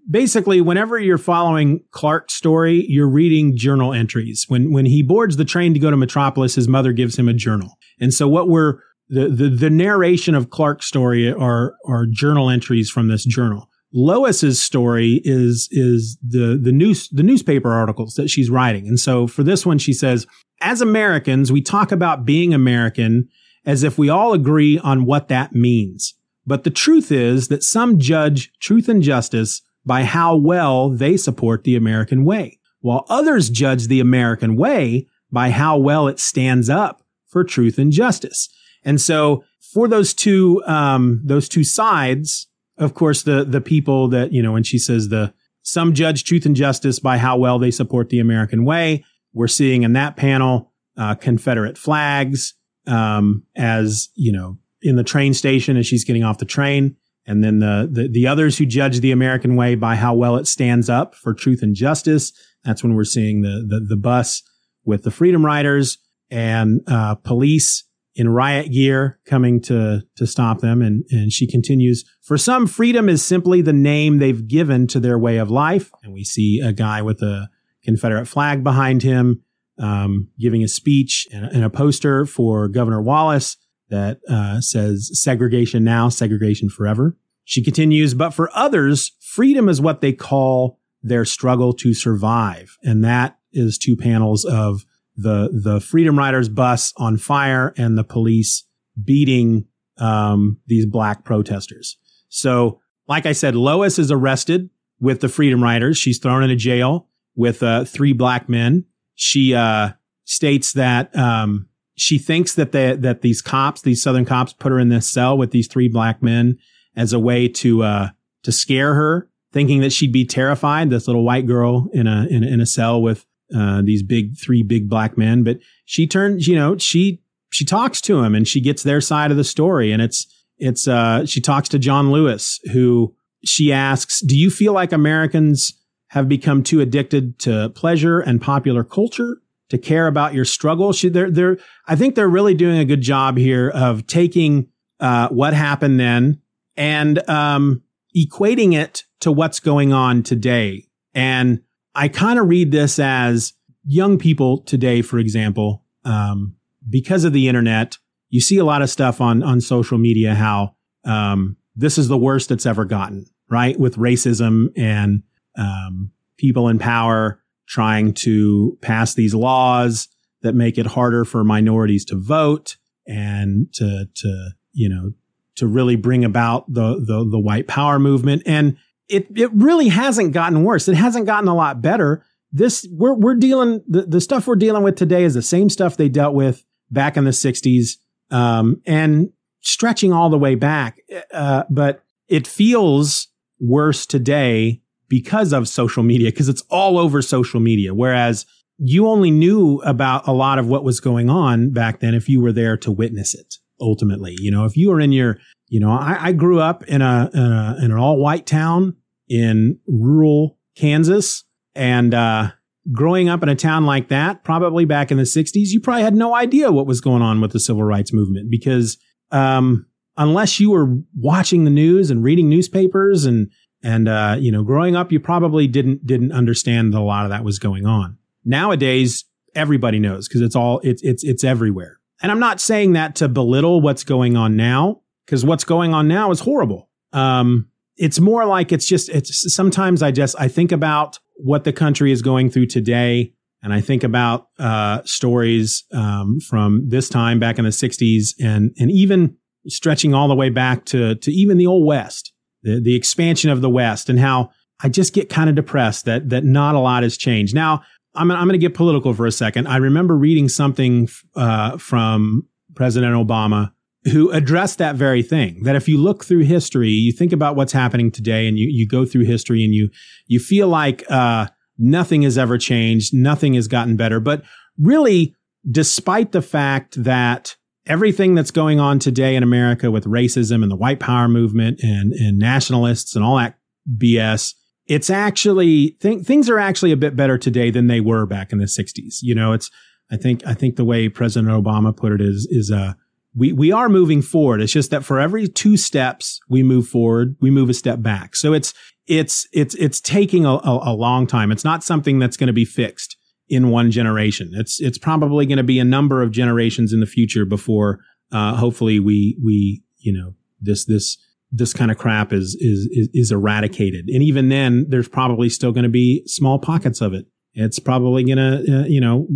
basically, 0.09 0.61
whenever 0.61 0.97
you're 0.97 1.17
following 1.17 1.81
Clark's 1.91 2.33
story, 2.33 2.85
you're 2.87 3.09
reading 3.09 3.57
journal 3.57 3.93
entries. 3.93 4.45
When 4.47 4.71
when 4.71 4.85
he 4.85 5.03
boards 5.03 5.37
the 5.37 5.45
train 5.45 5.73
to 5.73 5.79
go 5.79 5.91
to 5.91 5.97
Metropolis, 5.97 6.55
his 6.55 6.67
mother 6.67 6.93
gives 6.93 7.17
him 7.17 7.27
a 7.27 7.33
journal. 7.33 7.77
And 7.99 8.13
so 8.13 8.27
what 8.27 8.47
we're 8.47 8.79
the, 9.09 9.27
the, 9.27 9.49
the 9.49 9.69
narration 9.69 10.35
of 10.35 10.49
Clark's 10.49 10.85
story 10.85 11.31
are, 11.31 11.75
are 11.87 12.05
journal 12.05 12.49
entries 12.49 12.89
from 12.89 13.07
this 13.07 13.25
journal. 13.25 13.69
Lois's 13.91 14.61
story 14.61 15.19
is, 15.23 15.67
is 15.71 16.17
the, 16.21 16.59
the 16.61 16.71
news, 16.71 17.09
the 17.09 17.23
newspaper 17.23 17.71
articles 17.71 18.13
that 18.13 18.29
she's 18.29 18.51
writing. 18.51 18.87
And 18.87 18.99
so 18.99 19.25
for 19.25 19.41
this 19.41 19.65
one, 19.65 19.79
she 19.79 19.93
says, 19.93 20.27
as 20.61 20.81
Americans, 20.81 21.51
we 21.51 21.61
talk 21.61 21.91
about 21.91 22.25
being 22.25 22.53
American 22.53 23.29
as 23.65 23.83
if 23.83 23.97
we 23.97 24.09
all 24.09 24.33
agree 24.33 24.79
on 24.79 25.05
what 25.05 25.27
that 25.27 25.53
means. 25.53 26.15
But 26.45 26.63
the 26.63 26.69
truth 26.69 27.11
is 27.11 27.47
that 27.49 27.63
some 27.63 27.99
judge 27.99 28.51
truth 28.59 28.89
and 28.89 29.03
justice 29.03 29.61
by 29.85 30.03
how 30.03 30.35
well 30.35 30.89
they 30.89 31.17
support 31.17 31.63
the 31.63 31.75
American 31.75 32.25
way, 32.25 32.59
while 32.81 33.05
others 33.09 33.49
judge 33.49 33.87
the 33.87 33.99
American 33.99 34.55
way 34.55 35.07
by 35.31 35.51
how 35.51 35.77
well 35.77 36.07
it 36.07 36.19
stands 36.19 36.69
up 36.69 37.03
for 37.27 37.43
truth 37.43 37.77
and 37.77 37.91
justice. 37.91 38.49
And 38.83 38.99
so 38.99 39.43
for 39.59 39.87
those 39.87 40.13
two, 40.13 40.63
um, 40.65 41.21
those 41.23 41.47
two 41.47 41.63
sides, 41.63 42.47
of 42.77 42.93
course, 42.93 43.23
the, 43.23 43.43
the 43.43 43.61
people 43.61 44.07
that, 44.07 44.33
you 44.33 44.41
know, 44.41 44.53
when 44.53 44.63
she 44.63 44.79
says 44.79 45.09
the, 45.09 45.33
some 45.61 45.93
judge 45.93 46.23
truth 46.23 46.45
and 46.45 46.55
justice 46.55 46.99
by 46.99 47.17
how 47.17 47.37
well 47.37 47.59
they 47.59 47.71
support 47.71 48.09
the 48.09 48.19
American 48.19 48.65
way. 48.65 49.03
We're 49.33 49.47
seeing 49.47 49.83
in 49.83 49.93
that 49.93 50.15
panel, 50.17 50.71
uh, 50.97 51.15
Confederate 51.15 51.77
flags, 51.77 52.53
um, 52.87 53.43
as, 53.55 54.09
you 54.15 54.31
know, 54.31 54.57
in 54.81 54.95
the 54.95 55.03
train 55.03 55.33
station 55.33 55.77
as 55.77 55.85
she's 55.85 56.03
getting 56.03 56.23
off 56.23 56.37
the 56.37 56.45
train. 56.45 56.95
And 57.25 57.43
then 57.43 57.59
the, 57.59 57.87
the, 57.91 58.07
the 58.07 58.27
others 58.27 58.57
who 58.57 58.65
judge 58.65 59.01
the 59.01 59.11
American 59.11 59.55
way 59.55 59.75
by 59.75 59.95
how 59.95 60.15
well 60.15 60.37
it 60.37 60.47
stands 60.47 60.89
up 60.89 61.13
for 61.13 61.33
truth 61.33 61.61
and 61.61 61.75
justice. 61.75 62.31
That's 62.63 62.83
when 62.83 62.95
we're 62.95 63.03
seeing 63.03 63.41
the, 63.41 63.65
the, 63.67 63.85
the 63.87 63.97
bus 63.97 64.41
with 64.83 65.03
the 65.03 65.11
Freedom 65.11 65.45
Riders 65.45 65.99
and, 66.31 66.81
uh, 66.87 67.15
police 67.15 67.83
in 68.15 68.27
riot 68.27 68.71
gear 68.71 69.17
coming 69.25 69.61
to 69.61 70.01
to 70.17 70.27
stop 70.27 70.59
them 70.59 70.81
and 70.81 71.05
and 71.09 71.31
she 71.31 71.47
continues 71.47 72.03
for 72.21 72.37
some 72.37 72.67
freedom 72.67 73.07
is 73.07 73.23
simply 73.23 73.61
the 73.61 73.71
name 73.71 74.17
they've 74.17 74.47
given 74.47 74.87
to 74.87 74.99
their 74.99 75.17
way 75.17 75.37
of 75.37 75.49
life 75.49 75.91
and 76.03 76.11
we 76.11 76.23
see 76.23 76.59
a 76.59 76.73
guy 76.73 77.01
with 77.01 77.21
a 77.21 77.49
confederate 77.83 78.25
flag 78.25 78.63
behind 78.63 79.03
him 79.03 79.43
um, 79.77 80.27
giving 80.37 80.61
a 80.63 80.67
speech 80.67 81.25
and, 81.31 81.45
and, 81.45 81.63
a 81.63 81.69
poster 81.69 82.25
for 82.25 82.67
governor 82.67 83.01
wallace 83.01 83.55
that 83.89 84.19
uh, 84.27 84.59
says 84.59 85.09
segregation 85.13 85.83
now 85.83 86.09
segregation 86.09 86.69
forever 86.69 87.17
she 87.45 87.63
continues 87.63 88.13
but 88.13 88.31
for 88.31 88.49
others 88.53 89.13
freedom 89.21 89.69
is 89.69 89.79
what 89.79 90.01
they 90.01 90.13
call 90.13 90.79
their 91.01 91.23
struggle 91.23 91.71
to 91.73 91.93
survive 91.93 92.77
and 92.83 93.03
that 93.03 93.37
is 93.53 93.77
two 93.77 93.95
panels 93.95 94.45
of 94.45 94.83
the 95.19 95.49
the 95.51 95.81
Freedom 95.81 96.17
Riders 96.17 96.49
bus 96.49 96.93
on 96.97 97.17
fire 97.17 97.73
and 97.77 97.97
the 97.97 98.03
police 98.03 98.63
beating 99.03 99.65
um, 99.97 100.57
these 100.67 100.85
black 100.85 101.25
protesters. 101.25 101.97
So, 102.29 102.79
like 103.07 103.25
I 103.25 103.33
said, 103.33 103.55
Lois 103.55 103.99
is 103.99 104.11
arrested 104.11 104.69
with 104.99 105.19
the 105.19 105.27
Freedom 105.27 105.61
Riders. 105.61 105.97
She's 105.97 106.19
thrown 106.19 106.43
into 106.43 106.55
jail 106.55 107.08
with 107.39 107.63
uh, 107.63 107.85
three 107.85 108.11
black 108.11 108.49
men. 108.49 108.83
She 109.15 109.55
uh, 109.55 109.91
states 110.25 110.73
that 110.73 111.15
um, 111.15 111.69
she 111.95 112.19
thinks 112.19 112.53
that 112.55 112.73
the, 112.73 112.97
that 112.99 113.21
these 113.21 113.41
cops, 113.41 113.81
these 113.81 114.03
Southern 114.03 114.25
cops, 114.25 114.51
put 114.51 114.73
her 114.73 114.77
in 114.77 114.89
this 114.89 115.09
cell 115.09 115.37
with 115.37 115.51
these 115.51 115.67
three 115.67 115.87
black 115.87 116.21
men 116.21 116.57
as 116.97 117.13
a 117.13 117.19
way 117.19 117.47
to 117.47 117.81
uh, 117.81 118.09
to 118.43 118.51
scare 118.51 118.93
her, 118.93 119.29
thinking 119.53 119.79
that 119.79 119.93
she'd 119.93 120.11
be 120.11 120.25
terrified. 120.25 120.89
This 120.89 121.07
little 121.07 121.23
white 121.23 121.47
girl 121.47 121.87
in 121.93 122.07
a 122.07 122.27
in, 122.29 122.43
in 122.43 122.59
a 122.59 122.65
cell 122.65 123.01
with 123.01 123.25
uh, 123.55 123.81
these 123.83 124.03
big 124.03 124.37
three 124.37 124.61
big 124.61 124.89
black 124.89 125.17
men. 125.17 125.43
But 125.43 125.59
she 125.85 126.07
turns, 126.07 126.45
you 126.45 126.55
know, 126.55 126.77
she 126.77 127.21
she 127.51 127.63
talks 127.63 128.01
to 128.01 128.19
him 128.21 128.35
and 128.35 128.45
she 128.45 128.59
gets 128.59 128.83
their 128.83 128.99
side 128.99 129.31
of 129.31 129.37
the 129.37 129.45
story, 129.45 129.93
and 129.93 130.01
it's 130.01 130.27
it's 130.57 130.89
uh, 130.89 131.25
she 131.25 131.39
talks 131.39 131.69
to 131.69 131.79
John 131.79 132.11
Lewis, 132.11 132.59
who 132.73 133.15
she 133.45 133.71
asks, 133.71 134.19
"Do 134.19 134.37
you 134.37 134.49
feel 134.49 134.73
like 134.73 134.91
Americans 134.91 135.78
have 136.09 136.29
become 136.29 136.63
too 136.63 136.81
addicted 136.81 137.39
to 137.39 137.69
pleasure 137.69 138.19
and 138.19 138.41
popular 138.41 138.83
culture?" 138.83 139.41
To 139.69 139.77
care 139.77 140.07
about 140.07 140.33
your 140.33 140.45
struggle, 140.45 140.91
they're, 140.93 141.29
they're, 141.29 141.57
I 141.87 141.95
think 141.95 142.15
they're 142.15 142.27
really 142.27 142.55
doing 142.55 142.79
a 142.79 142.85
good 142.85 143.01
job 143.01 143.37
here 143.37 143.69
of 143.69 144.07
taking 144.07 144.69
uh, 144.99 145.27
what 145.29 145.53
happened 145.53 145.99
then 145.99 146.41
and 146.75 147.29
um, 147.29 147.83
equating 148.17 148.73
it 148.73 149.03
to 149.19 149.31
what's 149.31 149.59
going 149.59 149.93
on 149.93 150.23
today. 150.23 150.87
And 151.13 151.61
I 151.93 152.07
kind 152.07 152.39
of 152.39 152.47
read 152.47 152.71
this 152.71 152.97
as 152.97 153.53
young 153.85 154.17
people 154.17 154.63
today, 154.63 155.01
for 155.01 155.19
example, 155.19 155.83
um, 156.05 156.55
because 156.89 157.23
of 157.23 157.33
the 157.33 157.47
internet, 157.47 157.97
you 158.29 158.41
see 158.41 158.57
a 158.57 158.65
lot 158.65 158.81
of 158.81 158.89
stuff 158.89 159.21
on 159.21 159.43
on 159.43 159.59
social 159.61 159.97
media 159.97 160.35
how 160.35 160.75
um, 161.05 161.57
this 161.75 161.97
is 161.97 162.07
the 162.07 162.17
worst 162.17 162.51
it's 162.51 162.65
ever 162.65 162.85
gotten, 162.85 163.25
right? 163.49 163.79
With 163.79 163.97
racism 163.97 164.67
and 164.77 165.23
um, 165.59 166.11
people 166.37 166.67
in 166.67 166.79
power 166.79 167.41
trying 167.67 168.13
to 168.13 168.77
pass 168.81 169.13
these 169.13 169.35
laws 169.35 170.07
that 170.41 170.55
make 170.55 170.77
it 170.77 170.87
harder 170.87 171.25
for 171.25 171.43
minorities 171.43 172.05
to 172.05 172.15
vote 172.15 172.77
and 173.05 173.71
to 173.73 174.07
to 174.15 174.49
you 174.73 174.89
know 174.89 175.11
to 175.55 175.67
really 175.67 175.95
bring 175.95 176.23
about 176.23 176.71
the 176.71 176.95
the, 177.05 177.27
the 177.29 177.39
white 177.39 177.67
power 177.67 177.99
movement 177.99 178.41
and 178.45 178.77
it 179.09 179.27
it 179.35 179.51
really 179.53 179.89
hasn't 179.89 180.31
gotten 180.33 180.63
worse. 180.63 180.87
It 180.87 180.95
hasn't 180.95 181.25
gotten 181.25 181.49
a 181.49 181.55
lot 181.55 181.81
better. 181.81 182.23
This 182.51 182.87
we're 182.91 183.15
we're 183.15 183.35
dealing 183.35 183.83
the, 183.87 184.03
the 184.03 184.21
stuff 184.21 184.47
we're 184.47 184.55
dealing 184.55 184.83
with 184.83 184.95
today 184.95 185.23
is 185.23 185.33
the 185.33 185.41
same 185.41 185.69
stuff 185.69 185.97
they 185.97 186.09
dealt 186.09 186.33
with 186.33 186.63
back 186.89 187.17
in 187.17 187.25
the 187.25 187.31
60s 187.31 187.97
um, 188.31 188.81
and 188.85 189.31
stretching 189.61 190.13
all 190.13 190.29
the 190.29 190.37
way 190.37 190.55
back. 190.55 190.99
Uh, 191.31 191.63
but 191.69 192.03
it 192.27 192.47
feels 192.47 193.27
worse 193.59 194.05
today 194.05 194.81
because 195.09 195.51
of 195.51 195.67
social 195.67 196.03
media 196.03 196.29
because 196.29 196.49
it's 196.49 196.63
all 196.69 196.97
over 196.97 197.21
social 197.21 197.59
media. 197.59 197.93
Whereas 197.93 198.45
you 198.77 199.07
only 199.07 199.31
knew 199.31 199.81
about 199.81 200.27
a 200.27 200.31
lot 200.31 200.57
of 200.59 200.67
what 200.67 200.83
was 200.83 200.99
going 200.99 201.29
on 201.29 201.71
back 201.71 201.99
then 201.99 202.13
if 202.13 202.29
you 202.29 202.41
were 202.41 202.53
there 202.53 202.77
to 202.77 202.91
witness 202.91 203.33
it. 203.33 203.55
Ultimately, 203.81 204.35
you 204.39 204.51
know, 204.51 204.65
if 204.65 204.75
you 204.75 204.89
were 204.89 204.99
in 204.99 205.11
your, 205.11 205.37
you 205.67 205.79
know, 205.79 205.91
I, 205.91 206.17
I 206.19 206.31
grew 206.33 206.59
up 206.59 206.83
in 206.85 207.01
a, 207.01 207.29
in 207.33 207.39
a 207.39 207.77
in 207.79 207.91
an 207.91 207.97
all 207.97 208.17
white 208.17 208.45
town 208.45 208.95
in 209.29 209.79
rural 209.87 210.57
Kansas. 210.75 211.43
And 211.75 212.13
uh, 212.13 212.51
growing 212.91 213.29
up 213.29 213.43
in 213.43 213.49
a 213.49 213.55
town 213.55 213.85
like 213.85 214.09
that, 214.09 214.43
probably 214.43 214.85
back 214.85 215.11
in 215.11 215.17
the 215.17 215.23
60s, 215.23 215.69
you 215.69 215.79
probably 215.79 216.03
had 216.03 216.15
no 216.15 216.35
idea 216.35 216.71
what 216.71 216.87
was 216.87 216.99
going 216.99 217.21
on 217.21 217.39
with 217.39 217.51
the 217.51 217.59
civil 217.59 217.83
rights 217.83 218.11
movement 218.11 218.49
because 218.49 218.97
um, 219.31 219.85
unless 220.17 220.59
you 220.59 220.71
were 220.71 220.97
watching 221.15 221.63
the 221.63 221.69
news 221.69 222.09
and 222.09 222.23
reading 222.23 222.49
newspapers 222.49 223.25
and 223.25 223.49
and 223.83 224.07
uh, 224.07 224.35
you 224.39 224.51
know 224.51 224.63
growing 224.63 224.95
up, 224.95 225.11
you 225.11 225.19
probably 225.19 225.67
didn't 225.67 226.05
didn't 226.05 226.31
understand 226.31 226.93
that 226.93 226.99
a 226.99 227.01
lot 227.01 227.25
of 227.25 227.31
that 227.31 227.43
was 227.43 227.59
going 227.59 227.85
on. 227.85 228.17
Nowadays, 228.45 229.25
everybody 229.55 229.99
knows 229.99 230.27
because 230.27 230.41
it's 230.41 230.55
all 230.55 230.79
it's 230.83 231.01
it's 231.03 231.23
it's 231.23 231.43
everywhere. 231.43 231.99
And 232.21 232.31
I'm 232.31 232.39
not 232.39 232.59
saying 232.59 232.93
that 232.93 233.15
to 233.15 233.29
belittle 233.29 233.81
what's 233.81 234.03
going 234.03 234.35
on 234.35 234.55
now 234.55 235.01
because 235.25 235.45
what's 235.45 235.63
going 235.63 235.93
on 235.93 236.07
now 236.07 236.31
is 236.31 236.41
horrible. 236.41 236.89
Um, 237.13 237.69
it's 237.97 238.19
more 238.19 238.45
like 238.45 238.71
it's 238.71 238.85
just 238.85 239.09
it's 239.09 239.53
sometimes 239.53 240.01
I 240.01 240.11
just 240.11 240.35
I 240.39 240.47
think 240.47 240.71
about 240.71 241.19
what 241.35 241.63
the 241.63 241.73
country 241.73 242.11
is 242.11 242.21
going 242.21 242.49
through 242.49 242.67
today, 242.67 243.33
and 243.61 243.73
I 243.73 243.81
think 243.81 244.03
about 244.03 244.47
uh, 244.57 245.01
stories 245.05 245.83
um, 245.93 246.39
from 246.39 246.89
this 246.89 247.09
time 247.09 247.39
back 247.39 247.59
in 247.59 247.65
the 247.65 247.71
'60s, 247.71 248.33
and 248.41 248.71
and 248.79 248.89
even 248.91 249.35
stretching 249.67 250.13
all 250.13 250.27
the 250.27 250.35
way 250.35 250.49
back 250.49 250.85
to 250.85 251.15
to 251.15 251.31
even 251.31 251.57
the 251.57 251.67
old 251.67 251.85
West, 251.85 252.28
the 252.63 252.79
the 252.79 252.95
expansion 252.95 253.49
of 253.49 253.61
the 253.61 253.69
West, 253.69 254.09
and 254.09 254.19
how 254.19 254.51
I 254.81 254.89
just 254.89 255.13
get 255.13 255.29
kind 255.29 255.49
of 255.49 255.55
depressed 255.55 256.05
that 256.05 256.29
that 256.29 256.43
not 256.43 256.75
a 256.75 256.79
lot 256.79 257.03
has 257.03 257.17
changed. 257.17 257.53
Now 257.53 257.83
I'm 258.15 258.31
I'm 258.31 258.47
going 258.47 258.53
to 258.53 258.57
get 258.57 258.73
political 258.73 259.13
for 259.13 259.25
a 259.25 259.31
second. 259.31 259.67
I 259.67 259.77
remember 259.77 260.17
reading 260.17 260.49
something 260.49 261.07
uh, 261.35 261.77
from 261.77 262.47
President 262.75 263.15
Obama 263.15 263.71
who 264.11 264.31
addressed 264.31 264.77
that 264.77 264.95
very 264.95 265.21
thing. 265.21 265.63
That 265.63 265.75
if 265.75 265.87
you 265.87 265.97
look 265.97 266.23
through 266.23 266.43
history, 266.43 266.89
you 266.89 267.11
think 267.11 267.33
about 267.33 267.55
what's 267.55 267.73
happening 267.73 268.11
today, 268.11 268.47
and 268.47 268.57
you 268.57 268.67
you 268.67 268.87
go 268.87 269.05
through 269.05 269.25
history, 269.25 269.63
and 269.63 269.73
you 269.73 269.89
you 270.27 270.39
feel 270.39 270.67
like 270.67 271.03
uh, 271.09 271.47
nothing 271.77 272.23
has 272.23 272.37
ever 272.37 272.57
changed, 272.57 273.13
nothing 273.13 273.53
has 273.53 273.67
gotten 273.67 273.95
better. 273.95 274.19
But 274.19 274.43
really, 274.79 275.35
despite 275.69 276.31
the 276.31 276.41
fact 276.41 277.03
that 277.03 277.55
everything 277.85 278.35
that's 278.35 278.51
going 278.51 278.79
on 278.79 278.99
today 278.99 279.35
in 279.35 279.43
America 279.43 279.91
with 279.91 280.05
racism 280.05 280.61
and 280.63 280.71
the 280.71 280.75
white 280.75 280.99
power 280.99 281.27
movement 281.27 281.79
and 281.81 282.13
and 282.13 282.37
nationalists 282.37 283.15
and 283.15 283.23
all 283.23 283.37
that 283.37 283.57
BS, 283.97 284.53
it's 284.87 285.09
actually 285.09 285.91
th- 286.01 286.25
things 286.25 286.49
are 286.49 286.59
actually 286.59 286.91
a 286.91 286.97
bit 286.97 287.15
better 287.15 287.37
today 287.37 287.71
than 287.71 287.87
they 287.87 288.01
were 288.01 288.25
back 288.25 288.51
in 288.51 288.59
the 288.59 288.65
60s. 288.65 289.17
You 289.21 289.35
know, 289.35 289.53
it's 289.53 289.69
I 290.11 290.17
think 290.17 290.45
I 290.45 290.53
think 290.53 290.75
the 290.75 290.85
way 290.85 291.09
President 291.09 291.51
Obama 291.51 291.95
put 291.95 292.11
it 292.11 292.21
is 292.21 292.47
is 292.49 292.71
uh, 292.71 292.93
we, 293.35 293.53
we 293.53 293.71
are 293.71 293.89
moving 293.89 294.21
forward. 294.21 294.61
It's 294.61 294.73
just 294.73 294.91
that 294.91 295.05
for 295.05 295.19
every 295.19 295.47
two 295.47 295.77
steps 295.77 296.39
we 296.49 296.63
move 296.63 296.87
forward, 296.87 297.35
we 297.39 297.51
move 297.51 297.69
a 297.69 297.73
step 297.73 298.01
back. 298.01 298.35
So 298.35 298.53
it's, 298.53 298.73
it's 299.07 299.47
it's 299.53 299.75
it's 299.75 300.01
taking 300.01 300.45
a, 300.45 300.53
a, 300.55 300.91
a 300.91 300.93
long 300.93 301.25
time. 301.25 301.51
It's 301.51 301.63
not 301.63 301.83
something 301.83 302.19
that's 302.19 302.37
going 302.37 302.47
to 302.47 302.53
be 302.53 302.65
fixed 302.65 303.17
in 303.49 303.69
one 303.69 303.91
generation. 303.91 304.51
It's 304.53 304.79
it's 304.79 304.97
probably 304.97 305.45
going 305.45 305.57
to 305.57 305.63
be 305.63 305.79
a 305.79 305.85
number 305.85 306.21
of 306.21 306.31
generations 306.31 306.93
in 306.93 306.99
the 306.99 307.05
future 307.05 307.45
before 307.45 307.99
uh, 308.31 308.55
hopefully 308.55 308.99
we 308.99 309.37
we 309.43 309.83
you 309.97 310.13
know 310.13 310.33
this 310.61 310.85
this 310.85 311.17
this 311.51 311.73
kind 311.73 311.89
of 311.89 311.97
crap 311.97 312.31
is, 312.31 312.55
is 312.59 312.87
is 312.91 313.09
is 313.13 313.31
eradicated. 313.31 314.07
And 314.09 314.21
even 314.21 314.49
then, 314.49 314.85
there's 314.89 315.07
probably 315.07 315.49
still 315.49 315.71
going 315.71 315.83
to 315.83 315.89
be 315.89 316.23
small 316.27 316.59
pockets 316.59 317.01
of 317.01 317.13
it. 317.13 317.25
It's 317.53 317.79
probably 317.79 318.23
going 318.23 318.37
to 318.37 318.81
uh, 318.81 318.85
you 318.85 319.01
know 319.01 319.27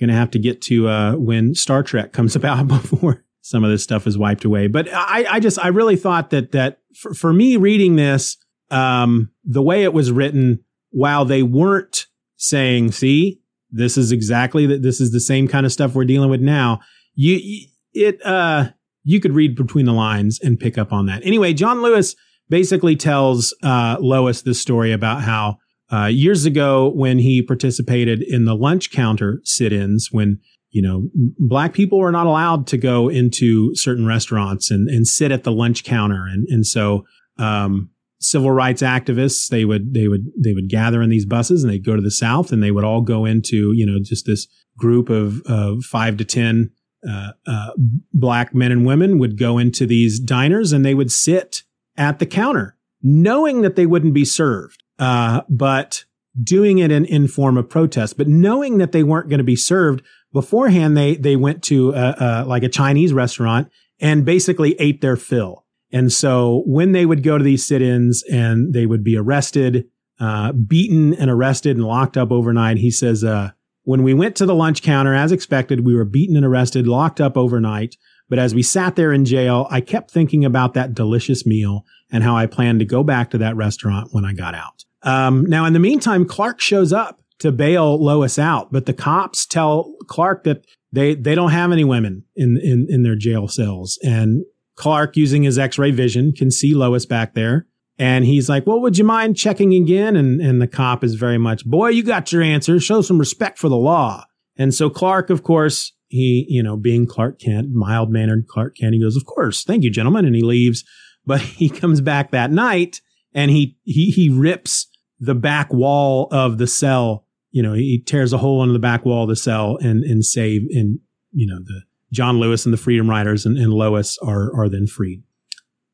to 0.00 0.12
have 0.12 0.30
to 0.32 0.38
get 0.38 0.60
to 0.62 0.88
uh, 0.88 1.16
when 1.16 1.54
Star 1.54 1.82
Trek 1.82 2.12
comes 2.12 2.36
about 2.36 2.68
before 2.68 3.24
some 3.40 3.64
of 3.64 3.70
this 3.70 3.82
stuff 3.82 4.06
is 4.06 4.16
wiped 4.16 4.44
away. 4.44 4.66
But 4.66 4.88
I, 4.92 5.26
I 5.28 5.40
just 5.40 5.58
I 5.58 5.68
really 5.68 5.96
thought 5.96 6.30
that 6.30 6.52
that 6.52 6.78
for, 6.94 7.14
for 7.14 7.32
me 7.32 7.56
reading 7.56 7.96
this, 7.96 8.36
um, 8.70 9.30
the 9.44 9.62
way 9.62 9.84
it 9.84 9.92
was 9.92 10.12
written, 10.12 10.64
while 10.90 11.24
they 11.24 11.42
weren't 11.42 12.06
saying, 12.36 12.92
"See, 12.92 13.40
this 13.72 13.98
is 13.98 14.12
exactly 14.12 14.66
that. 14.66 14.82
This 14.82 15.00
is 15.00 15.10
the 15.10 15.20
same 15.20 15.48
kind 15.48 15.66
of 15.66 15.72
stuff 15.72 15.94
we're 15.94 16.04
dealing 16.04 16.30
with 16.30 16.40
now." 16.40 16.80
You 17.14 17.66
it 17.92 18.24
uh 18.24 18.70
you 19.04 19.20
could 19.20 19.32
read 19.32 19.56
between 19.56 19.86
the 19.86 19.92
lines 19.92 20.38
and 20.40 20.60
pick 20.60 20.78
up 20.78 20.92
on 20.92 21.06
that. 21.06 21.24
Anyway, 21.24 21.52
John 21.52 21.82
Lewis 21.82 22.14
basically 22.48 22.96
tells 22.96 23.54
uh, 23.62 23.96
Lois 24.00 24.42
this 24.42 24.60
story 24.60 24.92
about 24.92 25.22
how 25.22 25.56
uh, 25.92 26.06
years 26.06 26.44
ago 26.44 26.92
when 26.94 27.18
he 27.18 27.42
participated 27.42 28.22
in 28.22 28.44
the 28.44 28.54
lunch 28.54 28.90
counter 28.90 29.40
sit-ins, 29.44 30.08
when 30.10 30.38
you 30.70 30.82
know 30.82 31.08
black 31.38 31.72
people 31.72 31.98
were 31.98 32.12
not 32.12 32.26
allowed 32.26 32.66
to 32.68 32.78
go 32.78 33.08
into 33.08 33.74
certain 33.74 34.06
restaurants 34.06 34.70
and, 34.70 34.88
and 34.88 35.06
sit 35.06 35.32
at 35.32 35.44
the 35.44 35.52
lunch 35.52 35.84
counter, 35.84 36.24
and 36.26 36.46
and 36.48 36.66
so 36.66 37.04
um, 37.38 37.90
civil 38.22 38.50
rights 38.50 38.82
activists 38.82 39.48
they 39.48 39.64
would 39.64 39.94
they 39.94 40.08
would 40.08 40.26
they 40.38 40.52
would 40.52 40.68
gather 40.68 41.02
in 41.02 41.10
these 41.10 41.26
buses 41.26 41.62
and 41.62 41.72
they'd 41.72 41.84
go 41.84 41.96
to 41.96 42.02
the 42.02 42.10
South 42.10 42.52
and 42.52 42.62
they 42.62 42.70
would 42.70 42.84
all 42.84 43.00
go 43.00 43.24
into 43.24 43.72
you 43.72 43.86
know 43.86 43.98
just 44.02 44.26
this 44.26 44.46
group 44.76 45.08
of 45.08 45.42
of 45.46 45.84
five 45.84 46.16
to 46.16 46.24
ten 46.24 46.70
uh, 47.08 47.32
uh, 47.46 47.70
black 48.12 48.54
men 48.54 48.70
and 48.70 48.86
women 48.86 49.18
would 49.18 49.36
go 49.36 49.58
into 49.58 49.86
these 49.86 50.20
diners 50.20 50.72
and 50.72 50.84
they 50.84 50.94
would 50.94 51.10
sit 51.10 51.62
at 51.96 52.20
the 52.20 52.26
counter, 52.26 52.76
knowing 53.02 53.62
that 53.62 53.74
they 53.74 53.86
wouldn't 53.86 54.14
be 54.14 54.24
served, 54.24 54.82
uh, 55.00 55.42
but 55.48 56.04
doing 56.40 56.78
it 56.78 56.92
in, 56.92 57.04
in 57.04 57.26
form 57.26 57.56
of 57.56 57.68
protest, 57.68 58.16
but 58.16 58.28
knowing 58.28 58.78
that 58.78 58.92
they 58.92 59.02
weren't 59.02 59.28
going 59.28 59.38
to 59.38 59.44
be 59.44 59.56
served 59.56 60.02
beforehand. 60.32 60.96
They 60.96 61.16
they 61.16 61.36
went 61.36 61.62
to 61.64 61.90
a, 61.92 62.16
a, 62.18 62.44
like 62.46 62.62
a 62.62 62.68
Chinese 62.68 63.12
restaurant 63.12 63.68
and 64.00 64.24
basically 64.24 64.74
ate 64.80 65.00
their 65.00 65.16
fill. 65.16 65.61
And 65.92 66.12
so 66.12 66.62
when 66.66 66.92
they 66.92 67.04
would 67.04 67.22
go 67.22 67.36
to 67.36 67.44
these 67.44 67.66
sit-ins 67.66 68.22
and 68.30 68.72
they 68.72 68.86
would 68.86 69.04
be 69.04 69.16
arrested, 69.16 69.88
uh, 70.18 70.52
beaten 70.52 71.14
and 71.14 71.30
arrested 71.30 71.76
and 71.76 71.86
locked 71.86 72.16
up 72.16 72.32
overnight, 72.32 72.78
he 72.78 72.90
says, 72.90 73.22
uh, 73.22 73.50
when 73.84 74.02
we 74.02 74.14
went 74.14 74.36
to 74.36 74.46
the 74.46 74.54
lunch 74.54 74.82
counter, 74.82 75.14
as 75.14 75.32
expected, 75.32 75.84
we 75.84 75.94
were 75.94 76.04
beaten 76.04 76.36
and 76.36 76.46
arrested, 76.46 76.86
locked 76.86 77.20
up 77.20 77.36
overnight. 77.36 77.96
But 78.28 78.38
as 78.38 78.54
we 78.54 78.62
sat 78.62 78.96
there 78.96 79.12
in 79.12 79.24
jail, 79.24 79.66
I 79.70 79.80
kept 79.80 80.10
thinking 80.10 80.44
about 80.44 80.74
that 80.74 80.94
delicious 80.94 81.44
meal 81.44 81.84
and 82.10 82.22
how 82.22 82.36
I 82.36 82.46
planned 82.46 82.78
to 82.78 82.86
go 82.86 83.02
back 83.02 83.30
to 83.30 83.38
that 83.38 83.56
restaurant 83.56 84.08
when 84.12 84.24
I 84.24 84.32
got 84.32 84.54
out. 84.54 84.84
Um, 85.02 85.44
now, 85.44 85.64
in 85.64 85.72
the 85.72 85.80
meantime, 85.80 86.24
Clark 86.24 86.60
shows 86.60 86.92
up 86.92 87.20
to 87.40 87.50
bail 87.50 88.02
Lois 88.02 88.38
out, 88.38 88.72
but 88.72 88.86
the 88.86 88.94
cops 88.94 89.44
tell 89.44 89.92
Clark 90.06 90.44
that 90.44 90.64
they, 90.92 91.14
they 91.14 91.34
don't 91.34 91.50
have 91.50 91.72
any 91.72 91.84
women 91.84 92.24
in, 92.36 92.58
in, 92.62 92.86
in 92.88 93.02
their 93.02 93.16
jail 93.16 93.48
cells. 93.48 93.98
And 94.02 94.44
Clark, 94.82 95.16
using 95.16 95.44
his 95.44 95.60
x-ray 95.60 95.92
vision, 95.92 96.32
can 96.32 96.50
see 96.50 96.74
Lois 96.74 97.06
back 97.06 97.34
there. 97.34 97.68
And 98.00 98.24
he's 98.24 98.48
like, 98.48 98.66
well, 98.66 98.80
would 98.80 98.98
you 98.98 99.04
mind 99.04 99.36
checking 99.36 99.72
again? 99.74 100.16
And, 100.16 100.40
and 100.40 100.60
the 100.60 100.66
cop 100.66 101.04
is 101.04 101.14
very 101.14 101.38
much, 101.38 101.64
boy, 101.64 101.90
you 101.90 102.02
got 102.02 102.32
your 102.32 102.42
answer. 102.42 102.80
Show 102.80 103.00
some 103.00 103.20
respect 103.20 103.60
for 103.60 103.68
the 103.68 103.76
law. 103.76 104.24
And 104.56 104.74
so 104.74 104.90
Clark, 104.90 105.30
of 105.30 105.44
course, 105.44 105.92
he, 106.08 106.46
you 106.48 106.64
know, 106.64 106.76
being 106.76 107.06
Clark 107.06 107.38
Kent, 107.38 107.68
mild 107.72 108.10
mannered 108.10 108.48
Clark 108.48 108.76
Kent, 108.76 108.94
he 108.94 109.00
goes, 109.00 109.16
of 109.16 109.24
course, 109.24 109.62
thank 109.62 109.84
you, 109.84 109.90
gentlemen. 109.90 110.24
And 110.24 110.34
he 110.34 110.42
leaves, 110.42 110.82
but 111.24 111.40
he 111.60 111.68
comes 111.68 112.00
back 112.00 112.32
that 112.32 112.50
night 112.50 113.00
and 113.32 113.52
he, 113.52 113.76
he, 113.84 114.10
he 114.10 114.28
rips 114.30 114.88
the 115.20 115.36
back 115.36 115.72
wall 115.72 116.26
of 116.32 116.58
the 116.58 116.66
cell. 116.66 117.24
You 117.52 117.62
know, 117.62 117.74
he 117.74 118.02
tears 118.04 118.32
a 118.32 118.38
hole 118.38 118.64
in 118.64 118.72
the 118.72 118.80
back 118.80 119.04
wall 119.04 119.22
of 119.22 119.28
the 119.28 119.36
cell 119.36 119.78
and, 119.80 120.02
and 120.02 120.24
save, 120.24 120.62
and, 120.70 120.98
you 121.30 121.46
know, 121.46 121.60
the 121.64 121.82
John 122.12 122.38
Lewis 122.38 122.64
and 122.64 122.72
the 122.72 122.78
Freedom 122.78 123.08
Riders 123.08 123.46
and, 123.46 123.56
and 123.56 123.72
Lois 123.72 124.18
are, 124.18 124.54
are 124.54 124.68
then 124.68 124.86
freed. 124.86 125.22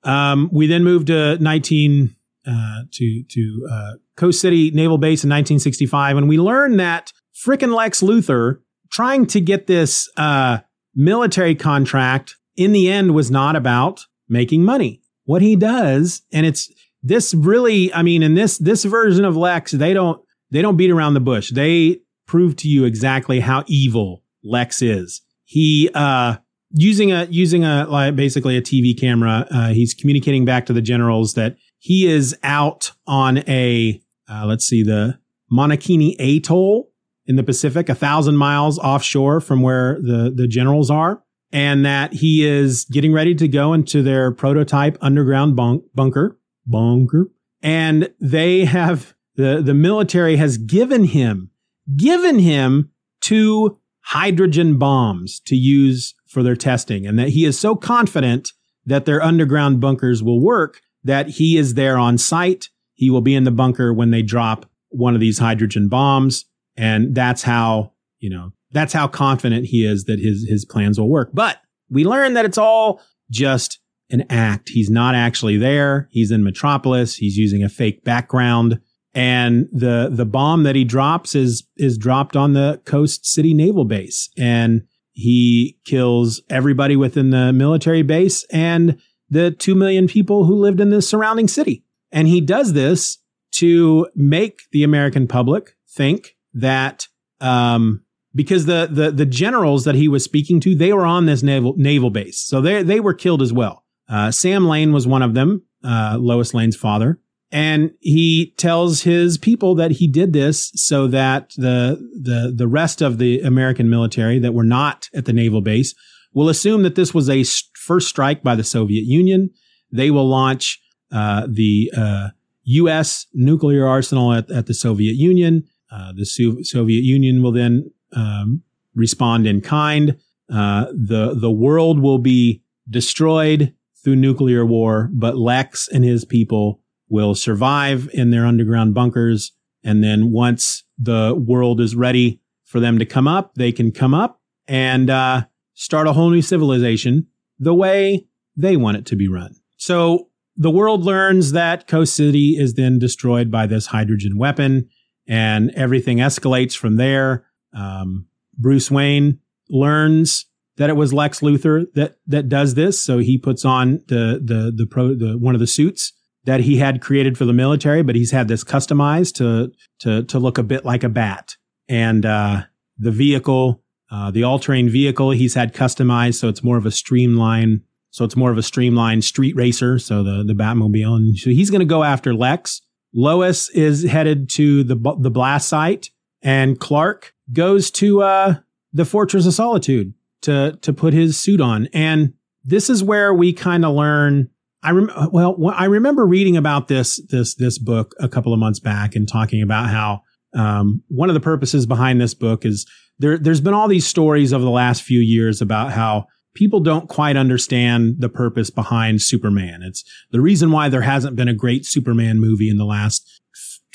Um, 0.02 0.50
we 0.52 0.66
then 0.66 0.84
moved 0.84 1.08
to 1.08 1.38
19 1.38 2.14
uh, 2.46 2.82
to 2.92 3.22
to 3.24 3.68
uh, 3.70 3.92
Coast 4.16 4.40
City 4.40 4.70
Naval 4.70 4.98
Base 4.98 5.24
in 5.24 5.28
1965, 5.28 6.16
and 6.16 6.28
we 6.28 6.38
learned 6.38 6.80
that 6.80 7.12
frickin' 7.34 7.74
Lex 7.74 8.00
Luthor 8.00 8.60
trying 8.90 9.26
to 9.26 9.40
get 9.40 9.66
this 9.66 10.08
uh, 10.16 10.58
military 10.94 11.54
contract 11.54 12.36
in 12.56 12.72
the 12.72 12.90
end 12.90 13.14
was 13.14 13.30
not 13.30 13.54
about 13.54 14.04
making 14.28 14.64
money. 14.64 15.02
What 15.24 15.42
he 15.42 15.56
does, 15.56 16.22
and 16.32 16.46
it's 16.46 16.72
this 17.02 17.34
really, 17.34 17.92
I 17.92 18.02
mean, 18.02 18.22
in 18.22 18.34
this 18.34 18.58
this 18.58 18.84
version 18.84 19.24
of 19.24 19.36
Lex, 19.36 19.72
they 19.72 19.92
don't 19.92 20.20
they 20.50 20.62
don't 20.62 20.76
beat 20.76 20.90
around 20.90 21.14
the 21.14 21.20
bush. 21.20 21.50
They 21.50 22.00
prove 22.26 22.56
to 22.56 22.68
you 22.68 22.84
exactly 22.84 23.40
how 23.40 23.64
evil 23.66 24.22
Lex 24.42 24.80
is. 24.80 25.22
He 25.50 25.88
uh 25.94 26.36
using 26.72 27.10
a 27.10 27.26
using 27.30 27.64
a 27.64 27.86
like 27.88 28.14
basically 28.14 28.58
a 28.58 28.60
TV 28.60 28.98
camera. 28.98 29.46
Uh, 29.50 29.68
he's 29.68 29.94
communicating 29.94 30.44
back 30.44 30.66
to 30.66 30.74
the 30.74 30.82
generals 30.82 31.32
that 31.34 31.56
he 31.78 32.06
is 32.06 32.36
out 32.42 32.92
on 33.06 33.38
a 33.48 33.98
uh, 34.30 34.44
let's 34.44 34.66
see 34.66 34.82
the 34.82 35.18
Monokini 35.50 36.14
Atoll 36.18 36.90
in 37.24 37.36
the 37.36 37.42
Pacific, 37.42 37.88
a 37.88 37.94
thousand 37.94 38.36
miles 38.36 38.78
offshore 38.78 39.40
from 39.40 39.62
where 39.62 39.94
the 40.02 40.30
the 40.34 40.46
generals 40.46 40.90
are, 40.90 41.22
and 41.50 41.82
that 41.86 42.12
he 42.12 42.46
is 42.46 42.84
getting 42.84 43.14
ready 43.14 43.34
to 43.34 43.48
go 43.48 43.72
into 43.72 44.02
their 44.02 44.30
prototype 44.30 44.98
underground 45.00 45.56
bunk, 45.56 45.82
bunker 45.94 46.38
bunker, 46.66 47.30
and 47.62 48.10
they 48.20 48.66
have 48.66 49.14
the 49.36 49.62
the 49.64 49.72
military 49.72 50.36
has 50.36 50.58
given 50.58 51.04
him 51.04 51.50
given 51.96 52.38
him 52.38 52.90
two 53.22 53.78
hydrogen 54.08 54.78
bombs 54.78 55.38
to 55.40 55.54
use 55.54 56.14
for 56.26 56.42
their 56.42 56.56
testing 56.56 57.06
and 57.06 57.18
that 57.18 57.28
he 57.28 57.44
is 57.44 57.58
so 57.58 57.76
confident 57.76 58.52
that 58.86 59.04
their 59.04 59.22
underground 59.22 59.82
bunkers 59.82 60.22
will 60.22 60.42
work 60.42 60.80
that 61.04 61.28
he 61.28 61.58
is 61.58 61.74
there 61.74 61.98
on 61.98 62.16
site. 62.16 62.70
He 62.94 63.10
will 63.10 63.20
be 63.20 63.34
in 63.34 63.44
the 63.44 63.50
bunker 63.50 63.92
when 63.92 64.10
they 64.10 64.22
drop 64.22 64.64
one 64.88 65.14
of 65.14 65.20
these 65.20 65.38
hydrogen 65.38 65.90
bombs. 65.90 66.46
And 66.74 67.14
that's 67.14 67.42
how, 67.42 67.92
you 68.18 68.30
know, 68.30 68.52
that's 68.72 68.94
how 68.94 69.08
confident 69.08 69.66
he 69.66 69.84
is 69.84 70.04
that 70.04 70.18
his, 70.18 70.46
his 70.48 70.64
plans 70.64 70.98
will 70.98 71.10
work. 71.10 71.28
But 71.34 71.58
we 71.90 72.06
learn 72.06 72.32
that 72.32 72.46
it's 72.46 72.56
all 72.56 73.02
just 73.30 73.78
an 74.08 74.24
act. 74.30 74.70
He's 74.70 74.88
not 74.88 75.16
actually 75.16 75.58
there. 75.58 76.08
He's 76.10 76.30
in 76.30 76.42
Metropolis. 76.42 77.16
He's 77.16 77.36
using 77.36 77.62
a 77.62 77.68
fake 77.68 78.04
background. 78.04 78.80
And 79.18 79.68
the, 79.72 80.08
the 80.12 80.24
bomb 80.24 80.62
that 80.62 80.76
he 80.76 80.84
drops 80.84 81.34
is, 81.34 81.66
is 81.76 81.98
dropped 81.98 82.36
on 82.36 82.52
the 82.52 82.80
Coast 82.84 83.26
City 83.26 83.52
Naval 83.52 83.84
Base. 83.84 84.30
And 84.38 84.82
he 85.10 85.76
kills 85.84 86.40
everybody 86.48 86.94
within 86.94 87.30
the 87.30 87.52
military 87.52 88.02
base 88.02 88.44
and 88.44 88.96
the 89.28 89.50
2 89.50 89.74
million 89.74 90.06
people 90.06 90.44
who 90.44 90.54
lived 90.54 90.80
in 90.80 90.90
the 90.90 91.02
surrounding 91.02 91.48
city. 91.48 91.82
And 92.12 92.28
he 92.28 92.40
does 92.40 92.74
this 92.74 93.18
to 93.54 94.06
make 94.14 94.60
the 94.70 94.84
American 94.84 95.26
public 95.26 95.74
think 95.90 96.36
that, 96.54 97.08
um, 97.40 98.04
because 98.36 98.66
the, 98.66 98.88
the, 98.88 99.10
the 99.10 99.26
generals 99.26 99.82
that 99.82 99.96
he 99.96 100.06
was 100.06 100.22
speaking 100.22 100.60
to, 100.60 100.76
they 100.76 100.92
were 100.92 101.04
on 101.06 101.26
this 101.26 101.42
naval, 101.42 101.74
naval 101.76 102.10
base. 102.10 102.38
So 102.38 102.60
they, 102.60 102.84
they 102.84 103.00
were 103.00 103.14
killed 103.14 103.42
as 103.42 103.52
well. 103.52 103.84
Uh, 104.08 104.30
Sam 104.30 104.68
Lane 104.68 104.92
was 104.92 105.08
one 105.08 105.22
of 105.22 105.34
them, 105.34 105.64
uh, 105.82 106.18
Lois 106.20 106.54
Lane's 106.54 106.76
father. 106.76 107.18
And 107.50 107.92
he 108.00 108.52
tells 108.58 109.02
his 109.02 109.38
people 109.38 109.74
that 109.76 109.92
he 109.92 110.06
did 110.06 110.32
this 110.32 110.70
so 110.74 111.06
that 111.06 111.54
the, 111.56 111.96
the, 112.20 112.52
the 112.54 112.68
rest 112.68 113.00
of 113.00 113.18
the 113.18 113.40
American 113.40 113.88
military 113.88 114.38
that 114.40 114.52
were 114.52 114.64
not 114.64 115.08
at 115.14 115.24
the 115.24 115.32
naval 115.32 115.62
base 115.62 115.94
will 116.34 116.48
assume 116.48 116.82
that 116.82 116.94
this 116.94 117.14
was 117.14 117.30
a 117.30 117.44
first 117.74 118.08
strike 118.08 118.42
by 118.42 118.54
the 118.54 118.64
Soviet 118.64 119.04
Union. 119.04 119.50
They 119.90 120.10
will 120.10 120.28
launch 120.28 120.78
uh, 121.10 121.46
the 121.50 121.90
uh, 121.96 122.28
U.S. 122.64 123.26
nuclear 123.32 123.86
arsenal 123.86 124.34
at, 124.34 124.50
at 124.50 124.66
the 124.66 124.74
Soviet 124.74 125.16
Union. 125.16 125.64
Uh, 125.90 126.12
the 126.14 126.26
Soviet 126.26 127.02
Union 127.02 127.42
will 127.42 127.52
then 127.52 127.90
um, 128.12 128.62
respond 128.94 129.46
in 129.46 129.62
kind. 129.62 130.18
Uh, 130.52 130.86
the 130.92 131.34
the 131.38 131.50
world 131.50 132.00
will 132.00 132.18
be 132.18 132.62
destroyed 132.88 133.74
through 134.02 134.16
nuclear 134.16 134.64
war, 134.64 135.10
but 135.12 135.36
Lex 135.36 135.88
and 135.88 136.04
his 136.04 136.24
people 136.24 136.80
will 137.08 137.34
survive 137.34 138.08
in 138.12 138.30
their 138.30 138.46
underground 138.46 138.94
bunkers. 138.94 139.52
And 139.84 140.02
then 140.02 140.32
once 140.32 140.84
the 140.98 141.34
world 141.34 141.80
is 141.80 141.94
ready 141.94 142.40
for 142.64 142.80
them 142.80 142.98
to 142.98 143.06
come 143.06 143.28
up, 143.28 143.54
they 143.54 143.72
can 143.72 143.92
come 143.92 144.14
up 144.14 144.40
and 144.66 145.08
uh, 145.08 145.42
start 145.74 146.06
a 146.06 146.12
whole 146.12 146.30
new 146.30 146.42
civilization 146.42 147.26
the 147.58 147.74
way 147.74 148.26
they 148.56 148.76
want 148.76 148.96
it 148.96 149.06
to 149.06 149.16
be 149.16 149.28
run. 149.28 149.54
So 149.76 150.28
the 150.56 150.70
world 150.70 151.04
learns 151.04 151.52
that 151.52 151.86
Coast 151.86 152.14
City 152.14 152.56
is 152.58 152.74
then 152.74 152.98
destroyed 152.98 153.50
by 153.50 153.66
this 153.66 153.86
hydrogen 153.86 154.36
weapon, 154.36 154.88
and 155.26 155.70
everything 155.70 156.18
escalates 156.18 156.76
from 156.76 156.96
there. 156.96 157.46
Um, 157.72 158.26
Bruce 158.56 158.90
Wayne 158.90 159.38
learns 159.70 160.46
that 160.76 160.90
it 160.90 160.96
was 160.96 161.12
Lex 161.12 161.40
Luthor 161.40 161.86
that 161.94 162.16
that 162.26 162.48
does 162.48 162.74
this, 162.74 163.00
so 163.02 163.18
he 163.18 163.38
puts 163.38 163.64
on 163.64 164.00
the 164.08 164.40
the 164.44 164.72
the 164.74 164.86
pro 164.86 165.14
the 165.14 165.38
one 165.38 165.54
of 165.54 165.60
the 165.60 165.66
suits 165.66 166.12
that 166.48 166.60
he 166.60 166.78
had 166.78 167.02
created 167.02 167.36
for 167.36 167.44
the 167.44 167.52
military, 167.52 168.02
but 168.02 168.14
he's 168.14 168.30
had 168.30 168.48
this 168.48 168.64
customized 168.64 169.34
to 169.34 169.70
to 169.98 170.22
to 170.24 170.38
look 170.38 170.56
a 170.56 170.62
bit 170.62 170.82
like 170.82 171.04
a 171.04 171.08
bat. 171.10 171.58
And 171.90 172.24
uh, 172.24 172.62
the 172.96 173.10
vehicle, 173.10 173.82
uh, 174.10 174.30
the 174.30 174.44
all 174.44 174.58
terrain 174.58 174.88
vehicle, 174.88 175.32
he's 175.32 175.52
had 175.52 175.74
customized 175.74 176.36
so 176.36 176.48
it's 176.48 176.64
more 176.64 176.78
of 176.78 176.86
a 176.86 176.90
streamline. 176.90 177.82
So 178.10 178.24
it's 178.24 178.34
more 178.34 178.50
of 178.50 178.56
a 178.56 178.62
streamlined 178.62 179.24
street 179.24 179.56
racer. 179.56 179.98
So 179.98 180.22
the 180.22 180.42
the 180.42 180.54
Batmobile, 180.54 181.16
and 181.16 181.36
so 181.36 181.50
he's 181.50 181.68
going 181.68 181.80
to 181.80 181.84
go 181.84 182.02
after 182.02 182.32
Lex. 182.32 182.80
Lois 183.12 183.68
is 183.68 184.04
headed 184.04 184.48
to 184.52 184.84
the 184.84 184.96
the 185.20 185.30
blast 185.30 185.68
site, 185.68 186.08
and 186.40 186.80
Clark 186.80 187.34
goes 187.52 187.90
to 187.90 188.22
uh, 188.22 188.54
the 188.94 189.04
Fortress 189.04 189.44
of 189.44 189.52
Solitude 189.52 190.14
to 190.42 190.78
to 190.80 190.94
put 190.94 191.12
his 191.12 191.38
suit 191.38 191.60
on. 191.60 191.88
And 191.92 192.32
this 192.64 192.88
is 192.88 193.04
where 193.04 193.34
we 193.34 193.52
kind 193.52 193.84
of 193.84 193.94
learn 193.94 194.48
I 194.82 194.90
rem- 194.92 195.10
well, 195.32 195.56
I 195.74 195.86
remember 195.86 196.26
reading 196.26 196.56
about 196.56 196.88
this 196.88 197.20
this 197.28 197.54
this 197.54 197.78
book 197.78 198.14
a 198.20 198.28
couple 198.28 198.52
of 198.52 198.58
months 198.58 198.80
back 198.80 199.16
and 199.16 199.28
talking 199.28 199.62
about 199.62 199.88
how 199.88 200.22
um, 200.54 201.02
one 201.08 201.28
of 201.28 201.34
the 201.34 201.40
purposes 201.40 201.86
behind 201.86 202.20
this 202.20 202.34
book 202.34 202.64
is 202.64 202.86
there. 203.18 203.38
There's 203.38 203.60
been 203.60 203.74
all 203.74 203.88
these 203.88 204.06
stories 204.06 204.52
over 204.52 204.64
the 204.64 204.70
last 204.70 205.02
few 205.02 205.20
years 205.20 205.60
about 205.60 205.92
how 205.92 206.26
people 206.54 206.80
don't 206.80 207.08
quite 207.08 207.36
understand 207.36 208.16
the 208.18 208.28
purpose 208.28 208.70
behind 208.70 209.22
Superman. 209.22 209.80
It's 209.82 210.04
the 210.30 210.40
reason 210.40 210.70
why 210.70 210.88
there 210.88 211.02
hasn't 211.02 211.36
been 211.36 211.48
a 211.48 211.54
great 211.54 211.84
Superman 211.84 212.40
movie 212.40 212.70
in 212.70 212.78
the 212.78 212.84
last 212.84 213.28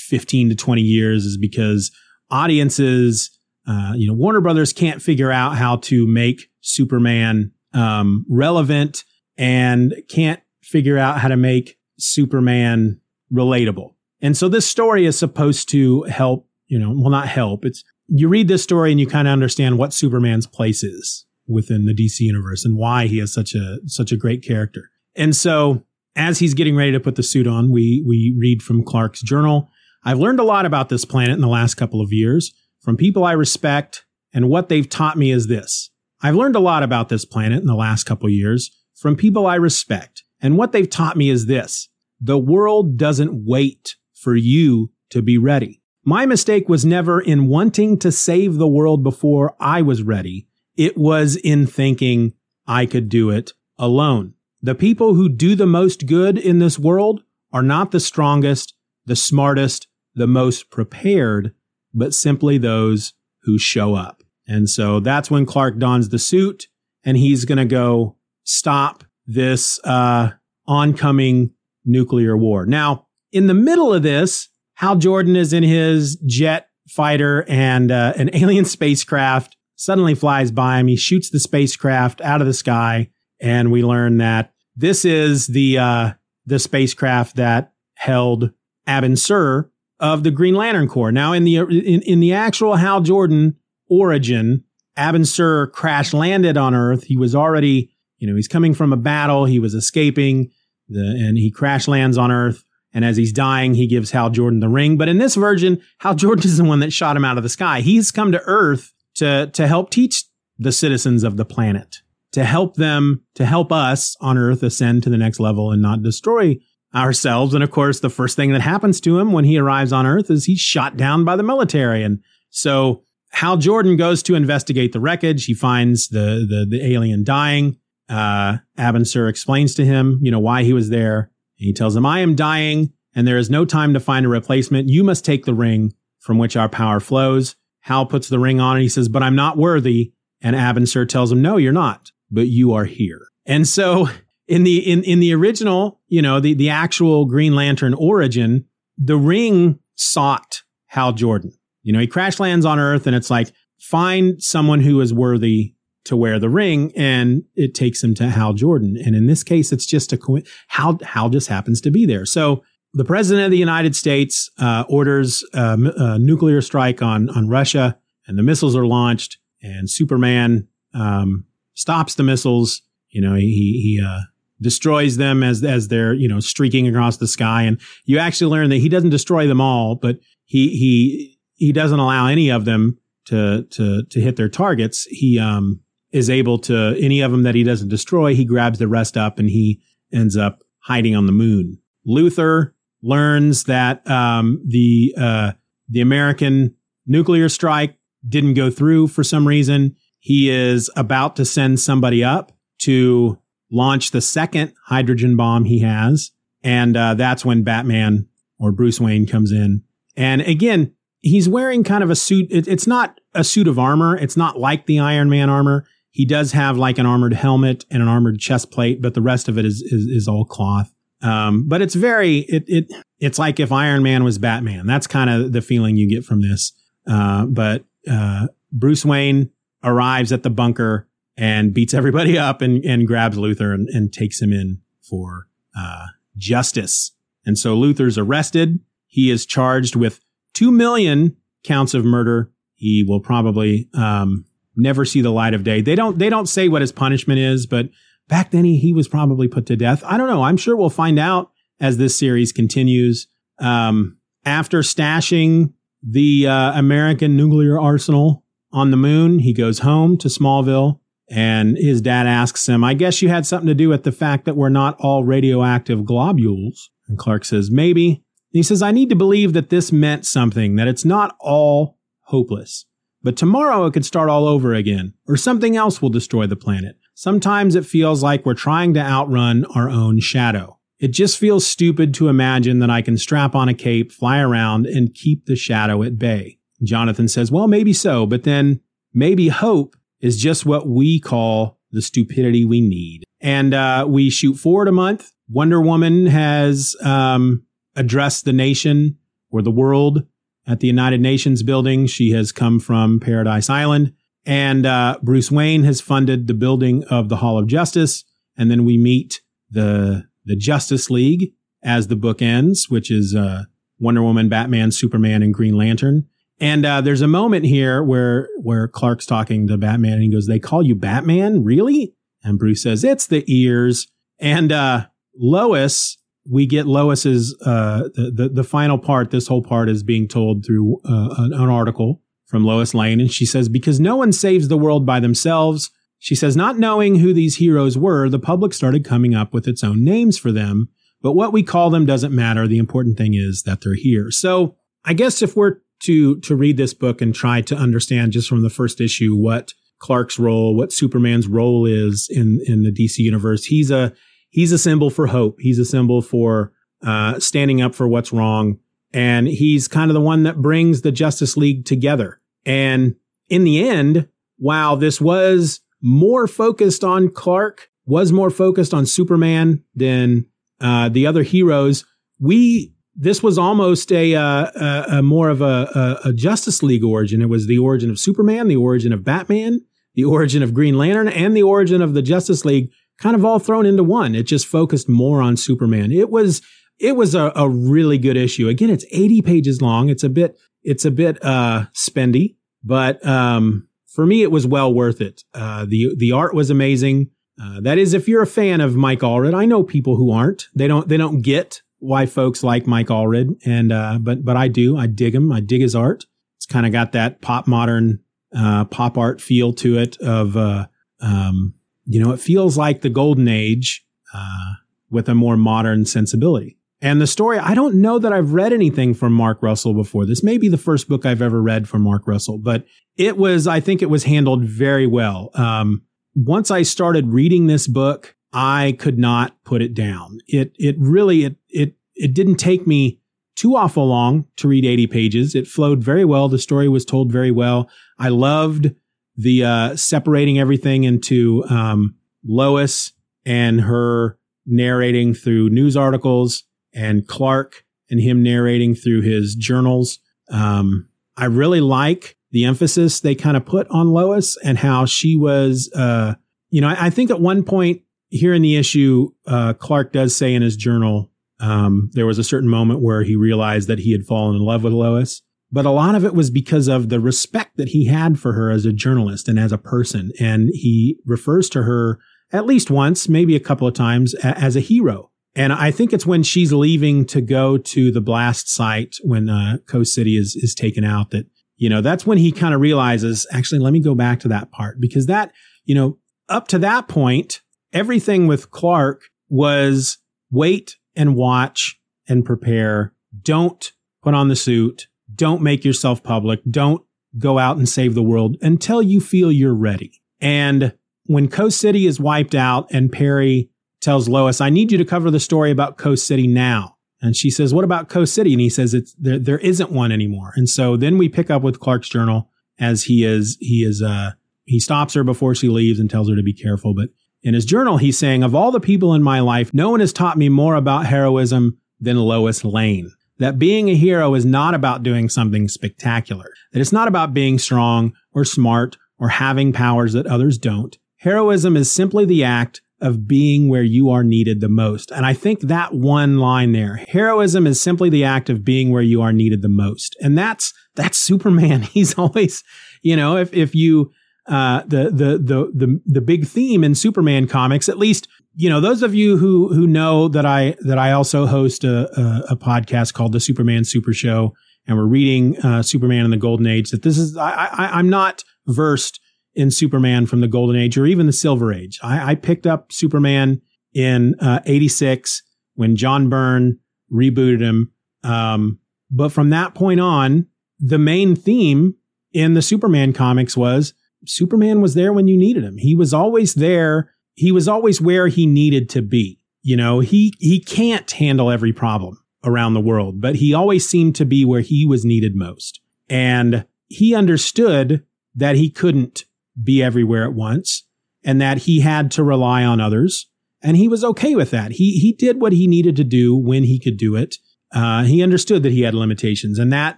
15 0.00 0.50
to 0.50 0.54
20 0.54 0.82
years 0.82 1.24
is 1.24 1.36
because 1.36 1.90
audiences, 2.30 3.30
uh, 3.66 3.92
you 3.96 4.06
know, 4.06 4.14
Warner 4.14 4.40
Brothers 4.40 4.72
can't 4.72 5.02
figure 5.02 5.30
out 5.30 5.56
how 5.56 5.76
to 5.76 6.06
make 6.06 6.48
Superman 6.60 7.52
um, 7.72 8.24
relevant 8.28 9.04
and 9.36 9.94
can't 10.08 10.40
figure 10.64 10.98
out 10.98 11.20
how 11.20 11.28
to 11.28 11.36
make 11.36 11.78
Superman 11.98 13.00
relatable. 13.32 13.94
And 14.20 14.36
so 14.36 14.48
this 14.48 14.66
story 14.66 15.06
is 15.06 15.18
supposed 15.18 15.68
to 15.70 16.02
help, 16.04 16.48
you 16.66 16.78
know, 16.78 16.94
well, 16.96 17.10
not 17.10 17.28
help. 17.28 17.64
It's, 17.64 17.84
you 18.08 18.28
read 18.28 18.48
this 18.48 18.62
story 18.62 18.90
and 18.90 18.98
you 18.98 19.06
kind 19.06 19.28
of 19.28 19.32
understand 19.32 19.78
what 19.78 19.92
Superman's 19.92 20.46
place 20.46 20.82
is 20.82 21.26
within 21.46 21.84
the 21.84 21.94
DC 21.94 22.20
universe 22.20 22.64
and 22.64 22.76
why 22.76 23.06
he 23.06 23.20
is 23.20 23.32
such 23.32 23.54
a, 23.54 23.78
such 23.86 24.12
a 24.12 24.16
great 24.16 24.42
character. 24.42 24.90
And 25.14 25.36
so 25.36 25.84
as 26.16 26.38
he's 26.38 26.54
getting 26.54 26.76
ready 26.76 26.92
to 26.92 27.00
put 27.00 27.16
the 27.16 27.22
suit 27.22 27.46
on, 27.46 27.70
we, 27.70 28.02
we 28.06 28.34
read 28.38 28.62
from 28.62 28.82
Clark's 28.82 29.22
journal. 29.22 29.68
I've 30.04 30.18
learned 30.18 30.40
a 30.40 30.44
lot 30.44 30.66
about 30.66 30.88
this 30.88 31.04
planet 31.04 31.34
in 31.34 31.40
the 31.40 31.48
last 31.48 31.74
couple 31.74 32.00
of 32.00 32.12
years 32.12 32.52
from 32.80 32.96
people 32.96 33.24
I 33.24 33.32
respect. 33.32 34.04
And 34.32 34.48
what 34.48 34.68
they've 34.68 34.88
taught 34.88 35.16
me 35.18 35.30
is 35.30 35.46
this. 35.46 35.90
I've 36.22 36.34
learned 36.34 36.56
a 36.56 36.60
lot 36.60 36.82
about 36.82 37.08
this 37.08 37.24
planet 37.24 37.60
in 37.60 37.66
the 37.66 37.74
last 37.74 38.04
couple 38.04 38.26
of 38.26 38.32
years 38.32 38.70
from 38.94 39.16
people 39.16 39.46
I 39.46 39.56
respect. 39.56 40.23
And 40.44 40.58
what 40.58 40.72
they've 40.72 40.88
taught 40.88 41.16
me 41.16 41.30
is 41.30 41.46
this. 41.46 41.88
The 42.20 42.38
world 42.38 42.98
doesn't 42.98 43.46
wait 43.46 43.96
for 44.12 44.36
you 44.36 44.90
to 45.08 45.22
be 45.22 45.38
ready. 45.38 45.80
My 46.04 46.26
mistake 46.26 46.68
was 46.68 46.84
never 46.84 47.18
in 47.18 47.48
wanting 47.48 47.98
to 48.00 48.12
save 48.12 48.56
the 48.56 48.68
world 48.68 49.02
before 49.02 49.56
I 49.58 49.80
was 49.80 50.02
ready. 50.02 50.46
It 50.76 50.98
was 50.98 51.36
in 51.36 51.66
thinking 51.66 52.34
I 52.66 52.84
could 52.84 53.08
do 53.08 53.30
it 53.30 53.54
alone. 53.78 54.34
The 54.60 54.74
people 54.74 55.14
who 55.14 55.30
do 55.30 55.54
the 55.54 55.66
most 55.66 56.06
good 56.06 56.36
in 56.36 56.58
this 56.58 56.78
world 56.78 57.22
are 57.50 57.62
not 57.62 57.90
the 57.90 57.98
strongest, 57.98 58.74
the 59.06 59.16
smartest, 59.16 59.88
the 60.14 60.26
most 60.26 60.68
prepared, 60.70 61.54
but 61.94 62.12
simply 62.12 62.58
those 62.58 63.14
who 63.44 63.56
show 63.56 63.94
up. 63.94 64.22
And 64.46 64.68
so 64.68 65.00
that's 65.00 65.30
when 65.30 65.46
Clark 65.46 65.78
dons 65.78 66.10
the 66.10 66.18
suit 66.18 66.68
and 67.02 67.16
he's 67.16 67.46
going 67.46 67.56
to 67.56 67.64
go 67.64 68.16
stop 68.42 69.04
this 69.26 69.78
uh, 69.84 70.30
oncoming 70.66 71.50
nuclear 71.84 72.36
war. 72.36 72.66
Now, 72.66 73.06
in 73.32 73.46
the 73.46 73.54
middle 73.54 73.92
of 73.92 74.02
this, 74.02 74.48
Hal 74.74 74.96
Jordan 74.96 75.36
is 75.36 75.52
in 75.52 75.62
his 75.62 76.16
jet 76.26 76.68
fighter 76.88 77.44
and 77.48 77.90
uh, 77.90 78.12
an 78.16 78.30
alien 78.34 78.64
spacecraft 78.64 79.56
suddenly 79.76 80.14
flies 80.14 80.50
by 80.50 80.78
him. 80.78 80.86
He 80.86 80.96
shoots 80.96 81.30
the 81.30 81.40
spacecraft 81.40 82.20
out 82.20 82.40
of 82.40 82.46
the 82.46 82.54
sky, 82.54 83.10
and 83.40 83.72
we 83.72 83.82
learn 83.82 84.18
that 84.18 84.52
this 84.76 85.04
is 85.04 85.48
the 85.48 85.78
uh, 85.78 86.10
the 86.46 86.58
spacecraft 86.58 87.36
that 87.36 87.72
held 87.94 88.50
Abin 88.86 89.18
Sur 89.18 89.70
of 90.00 90.24
the 90.24 90.30
Green 90.30 90.54
Lantern 90.54 90.88
Corps. 90.88 91.12
Now, 91.12 91.32
in 91.32 91.44
the 91.44 91.56
in, 91.56 92.02
in 92.02 92.20
the 92.20 92.32
actual 92.32 92.76
Hal 92.76 93.00
Jordan 93.00 93.56
origin, 93.88 94.64
Abin 94.98 95.26
Sur 95.26 95.68
crash 95.68 96.12
landed 96.12 96.56
on 96.56 96.74
Earth. 96.74 97.04
He 97.04 97.16
was 97.16 97.34
already 97.34 97.93
you 98.18 98.28
know, 98.28 98.36
he's 98.36 98.48
coming 98.48 98.74
from 98.74 98.92
a 98.92 98.96
battle. 98.96 99.44
He 99.44 99.58
was 99.58 99.74
escaping 99.74 100.50
the, 100.88 101.00
and 101.00 101.36
he 101.36 101.50
crash 101.50 101.88
lands 101.88 102.18
on 102.18 102.30
Earth. 102.30 102.64
And 102.92 103.04
as 103.04 103.16
he's 103.16 103.32
dying, 103.32 103.74
he 103.74 103.88
gives 103.88 104.12
Hal 104.12 104.30
Jordan 104.30 104.60
the 104.60 104.68
ring. 104.68 104.96
But 104.96 105.08
in 105.08 105.18
this 105.18 105.34
version, 105.34 105.80
Hal 105.98 106.14
Jordan 106.14 106.44
is 106.44 106.58
the 106.58 106.64
one 106.64 106.80
that 106.80 106.92
shot 106.92 107.16
him 107.16 107.24
out 107.24 107.36
of 107.36 107.42
the 107.42 107.48
sky. 107.48 107.80
He's 107.80 108.12
come 108.12 108.30
to 108.32 108.42
Earth 108.46 108.92
to, 109.16 109.50
to 109.52 109.66
help 109.66 109.90
teach 109.90 110.24
the 110.58 110.72
citizens 110.72 111.24
of 111.24 111.36
the 111.36 111.44
planet, 111.44 112.02
to 112.32 112.44
help 112.44 112.76
them, 112.76 113.24
to 113.34 113.44
help 113.44 113.72
us 113.72 114.16
on 114.20 114.38
Earth 114.38 114.62
ascend 114.62 115.02
to 115.02 115.10
the 115.10 115.16
next 115.16 115.40
level 115.40 115.72
and 115.72 115.82
not 115.82 116.02
destroy 116.02 116.56
ourselves. 116.94 117.54
And 117.54 117.64
of 117.64 117.72
course, 117.72 117.98
the 117.98 118.10
first 118.10 118.36
thing 118.36 118.52
that 118.52 118.60
happens 118.60 119.00
to 119.00 119.18
him 119.18 119.32
when 119.32 119.44
he 119.44 119.58
arrives 119.58 119.92
on 119.92 120.06
Earth 120.06 120.30
is 120.30 120.44
he's 120.44 120.60
shot 120.60 120.96
down 120.96 121.24
by 121.24 121.34
the 121.34 121.42
military. 121.42 122.04
And 122.04 122.20
so 122.50 123.02
Hal 123.32 123.56
Jordan 123.56 123.96
goes 123.96 124.22
to 124.24 124.36
investigate 124.36 124.92
the 124.92 125.00
wreckage. 125.00 125.46
He 125.46 125.54
finds 125.54 126.08
the, 126.08 126.46
the, 126.48 126.66
the 126.70 126.84
alien 126.92 127.24
dying 127.24 127.78
uh, 128.08 128.58
Abin 128.78 129.06
Sur 129.06 129.28
explains 129.28 129.74
to 129.74 129.84
him, 129.84 130.18
you 130.22 130.30
know, 130.30 130.40
why 130.40 130.62
he 130.62 130.72
was 130.72 130.90
there. 130.90 131.30
He 131.56 131.72
tells 131.72 131.96
him, 131.96 132.04
I 132.04 132.20
am 132.20 132.34
dying 132.34 132.92
and 133.14 133.26
there 133.26 133.38
is 133.38 133.50
no 133.50 133.64
time 133.64 133.94
to 133.94 134.00
find 134.00 134.26
a 134.26 134.28
replacement. 134.28 134.88
You 134.88 135.04
must 135.04 135.24
take 135.24 135.44
the 135.44 135.54
ring 135.54 135.92
from 136.20 136.38
which 136.38 136.56
our 136.56 136.68
power 136.68 137.00
flows. 137.00 137.56
Hal 137.80 138.06
puts 138.06 138.28
the 138.28 138.38
ring 138.38 138.60
on 138.60 138.76
and 138.76 138.82
he 138.82 138.88
says, 138.88 139.08
but 139.08 139.22
I'm 139.22 139.36
not 139.36 139.56
worthy. 139.56 140.12
And 140.40 140.56
Abin 140.56 140.88
Sur 140.88 141.06
tells 141.06 141.30
him, 141.30 141.42
no, 141.42 141.56
you're 141.56 141.72
not, 141.72 142.10
but 142.30 142.48
you 142.48 142.72
are 142.72 142.84
here. 142.84 143.28
And 143.46 143.68
so 143.68 144.08
in 144.48 144.64
the, 144.64 144.78
in, 144.78 145.04
in 145.04 145.20
the 145.20 145.34
original, 145.34 146.00
you 146.08 146.22
know, 146.22 146.40
the, 146.40 146.54
the 146.54 146.70
actual 146.70 147.26
Green 147.26 147.54
Lantern 147.54 147.94
origin, 147.94 148.66
the 148.98 149.16
ring 149.16 149.78
sought 149.96 150.62
Hal 150.86 151.12
Jordan. 151.12 151.52
You 151.82 151.92
know, 151.92 152.00
he 152.00 152.06
crash 152.06 152.40
lands 152.40 152.66
on 152.66 152.78
Earth 152.78 153.06
and 153.06 153.14
it's 153.14 153.30
like, 153.30 153.52
find 153.78 154.42
someone 154.42 154.80
who 154.80 155.00
is 155.00 155.12
worthy 155.12 155.73
to 156.04 156.16
wear 156.16 156.38
the 156.38 156.48
ring 156.48 156.92
and 156.96 157.42
it 157.54 157.74
takes 157.74 158.02
him 158.02 158.14
to 158.14 158.28
Hal 158.28 158.52
Jordan. 158.52 158.96
And 159.04 159.16
in 159.16 159.26
this 159.26 159.42
case, 159.42 159.72
it's 159.72 159.86
just 159.86 160.12
a 160.12 160.18
co- 160.18 160.42
Hal, 160.68 160.98
Hal 161.02 161.30
just 161.30 161.48
happens 161.48 161.80
to 161.82 161.90
be 161.90 162.06
there. 162.06 162.26
So 162.26 162.62
the 162.92 163.04
president 163.04 163.46
of 163.46 163.50
the 163.50 163.58
United 163.58 163.96
States 163.96 164.50
uh, 164.58 164.84
orders 164.88 165.44
a, 165.54 165.76
a, 165.96 166.18
nuclear 166.18 166.60
strike 166.60 167.02
on, 167.02 167.28
on 167.30 167.48
Russia 167.48 167.98
and 168.26 168.38
the 168.38 168.42
missiles 168.42 168.76
are 168.76 168.86
launched 168.86 169.38
and 169.62 169.90
Superman 169.90 170.68
um, 170.92 171.44
stops 171.74 172.14
the 172.14 172.22
missiles. 172.22 172.82
You 173.08 173.20
know, 173.20 173.34
he, 173.34 173.98
he, 173.98 174.02
uh, 174.04 174.20
destroys 174.60 175.16
them 175.16 175.42
as, 175.42 175.62
as 175.64 175.88
they're, 175.88 176.14
you 176.14 176.28
know, 176.28 176.40
streaking 176.40 176.88
across 176.88 177.16
the 177.18 177.26
sky. 177.26 177.62
And 177.62 177.80
you 178.04 178.18
actually 178.18 178.50
learn 178.50 178.70
that 178.70 178.78
he 178.78 178.88
doesn't 178.88 179.10
destroy 179.10 179.46
them 179.46 179.60
all, 179.60 179.96
but 179.96 180.18
he, 180.44 180.68
he, 180.70 181.38
he 181.54 181.72
doesn't 181.72 181.98
allow 181.98 182.28
any 182.28 182.50
of 182.50 182.64
them 182.64 182.98
to, 183.26 183.64
to, 183.70 184.04
to 184.04 184.20
hit 184.20 184.36
their 184.36 184.48
targets. 184.48 185.04
He, 185.10 185.38
um, 185.38 185.80
is 186.14 186.30
able 186.30 186.58
to 186.60 186.96
any 187.00 187.20
of 187.20 187.32
them 187.32 187.42
that 187.42 187.56
he 187.56 187.64
doesn't 187.64 187.88
destroy, 187.88 188.34
he 188.34 188.44
grabs 188.44 188.78
the 188.78 188.86
rest 188.86 189.16
up 189.16 189.40
and 189.40 189.50
he 189.50 189.82
ends 190.12 190.36
up 190.36 190.62
hiding 190.78 191.16
on 191.16 191.26
the 191.26 191.32
moon. 191.32 191.76
Luthor 192.06 192.70
learns 193.02 193.64
that 193.64 194.08
um, 194.08 194.62
the 194.64 195.12
uh, 195.18 195.52
the 195.88 196.00
American 196.00 196.76
nuclear 197.04 197.48
strike 197.48 197.98
didn't 198.26 198.54
go 198.54 198.70
through 198.70 199.08
for 199.08 199.24
some 199.24 199.46
reason. 199.46 199.96
He 200.20 200.50
is 200.50 200.88
about 200.96 201.34
to 201.36 201.44
send 201.44 201.80
somebody 201.80 202.22
up 202.22 202.52
to 202.82 203.38
launch 203.70 204.12
the 204.12 204.20
second 204.20 204.72
hydrogen 204.86 205.36
bomb 205.36 205.64
he 205.64 205.80
has, 205.80 206.30
and 206.62 206.96
uh, 206.96 207.14
that's 207.14 207.44
when 207.44 207.64
Batman 207.64 208.28
or 208.60 208.70
Bruce 208.70 209.00
Wayne 209.00 209.26
comes 209.26 209.50
in. 209.50 209.82
And 210.16 210.42
again, 210.42 210.94
he's 211.22 211.48
wearing 211.48 211.82
kind 211.82 212.04
of 212.04 212.10
a 212.10 212.16
suit. 212.16 212.46
It, 212.50 212.68
it's 212.68 212.86
not 212.86 213.20
a 213.34 213.42
suit 213.42 213.66
of 213.66 213.80
armor. 213.80 214.16
It's 214.16 214.36
not 214.36 214.60
like 214.60 214.86
the 214.86 215.00
Iron 215.00 215.28
Man 215.28 215.50
armor. 215.50 215.86
He 216.14 216.24
does 216.24 216.52
have 216.52 216.78
like 216.78 216.98
an 216.98 217.06
armored 217.06 217.32
helmet 217.32 217.84
and 217.90 218.00
an 218.00 218.08
armored 218.08 218.38
chest 218.38 218.70
plate, 218.70 219.02
but 219.02 219.14
the 219.14 219.20
rest 219.20 219.48
of 219.48 219.58
it 219.58 219.64
is 219.64 219.82
is, 219.82 220.06
is 220.06 220.28
all 220.28 220.44
cloth. 220.44 220.94
Um, 221.22 221.66
but 221.66 221.82
it's 221.82 221.96
very 221.96 222.38
it 222.48 222.62
it 222.68 222.92
it's 223.18 223.36
like 223.36 223.58
if 223.58 223.72
Iron 223.72 224.04
Man 224.04 224.22
was 224.22 224.38
Batman. 224.38 224.86
That's 224.86 225.08
kind 225.08 225.28
of 225.28 225.50
the 225.50 225.60
feeling 225.60 225.96
you 225.96 226.08
get 226.08 226.24
from 226.24 226.40
this. 226.40 226.72
Uh, 227.04 227.46
but 227.46 227.84
uh, 228.08 228.46
Bruce 228.70 229.04
Wayne 229.04 229.50
arrives 229.82 230.30
at 230.30 230.44
the 230.44 230.50
bunker 230.50 231.08
and 231.36 231.74
beats 231.74 231.92
everybody 231.92 232.38
up 232.48 232.62
and, 232.62 232.84
and 232.84 233.08
grabs 233.08 233.36
Luthor 233.36 233.74
and, 233.74 233.88
and 233.88 234.12
takes 234.12 234.40
him 234.40 234.52
in 234.52 234.82
for 235.02 235.48
uh, 235.76 236.06
justice. 236.36 237.10
And 237.44 237.58
so 237.58 237.76
Luthor's 237.76 238.16
arrested. 238.16 238.78
He 239.08 239.32
is 239.32 239.46
charged 239.46 239.96
with 239.96 240.20
2 240.54 240.70
million 240.70 241.36
counts 241.64 241.92
of 241.92 242.04
murder. 242.04 242.52
He 242.76 243.04
will 243.06 243.20
probably 243.20 243.88
um, 243.94 244.44
never 244.76 245.04
see 245.04 245.20
the 245.20 245.30
light 245.30 245.54
of 245.54 245.64
day. 245.64 245.80
They 245.80 245.94
don't 245.94 246.18
they 246.18 246.28
don't 246.28 246.48
say 246.48 246.68
what 246.68 246.82
his 246.82 246.92
punishment 246.92 247.40
is, 247.40 247.66
but 247.66 247.88
back 248.28 248.50
then 248.50 248.64
he, 248.64 248.78
he 248.78 248.92
was 248.92 249.08
probably 249.08 249.48
put 249.48 249.66
to 249.66 249.76
death. 249.76 250.02
I 250.04 250.16
don't 250.16 250.28
know. 250.28 250.42
I'm 250.42 250.56
sure 250.56 250.76
we'll 250.76 250.90
find 250.90 251.18
out 251.18 251.50
as 251.80 251.96
this 251.96 252.16
series 252.16 252.52
continues. 252.52 253.28
Um, 253.58 254.18
after 254.44 254.80
stashing 254.80 255.72
the 256.02 256.46
uh, 256.46 256.78
American 256.78 257.36
nuclear 257.36 257.80
arsenal 257.80 258.44
on 258.72 258.90
the 258.90 258.96
moon, 258.96 259.38
he 259.38 259.52
goes 259.52 259.80
home 259.80 260.16
to 260.18 260.28
Smallville. 260.28 261.00
And 261.30 261.78
his 261.78 262.02
dad 262.02 262.26
asks 262.26 262.68
him, 262.68 262.84
I 262.84 262.92
guess 262.92 263.22
you 263.22 263.30
had 263.30 263.46
something 263.46 263.66
to 263.66 263.74
do 263.74 263.88
with 263.88 264.02
the 264.02 264.12
fact 264.12 264.44
that 264.44 264.56
we're 264.56 264.68
not 264.68 264.96
all 265.00 265.24
radioactive 265.24 266.04
globules. 266.04 266.90
And 267.08 267.18
Clark 267.18 267.46
says, 267.46 267.70
maybe. 267.70 268.22
he 268.50 268.62
says, 268.62 268.82
I 268.82 268.92
need 268.92 269.08
to 269.08 269.16
believe 269.16 269.54
that 269.54 269.70
this 269.70 269.90
meant 269.90 270.26
something, 270.26 270.76
that 270.76 270.86
it's 270.86 271.04
not 271.04 271.34
all 271.40 271.98
hopeless. 272.24 272.84
But 273.24 273.38
tomorrow 273.38 273.86
it 273.86 273.94
could 273.94 274.04
start 274.04 274.28
all 274.28 274.46
over 274.46 274.74
again, 274.74 275.14
or 275.26 275.36
something 275.36 275.76
else 275.76 276.02
will 276.02 276.10
destroy 276.10 276.46
the 276.46 276.56
planet. 276.56 276.98
Sometimes 277.14 277.74
it 277.74 277.86
feels 277.86 278.22
like 278.22 278.44
we're 278.44 278.52
trying 278.54 278.92
to 278.94 279.00
outrun 279.00 279.64
our 279.74 279.88
own 279.88 280.20
shadow. 280.20 280.78
It 281.00 281.08
just 281.08 281.38
feels 281.38 281.66
stupid 281.66 282.12
to 282.14 282.28
imagine 282.28 282.80
that 282.80 282.90
I 282.90 283.00
can 283.00 283.16
strap 283.16 283.54
on 283.54 283.68
a 283.68 283.74
cape, 283.74 284.12
fly 284.12 284.40
around, 284.40 284.86
and 284.86 285.14
keep 285.14 285.46
the 285.46 285.56
shadow 285.56 286.02
at 286.02 286.18
bay. 286.18 286.58
Jonathan 286.82 287.26
says, 287.26 287.50
well, 287.50 287.66
maybe 287.66 287.94
so, 287.94 288.26
but 288.26 288.42
then 288.42 288.80
maybe 289.14 289.48
hope 289.48 289.96
is 290.20 290.36
just 290.36 290.66
what 290.66 290.86
we 290.86 291.18
call 291.18 291.78
the 291.92 292.02
stupidity 292.02 292.64
we 292.64 292.82
need. 292.82 293.24
And 293.40 293.72
uh, 293.72 294.06
we 294.06 294.28
shoot 294.28 294.54
forward 294.54 294.88
a 294.88 294.92
month. 294.92 295.32
Wonder 295.48 295.80
Woman 295.80 296.26
has 296.26 296.94
um, 297.02 297.64
addressed 297.96 298.44
the 298.44 298.52
nation 298.52 299.16
or 299.50 299.62
the 299.62 299.70
world 299.70 300.26
at 300.66 300.80
the 300.80 300.86
United 300.86 301.20
Nations 301.20 301.62
building. 301.62 302.06
She 302.06 302.30
has 302.30 302.52
come 302.52 302.80
from 302.80 303.20
Paradise 303.20 303.68
Island. 303.68 304.12
And 304.46 304.84
uh, 304.84 305.18
Bruce 305.22 305.50
Wayne 305.50 305.84
has 305.84 306.00
funded 306.00 306.46
the 306.46 306.54
building 306.54 307.04
of 307.04 307.28
the 307.28 307.36
Hall 307.36 307.58
of 307.58 307.66
Justice. 307.66 308.24
And 308.56 308.70
then 308.70 308.84
we 308.84 308.98
meet 308.98 309.40
the, 309.70 310.24
the 310.44 310.56
Justice 310.56 311.10
League 311.10 311.52
as 311.82 312.08
the 312.08 312.16
book 312.16 312.42
ends, 312.42 312.88
which 312.88 313.10
is 313.10 313.34
uh, 313.34 313.64
Wonder 313.98 314.22
Woman, 314.22 314.48
Batman, 314.48 314.90
Superman, 314.90 315.42
and 315.42 315.54
Green 315.54 315.76
Lantern. 315.76 316.28
And 316.60 316.86
uh, 316.86 317.00
there's 317.00 317.22
a 317.22 317.28
moment 317.28 317.64
here 317.66 318.02
where 318.02 318.48
where 318.62 318.86
Clark's 318.86 319.26
talking 319.26 319.66
to 319.66 319.76
Batman 319.76 320.14
and 320.14 320.22
he 320.22 320.30
goes, 320.30 320.46
"They 320.46 320.60
call 320.60 320.82
you 320.82 320.94
Batman, 320.94 321.64
really?" 321.64 322.14
And 322.44 322.58
Bruce 322.58 322.82
says, 322.82 323.02
"It's 323.02 323.26
the 323.26 323.44
ears." 323.48 324.06
And 324.38 324.70
uh, 324.70 325.06
Lois 325.36 326.16
we 326.48 326.66
get 326.66 326.86
Lois's 326.86 327.56
uh, 327.64 328.08
the, 328.14 328.30
the, 328.34 328.48
the 328.48 328.64
final 328.64 328.98
part. 328.98 329.30
This 329.30 329.48
whole 329.48 329.62
part 329.62 329.88
is 329.88 330.02
being 330.02 330.28
told 330.28 330.64
through 330.64 331.00
uh, 331.04 331.34
an, 331.38 331.52
an, 331.52 331.70
article 331.70 332.22
from 332.46 332.64
Lois 332.64 332.94
Lane, 332.94 333.20
and 333.20 333.32
she 333.32 333.46
says 333.46 333.68
because 333.68 333.98
no 333.98 334.16
one 334.16 334.32
saves 334.32 334.68
the 334.68 334.76
world 334.76 335.06
by 335.06 335.20
themselves. 335.20 335.90
She 336.18 336.34
says 336.34 336.56
not 336.56 336.78
knowing 336.78 337.16
who 337.16 337.32
these 337.32 337.56
heroes 337.56 337.98
were, 337.98 338.28
the 338.28 338.38
public 338.38 338.72
started 338.72 339.04
coming 339.04 339.34
up 339.34 339.52
with 339.52 339.68
its 339.68 339.84
own 339.84 340.04
names 340.04 340.38
for 340.38 340.52
them. 340.52 340.88
But 341.20 341.32
what 341.32 341.52
we 341.52 341.62
call 341.62 341.90
them 341.90 342.06
doesn't 342.06 342.34
matter. 342.34 342.66
The 342.66 342.78
important 342.78 343.16
thing 343.16 343.34
is 343.34 343.62
that 343.64 343.80
they're 343.80 343.94
here. 343.94 344.30
So 344.30 344.76
I 345.04 345.14
guess 345.14 345.42
if 345.42 345.56
we're 345.56 345.78
to 346.04 346.38
to 346.40 346.54
read 346.54 346.76
this 346.76 346.94
book 346.94 347.22
and 347.22 347.34
try 347.34 347.60
to 347.62 347.76
understand 347.76 348.32
just 348.32 348.48
from 348.48 348.62
the 348.62 348.70
first 348.70 349.00
issue 349.00 349.34
what 349.34 349.72
Clark's 349.98 350.38
role, 350.38 350.76
what 350.76 350.92
Superman's 350.92 351.46
role 351.46 351.86
is 351.86 352.28
in 352.30 352.60
in 352.66 352.82
the 352.82 352.92
DC 352.92 353.18
universe, 353.18 353.64
he's 353.64 353.90
a 353.90 354.12
he's 354.54 354.70
a 354.70 354.78
symbol 354.78 355.10
for 355.10 355.26
hope. 355.26 355.56
He's 355.58 355.80
a 355.80 355.84
symbol 355.84 356.22
for 356.22 356.72
uh, 357.04 357.40
standing 357.40 357.82
up 357.82 357.92
for 357.92 358.06
what's 358.06 358.32
wrong. 358.32 358.78
And 359.12 359.48
he's 359.48 359.88
kind 359.88 360.10
of 360.10 360.14
the 360.14 360.20
one 360.20 360.44
that 360.44 360.62
brings 360.62 361.02
the 361.02 361.10
Justice 361.10 361.56
League 361.56 361.84
together. 361.84 362.40
And 362.64 363.16
in 363.48 363.64
the 363.64 363.88
end, 363.88 364.28
while 364.56 364.96
this 364.96 365.20
was 365.20 365.80
more 366.00 366.46
focused 366.46 367.02
on 367.02 367.30
Clark, 367.30 367.90
was 368.06 368.30
more 368.30 368.50
focused 368.50 368.94
on 368.94 369.06
Superman 369.06 369.82
than 369.94 370.46
uh, 370.80 371.08
the 371.08 371.26
other 371.26 371.42
heroes, 371.42 372.04
we 372.38 372.92
this 373.16 373.42
was 373.42 373.58
almost 373.58 374.12
a, 374.12 374.34
uh, 374.34 374.70
a, 374.74 375.04
a 375.18 375.22
more 375.22 375.48
of 375.48 375.62
a, 375.62 376.18
a, 376.24 376.32
Justice 376.32 376.82
League 376.82 377.04
origin. 377.04 377.40
It 377.40 377.48
was 377.48 377.68
the 377.68 377.78
origin 377.78 378.10
of 378.10 378.18
Superman, 378.18 378.66
the 378.66 378.76
origin 378.76 379.12
of 379.12 379.22
Batman, 379.22 379.80
the 380.14 380.24
origin 380.24 380.64
of 380.64 380.74
Green 380.74 380.98
Lantern, 380.98 381.28
and 381.28 381.56
the 381.56 381.62
origin 381.62 382.02
of 382.02 382.14
the 382.14 382.22
Justice 382.22 382.64
League 382.64 382.90
kind 383.18 383.36
of 383.36 383.44
all 383.44 383.58
thrown 383.58 383.86
into 383.86 384.04
one. 384.04 384.34
It 384.34 384.44
just 384.44 384.66
focused 384.66 385.08
more 385.08 385.40
on 385.40 385.56
Superman. 385.56 386.12
It 386.12 386.30
was 386.30 386.62
it 386.98 387.16
was 387.16 387.34
a, 387.34 387.52
a 387.56 387.68
really 387.68 388.18
good 388.18 388.36
issue. 388.36 388.68
Again, 388.68 388.90
it's 388.90 389.04
80 389.10 389.42
pages 389.42 389.82
long. 389.82 390.08
It's 390.08 390.24
a 390.24 390.28
bit 390.28 390.58
it's 390.82 391.04
a 391.04 391.10
bit 391.10 391.42
uh 391.44 391.86
spendy, 391.94 392.56
but 392.82 393.24
um 393.26 393.88
for 394.06 394.26
me 394.26 394.42
it 394.42 394.50
was 394.50 394.66
well 394.66 394.92
worth 394.92 395.20
it. 395.20 395.42
Uh 395.52 395.84
the 395.86 396.14
the 396.16 396.32
art 396.32 396.54
was 396.54 396.70
amazing. 396.70 397.30
Uh, 397.60 397.80
that 397.80 397.98
is 397.98 398.14
if 398.14 398.26
you're 398.26 398.42
a 398.42 398.48
fan 398.48 398.80
of 398.80 398.96
Mike 398.96 399.20
Allred. 399.20 399.54
I 399.54 399.64
know 399.64 399.84
people 399.84 400.16
who 400.16 400.32
aren't. 400.32 400.66
They 400.74 400.88
don't 400.88 401.08
they 401.08 401.16
don't 401.16 401.40
get 401.40 401.82
why 401.98 402.26
folks 402.26 402.62
like 402.62 402.86
Mike 402.86 403.06
Allred 403.06 403.56
and 403.64 403.92
uh 403.92 404.18
but 404.20 404.44
but 404.44 404.56
I 404.56 404.68
do. 404.68 404.96
I 404.96 405.06
dig 405.06 405.34
him. 405.34 405.52
I 405.52 405.60
dig 405.60 405.80
his 405.80 405.94
art. 405.94 406.24
It's 406.56 406.66
kind 406.66 406.86
of 406.86 406.92
got 406.92 407.12
that 407.12 407.40
pop 407.40 407.66
modern 407.66 408.20
uh 408.54 408.84
pop 408.86 409.16
art 409.18 409.40
feel 409.40 409.72
to 409.74 409.98
it 409.98 410.16
of 410.20 410.56
uh 410.56 410.86
um 411.20 411.73
you 412.06 412.22
know, 412.22 412.32
it 412.32 412.40
feels 412.40 412.76
like 412.76 413.00
the 413.00 413.10
golden 413.10 413.48
age 413.48 414.04
uh, 414.32 414.74
with 415.10 415.28
a 415.28 415.34
more 415.34 415.56
modern 415.56 416.06
sensibility. 416.06 416.78
And 417.00 417.20
the 417.20 417.26
story, 417.26 417.58
I 417.58 417.74
don't 417.74 418.00
know 418.00 418.18
that 418.18 418.32
I've 418.32 418.54
read 418.54 418.72
anything 418.72 419.12
from 419.12 419.32
Mark 419.32 419.62
Russell 419.62 419.92
before. 419.92 420.24
This 420.24 420.42
may 420.42 420.56
be 420.56 420.68
the 420.68 420.78
first 420.78 421.08
book 421.08 421.26
I've 421.26 421.42
ever 421.42 421.60
read 421.60 421.88
from 421.88 422.02
Mark 422.02 422.26
Russell, 422.26 422.58
but 422.58 422.86
it 423.16 423.36
was, 423.36 423.66
I 423.66 423.80
think 423.80 424.00
it 424.00 424.08
was 424.10 424.24
handled 424.24 424.64
very 424.64 425.06
well. 425.06 425.50
Um, 425.54 426.02
once 426.34 426.70
I 426.70 426.82
started 426.82 427.28
reading 427.28 427.66
this 427.66 427.86
book, 427.86 428.34
I 428.52 428.96
could 428.98 429.18
not 429.18 429.62
put 429.64 429.82
it 429.82 429.92
down. 429.92 430.38
It, 430.46 430.72
it 430.78 430.96
really, 430.98 431.44
it, 431.44 431.56
it, 431.68 431.94
it 432.14 432.32
didn't 432.32 432.56
take 432.56 432.86
me 432.86 433.20
too 433.54 433.76
awful 433.76 434.06
long 434.06 434.46
to 434.56 434.68
read 434.68 434.84
80 434.84 435.06
pages. 435.08 435.54
It 435.54 435.66
flowed 435.66 436.02
very 436.02 436.24
well. 436.24 436.48
The 436.48 436.58
story 436.58 436.88
was 436.88 437.04
told 437.04 437.30
very 437.30 437.50
well. 437.50 437.88
I 438.18 438.28
loved 438.28 438.94
the 439.36 439.64
uh, 439.64 439.96
separating 439.96 440.58
everything 440.58 441.04
into 441.04 441.64
um, 441.68 442.16
Lois 442.44 443.12
and 443.44 443.80
her 443.80 444.38
narrating 444.66 445.34
through 445.34 445.70
news 445.70 445.96
articles 445.96 446.64
and 446.94 447.26
Clark 447.26 447.84
and 448.10 448.20
him 448.20 448.42
narrating 448.42 448.94
through 448.94 449.22
his 449.22 449.54
journals. 449.54 450.18
Um, 450.50 451.08
I 451.36 451.46
really 451.46 451.80
like 451.80 452.36
the 452.52 452.64
emphasis 452.64 453.20
they 453.20 453.34
kind 453.34 453.56
of 453.56 453.66
put 453.66 453.88
on 453.90 454.12
Lois 454.12 454.56
and 454.58 454.78
how 454.78 455.06
she 455.06 455.36
was, 455.36 455.90
uh, 455.96 456.34
you 456.70 456.80
know, 456.80 456.88
I, 456.88 457.06
I, 457.06 457.10
think 457.10 457.30
at 457.30 457.40
one 457.40 457.64
point 457.64 458.02
here 458.28 458.54
in 458.54 458.62
the 458.62 458.76
issue, 458.76 459.30
uh, 459.46 459.72
Clark 459.74 460.12
does 460.12 460.36
say 460.36 460.54
in 460.54 460.62
his 460.62 460.76
journal, 460.76 461.32
um, 461.60 462.10
there 462.12 462.26
was 462.26 462.38
a 462.38 462.44
certain 462.44 462.68
moment 462.68 463.00
where 463.00 463.22
he 463.22 463.34
realized 463.34 463.88
that 463.88 463.98
he 463.98 464.12
had 464.12 464.24
fallen 464.24 464.54
in 464.54 464.62
love 464.62 464.84
with 464.84 464.92
Lois 464.92 465.42
but 465.74 465.84
a 465.84 465.90
lot 465.90 466.14
of 466.14 466.24
it 466.24 466.34
was 466.34 466.50
because 466.50 466.86
of 466.86 467.08
the 467.08 467.18
respect 467.18 467.76
that 467.78 467.88
he 467.88 468.06
had 468.06 468.38
for 468.38 468.52
her 468.52 468.70
as 468.70 468.86
a 468.86 468.92
journalist 468.92 469.48
and 469.48 469.58
as 469.58 469.72
a 469.72 469.78
person. 469.78 470.30
And 470.38 470.70
he 470.72 471.18
refers 471.26 471.68
to 471.70 471.82
her 471.82 472.20
at 472.52 472.64
least 472.64 472.92
once, 472.92 473.28
maybe 473.28 473.56
a 473.56 473.60
couple 473.60 473.88
of 473.88 473.94
times 473.94 474.34
as 474.34 474.76
a 474.76 474.80
hero. 474.80 475.32
And 475.56 475.72
I 475.72 475.90
think 475.90 476.12
it's 476.12 476.24
when 476.24 476.44
she's 476.44 476.72
leaving 476.72 477.24
to 477.26 477.40
go 477.40 477.76
to 477.76 478.12
the 478.12 478.20
blast 478.20 478.68
site 478.68 479.16
when 479.24 479.48
uh, 479.48 479.78
Coast 479.88 480.14
City 480.14 480.36
is 480.36 480.54
is 480.54 480.76
taken 480.76 481.02
out 481.02 481.30
that 481.30 481.46
you 481.76 481.88
know 481.88 482.00
that's 482.00 482.24
when 482.24 482.38
he 482.38 482.52
kind 482.52 482.72
of 482.72 482.80
realizes 482.80 483.44
actually 483.50 483.80
let 483.80 483.92
me 483.92 484.00
go 484.00 484.14
back 484.14 484.38
to 484.40 484.48
that 484.48 484.70
part 484.70 485.00
because 485.00 485.26
that 485.26 485.50
you 485.84 485.94
know 485.94 486.18
up 486.48 486.68
to 486.68 486.78
that 486.78 487.08
point 487.08 487.62
everything 487.92 488.46
with 488.46 488.70
Clark 488.70 489.22
was 489.48 490.18
wait 490.52 490.96
and 491.16 491.34
watch 491.34 492.00
and 492.28 492.44
prepare 492.44 493.12
don't 493.42 493.92
put 494.22 494.34
on 494.34 494.48
the 494.48 494.56
suit 494.56 495.06
don't 495.34 495.62
make 495.62 495.84
yourself 495.84 496.22
public. 496.22 496.60
Don't 496.70 497.02
go 497.38 497.58
out 497.58 497.76
and 497.76 497.88
save 497.88 498.14
the 498.14 498.22
world 498.22 498.56
until 498.62 499.02
you 499.02 499.20
feel 499.20 499.50
you're 499.50 499.74
ready. 499.74 500.20
And 500.40 500.94
when 501.26 501.48
Coast 501.48 501.78
City 501.78 502.06
is 502.06 502.20
wiped 502.20 502.54
out 502.54 502.86
and 502.90 503.10
Perry 503.10 503.70
tells 504.00 504.28
Lois, 504.28 504.60
I 504.60 504.70
need 504.70 504.92
you 504.92 504.98
to 504.98 505.04
cover 505.04 505.30
the 505.30 505.40
story 505.40 505.70
about 505.70 505.96
Coast 505.96 506.26
City 506.26 506.46
now. 506.46 506.96
And 507.20 507.34
she 507.34 507.50
says, 507.50 507.72
What 507.72 507.84
about 507.84 508.08
Coast 508.10 508.34
City? 508.34 508.52
And 508.52 508.60
he 508.60 508.68
says, 508.68 508.92
it's, 508.92 509.14
there, 509.14 509.38
there 509.38 509.58
isn't 509.58 509.90
one 509.90 510.12
anymore. 510.12 510.52
And 510.56 510.68
so 510.68 510.96
then 510.96 511.16
we 511.16 511.28
pick 511.28 511.50
up 511.50 511.62
with 511.62 511.80
Clark's 511.80 512.08
journal 512.08 512.50
as 512.78 513.04
he 513.04 513.24
is, 513.24 513.56
he 513.60 513.82
is, 513.82 514.02
uh, 514.02 514.32
he 514.66 514.78
stops 514.78 515.14
her 515.14 515.24
before 515.24 515.54
she 515.54 515.68
leaves 515.68 515.98
and 515.98 516.10
tells 516.10 516.28
her 516.28 516.36
to 516.36 516.42
be 516.42 516.52
careful. 516.52 516.94
But 516.94 517.10
in 517.42 517.54
his 517.54 517.64
journal, 517.64 517.96
he's 517.96 518.18
saying, 518.18 518.42
Of 518.42 518.54
all 518.54 518.70
the 518.70 518.80
people 518.80 519.14
in 519.14 519.22
my 519.22 519.40
life, 519.40 519.72
no 519.72 519.90
one 519.90 520.00
has 520.00 520.12
taught 520.12 520.36
me 520.36 520.50
more 520.50 520.74
about 520.74 521.06
heroism 521.06 521.78
than 521.98 522.18
Lois 522.18 522.64
Lane 522.64 523.10
that 523.38 523.58
being 523.58 523.88
a 523.88 523.96
hero 523.96 524.34
is 524.34 524.44
not 524.44 524.74
about 524.74 525.02
doing 525.02 525.28
something 525.28 525.68
spectacular, 525.68 526.50
that 526.72 526.80
it's 526.80 526.92
not 526.92 527.08
about 527.08 527.34
being 527.34 527.58
strong 527.58 528.12
or 528.32 528.44
smart 528.44 528.96
or 529.18 529.28
having 529.28 529.72
powers 529.72 530.12
that 530.12 530.26
others 530.26 530.58
don't. 530.58 530.98
Heroism 531.18 531.76
is 531.76 531.90
simply 531.90 532.24
the 532.24 532.44
act 532.44 532.82
of 533.00 533.26
being 533.26 533.68
where 533.68 533.82
you 533.82 534.10
are 534.10 534.24
needed 534.24 534.60
the 534.60 534.68
most. 534.68 535.10
And 535.10 535.26
I 535.26 535.34
think 535.34 535.60
that 535.60 535.94
one 535.94 536.38
line 536.38 536.72
there, 536.72 536.96
heroism 536.96 537.66
is 537.66 537.80
simply 537.80 538.08
the 538.08 538.24
act 538.24 538.48
of 538.48 538.64
being 538.64 538.90
where 538.90 539.02
you 539.02 539.20
are 539.20 539.32
needed 539.32 539.62
the 539.62 539.68
most. 539.68 540.16
And 540.22 540.38
that's, 540.38 540.72
that's 540.94 541.18
Superman. 541.18 541.82
He's 541.82 542.16
always, 542.18 542.62
you 543.02 543.16
know, 543.16 543.36
if, 543.36 543.52
if 543.52 543.74
you, 543.74 544.12
uh, 544.46 544.82
the, 544.86 545.04
the, 545.04 545.38
the, 545.38 545.72
the, 545.74 546.00
the 546.06 546.20
big 546.20 546.46
theme 546.46 546.84
in 546.84 546.94
Superman 546.94 547.46
comics, 547.46 547.88
at 547.88 547.98
least, 547.98 548.28
you 548.54 548.70
know, 548.70 548.80
those 548.80 549.02
of 549.02 549.14
you 549.14 549.36
who, 549.36 549.72
who 549.72 549.86
know 549.86 550.28
that 550.28 550.46
I, 550.46 550.76
that 550.80 550.98
I 550.98 551.12
also 551.12 551.46
host 551.46 551.84
a, 551.84 552.08
a, 552.18 552.52
a 552.52 552.56
podcast 552.56 553.14
called 553.14 553.32
the 553.32 553.40
Superman 553.40 553.84
Super 553.84 554.12
Show 554.12 554.54
and 554.86 554.96
we're 554.96 555.06
reading, 555.06 555.58
uh, 555.60 555.82
Superman 555.82 556.24
in 556.24 556.30
the 556.30 556.36
Golden 556.36 556.66
Age 556.66 556.90
that 556.90 557.02
this 557.02 557.18
is, 557.18 557.36
I, 557.36 557.50
I, 557.50 557.98
I'm 557.98 558.08
not 558.08 558.44
versed 558.66 559.20
in 559.54 559.70
Superman 559.70 560.26
from 560.26 560.40
the 560.40 560.48
Golden 560.48 560.76
Age 560.76 560.98
or 560.98 561.06
even 561.06 561.26
the 561.26 561.32
Silver 561.32 561.72
Age. 561.72 561.98
I, 562.02 562.32
I 562.32 562.34
picked 562.34 562.66
up 562.66 562.92
Superman 562.92 563.60
in 563.92 564.34
uh, 564.40 564.60
86 564.66 565.42
when 565.74 565.96
John 565.96 566.28
Byrne 566.28 566.78
rebooted 567.12 567.60
him. 567.60 567.92
Um, 568.22 568.78
but 569.10 569.30
from 569.30 569.50
that 569.50 569.74
point 569.74 570.00
on, 570.00 570.46
the 570.78 570.98
main 570.98 571.36
theme 571.36 571.94
in 572.32 572.54
the 572.54 572.62
Superman 572.62 573.12
comics 573.12 573.56
was 573.56 573.94
Superman 574.26 574.80
was 574.80 574.94
there 574.94 575.12
when 575.12 575.28
you 575.28 575.36
needed 575.36 575.64
him. 575.64 575.78
He 575.78 575.94
was 575.94 576.12
always 576.12 576.54
there. 576.54 577.14
He 577.34 577.52
was 577.52 577.68
always 577.68 578.00
where 578.00 578.28
he 578.28 578.46
needed 578.46 578.88
to 578.90 579.02
be. 579.02 579.40
You 579.62 579.76
know, 579.76 580.00
he, 580.00 580.32
he 580.38 580.60
can't 580.60 581.10
handle 581.10 581.50
every 581.50 581.72
problem 581.72 582.18
around 582.44 582.74
the 582.74 582.80
world, 582.80 583.20
but 583.20 583.36
he 583.36 583.54
always 583.54 583.88
seemed 583.88 584.14
to 584.16 584.24
be 584.24 584.44
where 584.44 584.60
he 584.60 584.84
was 584.84 585.04
needed 585.04 585.34
most. 585.34 585.80
And 586.08 586.66
he 586.86 587.14
understood 587.14 588.04
that 588.34 588.56
he 588.56 588.70
couldn't 588.70 589.24
be 589.62 589.82
everywhere 589.82 590.24
at 590.24 590.34
once 590.34 590.84
and 591.24 591.40
that 591.40 591.58
he 591.58 591.80
had 591.80 592.10
to 592.12 592.22
rely 592.22 592.64
on 592.64 592.80
others. 592.80 593.28
And 593.62 593.76
he 593.76 593.88
was 593.88 594.04
okay 594.04 594.36
with 594.36 594.50
that. 594.50 594.72
He, 594.72 594.98
he 594.98 595.12
did 595.12 595.40
what 595.40 595.54
he 595.54 595.66
needed 595.66 595.96
to 595.96 596.04
do 596.04 596.36
when 596.36 596.64
he 596.64 596.78
could 596.78 596.98
do 596.98 597.16
it. 597.16 597.36
Uh, 597.72 598.04
he 598.04 598.22
understood 598.22 598.62
that 598.62 598.72
he 598.72 598.82
had 598.82 598.94
limitations. 598.94 599.58
And 599.58 599.72
that, 599.72 599.96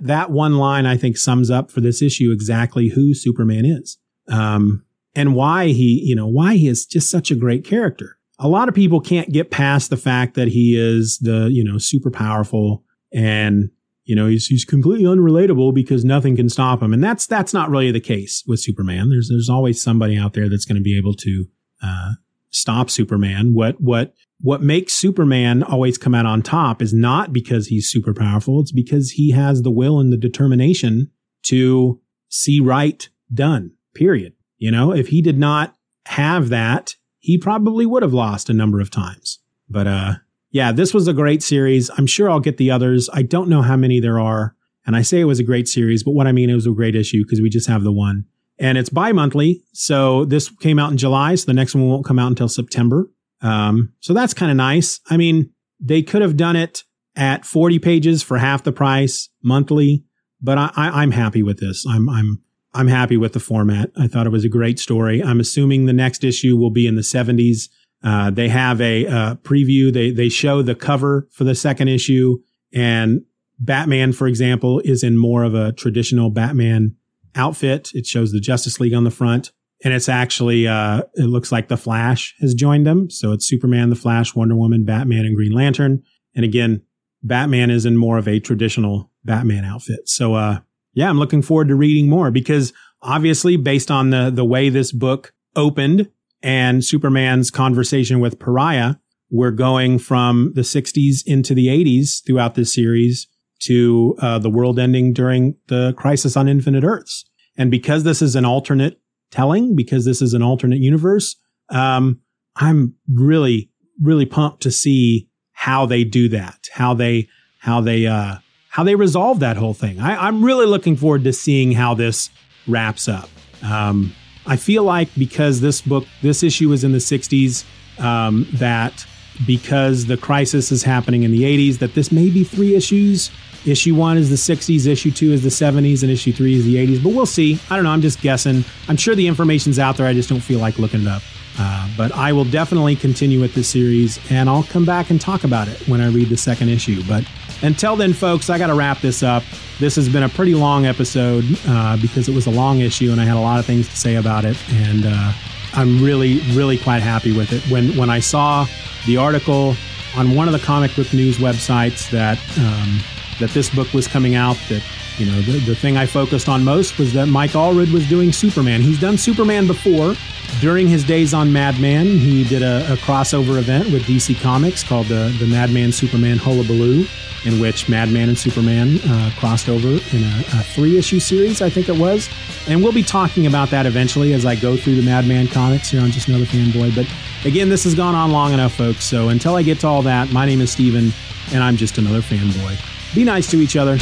that 0.01 0.31
one 0.31 0.57
line, 0.57 0.87
I 0.87 0.97
think, 0.97 1.17
sums 1.17 1.51
up 1.51 1.71
for 1.71 1.81
this 1.81 2.01
issue 2.01 2.31
exactly 2.33 2.89
who 2.89 3.13
Superman 3.13 3.67
is. 3.67 3.99
Um, 4.29 4.86
and 5.17 5.35
why 5.35 5.69
he, 5.69 6.03
you 6.05 6.15
know, 6.15 6.27
why 6.27 6.55
he 6.55 6.69
is 6.69 6.87
just 6.87 7.11
such 7.11 7.31
a 7.31 7.37
great 7.37 7.65
character. 7.65 8.19
A 8.39 8.49
lot 8.49 8.69
of 8.69 8.75
people 8.75 9.01
can't 9.01 9.33
get 9.33 9.51
past 9.51 9.91
the 9.91 9.97
fact 9.97 10.35
that 10.35 10.49
he 10.49 10.79
is 10.79 11.19
the, 11.19 11.49
you 11.51 11.65
know, 11.65 11.79
super 11.79 12.11
powerful 12.11 12.85
and 13.13 13.71
you 14.07 14.15
know, 14.15 14.29
he's 14.29 14.47
he's 14.47 14.65
completely 14.65 15.05
unrelatable 15.05 15.75
because 15.75 16.05
nothing 16.05 16.37
can 16.37 16.49
stop 16.49 16.81
him, 16.81 16.93
and 16.93 17.03
that's 17.03 17.27
that's 17.27 17.53
not 17.53 17.71
really 17.71 17.91
the 17.91 18.01
case 18.01 18.45
with 18.47 18.61
Superman. 18.61 19.09
There's 19.11 19.29
there's 19.29 19.51
always 19.51 19.83
somebody 19.83 20.17
out 20.17 20.33
there 20.33 20.49
that's 20.49 20.65
going 20.65 20.77
to 20.77 20.83
be 20.83 20.97
able 20.97 21.15
to 21.15 21.45
uh, 21.83 22.13
stop 22.51 22.89
Superman. 22.89 23.53
What 23.53 23.81
what 23.81 24.15
what 24.41 24.63
makes 24.63 24.93
Superman 24.93 25.65
always 25.65 25.99
come 25.99 26.15
out 26.15 26.25
on 26.25 26.43
top 26.43 26.81
is 26.81 26.95
not 26.95 27.33
because 27.33 27.67
he's 27.67 27.91
super 27.91 28.15
powerful. 28.15 28.61
It's 28.61 28.71
because 28.71 29.11
he 29.11 29.33
has 29.33 29.63
the 29.63 29.73
will 29.73 29.99
and 29.99 30.13
the 30.13 30.17
determination 30.17 31.11
to 31.47 32.01
see 32.29 32.61
right 32.61 33.09
done. 33.35 33.73
Period. 33.93 34.35
You 34.59 34.71
know, 34.71 34.93
if 34.93 35.09
he 35.09 35.23
did 35.23 35.39
not 35.39 35.75
have 36.07 36.49
that, 36.49 36.95
he 37.19 37.39
probably 37.39 37.87
would 37.87 38.03
have 38.03 38.13
lost 38.13 38.49
a 38.49 38.55
number 38.55 38.81
of 38.81 38.91
times. 38.91 39.41
But 39.69 39.87
uh, 39.87 40.13
yeah, 40.51 40.73
this 40.73 40.95
was 40.95 41.09
a 41.09 41.13
great 41.13 41.43
series. 41.43 41.91
I'm 41.99 42.07
sure 42.07 42.31
I'll 42.31 42.41
get 42.41 42.57
the 42.57 42.71
others. 42.71 43.11
I 43.13 43.23
don't 43.23 43.49
know 43.49 43.63
how 43.63 43.77
many 43.77 44.01
there 44.01 44.21
are. 44.21 44.55
And 44.87 44.95
I 44.95 45.03
say 45.03 45.21
it 45.21 45.25
was 45.25 45.41
a 45.41 45.45
great 45.45 45.67
series, 45.67 46.05
but 46.05 46.13
what 46.13 46.29
I 46.29 46.33
mean, 46.33 46.49
it 46.49 46.55
was 46.55 46.67
a 46.67 46.71
great 46.71 46.95
issue 46.95 47.25
because 47.25 47.41
we 47.41 47.51
just 47.51 47.69
have 47.69 47.83
the 47.83 47.93
one. 47.93 48.25
And 48.59 48.79
it's 48.79 48.89
bi 48.89 49.13
monthly. 49.13 49.63
So 49.73 50.25
this 50.25 50.49
came 50.49 50.79
out 50.79 50.93
in 50.93 50.97
July. 50.97 51.35
So 51.35 51.47
the 51.47 51.55
next 51.55 51.75
one 51.75 51.89
won't 51.89 52.07
come 52.07 52.19
out 52.19 52.29
until 52.29 52.49
September. 52.49 53.11
Um, 53.43 53.93
so 54.01 54.15
that's 54.15 54.33
kind 54.33 54.51
of 54.51 54.57
nice. 54.57 55.01
I 55.11 55.17
mean, 55.17 55.51
they 55.81 56.03
could 56.03 56.23
have 56.23 56.37
done 56.37 56.57
it 56.57 56.85
at 57.17 57.45
40 57.45 57.79
pages 57.81 58.23
for 58.23 58.39
half 58.39 58.63
the 58.63 58.73
price 58.73 59.29
monthly, 59.43 60.05
but 60.41 60.59
I, 60.59 60.71
I, 60.77 61.03
I'm 61.03 61.11
happy 61.11 61.43
with 61.43 61.59
this. 61.59 61.85
I'm, 61.89 62.09
I'm, 62.09 62.43
I'm 62.77 62.89
happy 62.89 63.17
with 63.17 63.33
the 63.33 63.41
format. 63.41 63.91
I 63.97 64.07
thought 64.07 64.27
it 64.27 64.31
was 64.31 64.45
a 64.45 64.51
great 64.51 64.79
story. 64.79 65.23
I'm 65.23 65.41
assuming 65.41 65.87
the 65.87 65.93
next 65.93 66.23
issue 66.23 66.57
will 66.57 66.71
be 66.71 66.87
in 66.87 66.97
the 66.97 67.03
70s 67.03 67.69
uh, 68.03 68.31
they 68.31 68.49
have 68.49 68.81
a 68.81 69.07
uh, 69.07 69.35
preview. 69.37 69.93
They 69.93 70.11
they 70.11 70.29
show 70.29 70.63
the 70.63 70.75
cover 70.75 71.29
for 71.33 71.45
the 71.45 71.55
second 71.55 71.89
issue, 71.89 72.39
and 72.73 73.23
Batman, 73.59 74.13
for 74.13 74.27
example, 74.27 74.81
is 74.85 75.03
in 75.03 75.17
more 75.19 75.45
of 75.45 75.55
a 75.55 75.73
traditional 75.73 76.31
Batman 76.31 76.95
outfit. 77.35 77.91
It 77.95 78.07
shows 78.07 78.33
the 78.33 78.41
Justice 78.41 78.81
League 78.81 78.95
on 78.95 79.05
the 79.05 79.11
front, 79.11 79.51
and 79.83 79.95
it's 79.95 80.09
actually 80.09 80.69
uh, 80.69 81.03
it 81.15 81.25
looks 81.25 81.51
like 81.51 81.69
the 81.69 81.77
Flash 81.77 82.35
has 82.41 82.55
joined 82.55 82.87
them. 82.87 83.11
So 83.11 83.33
it's 83.33 83.49
Superman, 83.49 83.91
the 83.91 83.97
Flash, 83.97 84.35
Wonder 84.35 84.55
Woman, 84.55 84.85
Batman, 84.85 85.25
and 85.25 85.35
Green 85.35 85.53
Lantern. 85.53 86.03
And 86.35 86.45
again, 86.45 86.83
Batman 87.23 87.71
is 87.71 87.87
in 87.87 87.97
more 87.97 88.19
of 88.19 88.29
a 88.29 88.41
traditional 88.41 89.11
Batman 89.25 89.65
outfit. 89.65 90.09
So 90.09 90.35
uh, 90.35 90.61
yeah, 90.97 91.11
I'm 91.11 91.19
looking 91.19 91.43
forward 91.43 91.69
to 91.69 91.77
reading 91.77 92.09
more 92.09 92.31
because 92.31 92.73
obviously, 93.03 93.57
based 93.57 93.91
on 93.91 94.11
the 94.11 94.31
the 94.31 94.45
way 94.45 94.71
this 94.71 94.91
book 94.91 95.33
opened 95.55 96.11
and 96.43 96.83
Superman's 96.83 97.51
conversation 97.51 98.19
with 98.19 98.39
Pariah, 98.39 98.95
we're 99.31 99.51
going 99.51 99.99
from 99.99 100.53
the 100.55 100.63
60s 100.63 101.19
into 101.27 101.55
the 101.55 101.67
80s 101.67 102.25
throughout 102.27 102.55
this 102.55 102.73
series 102.73 103.29
to 103.61 104.17
uh, 104.21 104.39
the 104.39 104.51
world 104.51 104.79
ending 104.79 105.13
during 105.13 105.57
the 105.69 105.93
crisis 105.99 106.37
on 106.37 106.49
Infinite 106.49 106.83
Earths. 106.85 107.25
And 107.59 107.71
because 107.71 108.05
this 108.05 108.23
is 108.23 108.35
an 108.35 108.45
alternate 108.47 108.99
telling, 109.31 109.77
because 109.77 110.07
this 110.07 110.23
is 110.23 110.33
an 110.33 110.43
alternate 110.43 110.81
universe, 110.81 111.37
um, 111.69 112.21
I'm 112.57 112.95
really, 113.13 113.71
really 114.01 114.27
pumped 114.27 114.63
to 114.63 114.71
see 114.71 115.29
how 115.53 115.85
they 115.85 116.05
do 116.05 116.29
that, 116.31 116.69
how 116.73 116.95
they, 116.95 117.29
how 117.59 117.81
they, 117.83 118.07
uh, 118.07 118.37
how 118.77 118.85
they 118.85 118.95
resolve 118.95 119.41
that 119.41 119.57
whole 119.57 119.73
thing. 119.73 119.99
I, 119.99 120.29
am 120.29 120.45
really 120.45 120.67
looking 120.67 120.97
forward 120.97 121.25
to 121.25 121.33
seeing 121.33 121.73
how 121.73 121.95
this 121.95 122.29
wraps 122.67 123.09
up. 123.09 123.31
Um, 123.63 124.13
I 124.45 124.57
feel 124.57 124.85
like 124.85 125.09
because 125.17 125.63
this 125.63 125.81
book, 125.81 126.05
this 126.21 126.43
issue 126.43 126.69
was 126.69 126.85
in 126.85 126.93
the 126.93 126.99
60s, 126.99 127.65
um, 127.99 128.47
that 128.53 129.07
because 129.47 130.05
the 130.05 130.19
crisis 130.19 130.71
is 130.73 130.83
happening 130.83 131.23
in 131.23 131.33
the 131.33 131.45
80s, 131.45 131.79
that 131.79 131.95
this 131.95 132.13
may 132.13 132.29
be 132.29 132.45
three 132.45 132.75
issues. 132.75 133.31
Issue 133.65 133.95
one 133.95 134.19
is 134.19 134.29
the 134.29 134.55
60s, 134.55 134.87
issue 134.87 135.11
two 135.11 135.33
is 135.33 135.43
the 135.43 135.49
70s, 135.49 136.03
and 136.03 136.13
issue 136.13 136.35
three 136.35 136.57
is 136.57 136.67
the 136.67 136.77
80s. 136.77 137.03
But 137.03 137.15
we'll 137.15 137.25
see. 137.25 137.59
I 137.71 137.77
don't 137.77 137.85
know. 137.85 137.93
I'm 137.93 138.03
just 138.03 138.21
guessing. 138.21 138.63
I'm 138.89 138.99
sure 138.99 139.15
the 139.15 139.27
information's 139.27 139.79
out 139.79 139.97
there. 139.97 140.07
I 140.07 140.13
just 140.13 140.29
don't 140.29 140.41
feel 140.41 140.59
like 140.59 140.79
looking 140.79 141.01
it 141.01 141.09
up. 141.09 141.23
Uh, 141.59 141.89
but 141.97 142.13
I 142.13 142.35
will 142.35 142.45
definitely 142.45 142.95
continue 142.95 143.41
with 143.41 143.55
this 143.55 143.69
series, 143.69 144.21
and 144.31 144.51
I'll 144.51 144.65
come 144.65 144.85
back 144.85 145.09
and 145.09 145.19
talk 145.19 145.45
about 145.45 145.67
it 145.67 145.89
when 145.89 146.03
I 146.03 146.09
read 146.09 146.29
the 146.29 146.37
second 146.37 146.69
issue. 146.69 147.03
But 147.09 147.25
until 147.63 147.97
then, 147.97 148.13
folks, 148.13 148.51
I 148.51 148.59
got 148.59 148.69
to 148.69 148.75
wrap 148.75 149.01
this 149.01 149.23
up. 149.23 149.43
This 149.79 149.97
has 149.97 150.09
been 150.09 150.23
a 150.23 150.29
pretty 150.29 150.55
long 150.55 150.87
episode 150.87 151.45
uh, 151.67 151.97
because 152.01 152.29
it 152.29 152.35
was 152.35 152.47
a 152.47 152.51
long 152.51 152.81
issue 152.81 153.13
and 153.13 153.21
I 153.21 153.25
had 153.25 153.37
a 153.37 153.41
lot 153.41 153.59
of 153.59 153.67
things 153.67 153.89
to 153.89 153.97
say 153.97 154.17
about 154.17 154.45
it. 154.45 154.57
And 154.73 155.05
uh, 155.07 155.33
I'm 155.75 156.03
really, 156.03 156.41
really 156.53 156.79
quite 156.79 157.03
happy 157.03 157.37
with 157.37 157.53
it. 157.53 157.63
When 157.71 157.97
when 157.97 158.11
I 158.11 158.21
saw 158.21 158.67
the 159.07 159.19
article 159.19 159.77
on 160.17 160.35
one 160.35 160.49
of 160.49 160.53
the 160.53 160.59
comic 160.59 160.95
book 160.97 161.13
news 161.13 161.37
websites 161.37 162.11
that 162.11 162.39
um, 162.59 163.01
that 163.41 163.51
this 163.51 163.69
book 163.69 163.93
was 163.93 164.09
coming 164.09 164.35
out, 164.35 164.57
that 164.69 164.83
you 165.19 165.27
know 165.27 165.41
the, 165.43 165.59
the 165.61 165.75
thing 165.75 165.97
I 165.97 166.07
focused 166.07 166.49
on 166.49 166.65
most 166.65 166.99
was 166.99 167.13
that 167.15 167.27
Mike 167.27 167.53
Allred 167.53 167.93
was 167.93 168.09
doing 168.09 168.33
Superman. 168.33 168.81
He's 168.81 169.01
done 169.01 169.19
Superman 169.19 169.67
before. 169.67 170.15
During 170.61 170.89
his 170.89 171.05
days 171.05 171.35
on 171.35 171.53
Madman, 171.53 172.07
he 172.07 172.45
did 172.45 172.63
a, 172.63 172.93
a 172.93 172.97
crossover 172.97 173.59
event 173.59 173.91
with 173.91 174.05
DC 174.05 174.41
Comics 174.41 174.83
called 174.83 175.07
the 175.07 175.35
the 175.39 175.47
Madman 175.47 175.93
Superman 175.93 176.39
Hullabaloo 176.39 177.07
in 177.47 177.61
which 177.61 177.89
Madman 177.89 178.29
and 178.29 178.37
Superman 178.37 178.99
uh, 179.07 179.31
crossed 179.39 179.69
over 179.69 179.89
in 179.89 180.25
a, 180.25 180.45
a 180.53 180.63
three 180.65 180.99
issue 180.99 181.21
series, 181.21 181.63
I 181.63 181.71
think 181.71 181.89
it 181.89 181.97
was. 181.97 182.29
And 182.67 182.83
we'll 182.83 182.93
be 182.93 183.05
talking 183.05 183.47
about 183.47 183.71
that 183.71 183.87
eventually 183.87 184.33
as 184.33 184.45
I 184.45 184.57
go 184.57 184.77
through 184.77 184.97
the 184.97 185.03
Madman 185.03 185.47
comics 185.47 185.89
here 185.89 186.01
on 186.01 186.11
Just 186.11 186.27
Another 186.27 186.45
Fanboy. 186.45 186.95
But 186.95 187.07
again, 187.47 187.69
this 187.69 187.85
has 187.85 187.95
gone 187.95 188.17
on 188.17 188.33
long 188.33 188.53
enough, 188.53 188.75
folks. 188.75 189.05
So 189.05 189.29
until 189.29 189.55
I 189.55 189.63
get 189.63 189.79
to 189.81 189.87
all 189.87 190.03
that, 190.03 190.33
my 190.33 190.45
name 190.45 190.61
is 190.61 190.73
Steven, 190.73 191.13
and 191.53 191.63
I'm 191.63 191.77
just 191.77 191.99
another 191.99 192.21
fanboy. 192.21 193.15
Be 193.15 193.23
nice 193.23 193.49
to 193.53 193.61
each 193.61 193.77
other. 193.77 193.97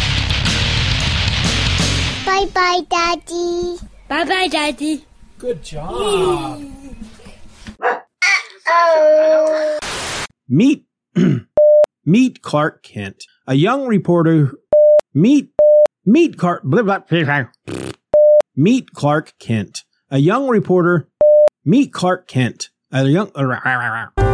Bye 2.44 2.50
bye, 2.52 2.80
Daddy. 2.90 3.78
Bye 4.06 4.24
bye, 4.24 4.48
Daddy. 4.48 5.04
Good 5.38 5.62
job. 5.62 5.94
oh. 8.68 9.78
Meet. 10.46 10.84
Meet 12.04 12.42
Clark 12.42 12.82
Kent, 12.82 13.24
a 13.46 13.54
young 13.54 13.86
reporter. 13.86 14.52
Meet 15.14 15.54
meet 16.04 16.36
Clark. 16.36 16.64
Blah, 16.64 16.82
blah, 16.82 16.98
blah, 16.98 17.44
meet 18.54 18.90
Clark 18.90 19.32
Kent, 19.38 19.84
a 20.10 20.18
young 20.18 20.46
reporter. 20.48 21.08
Meet 21.64 21.94
Clark 21.94 22.28
Kent, 22.28 22.68
a 22.92 23.06
young. 23.06 23.30
Uh, 23.34 24.33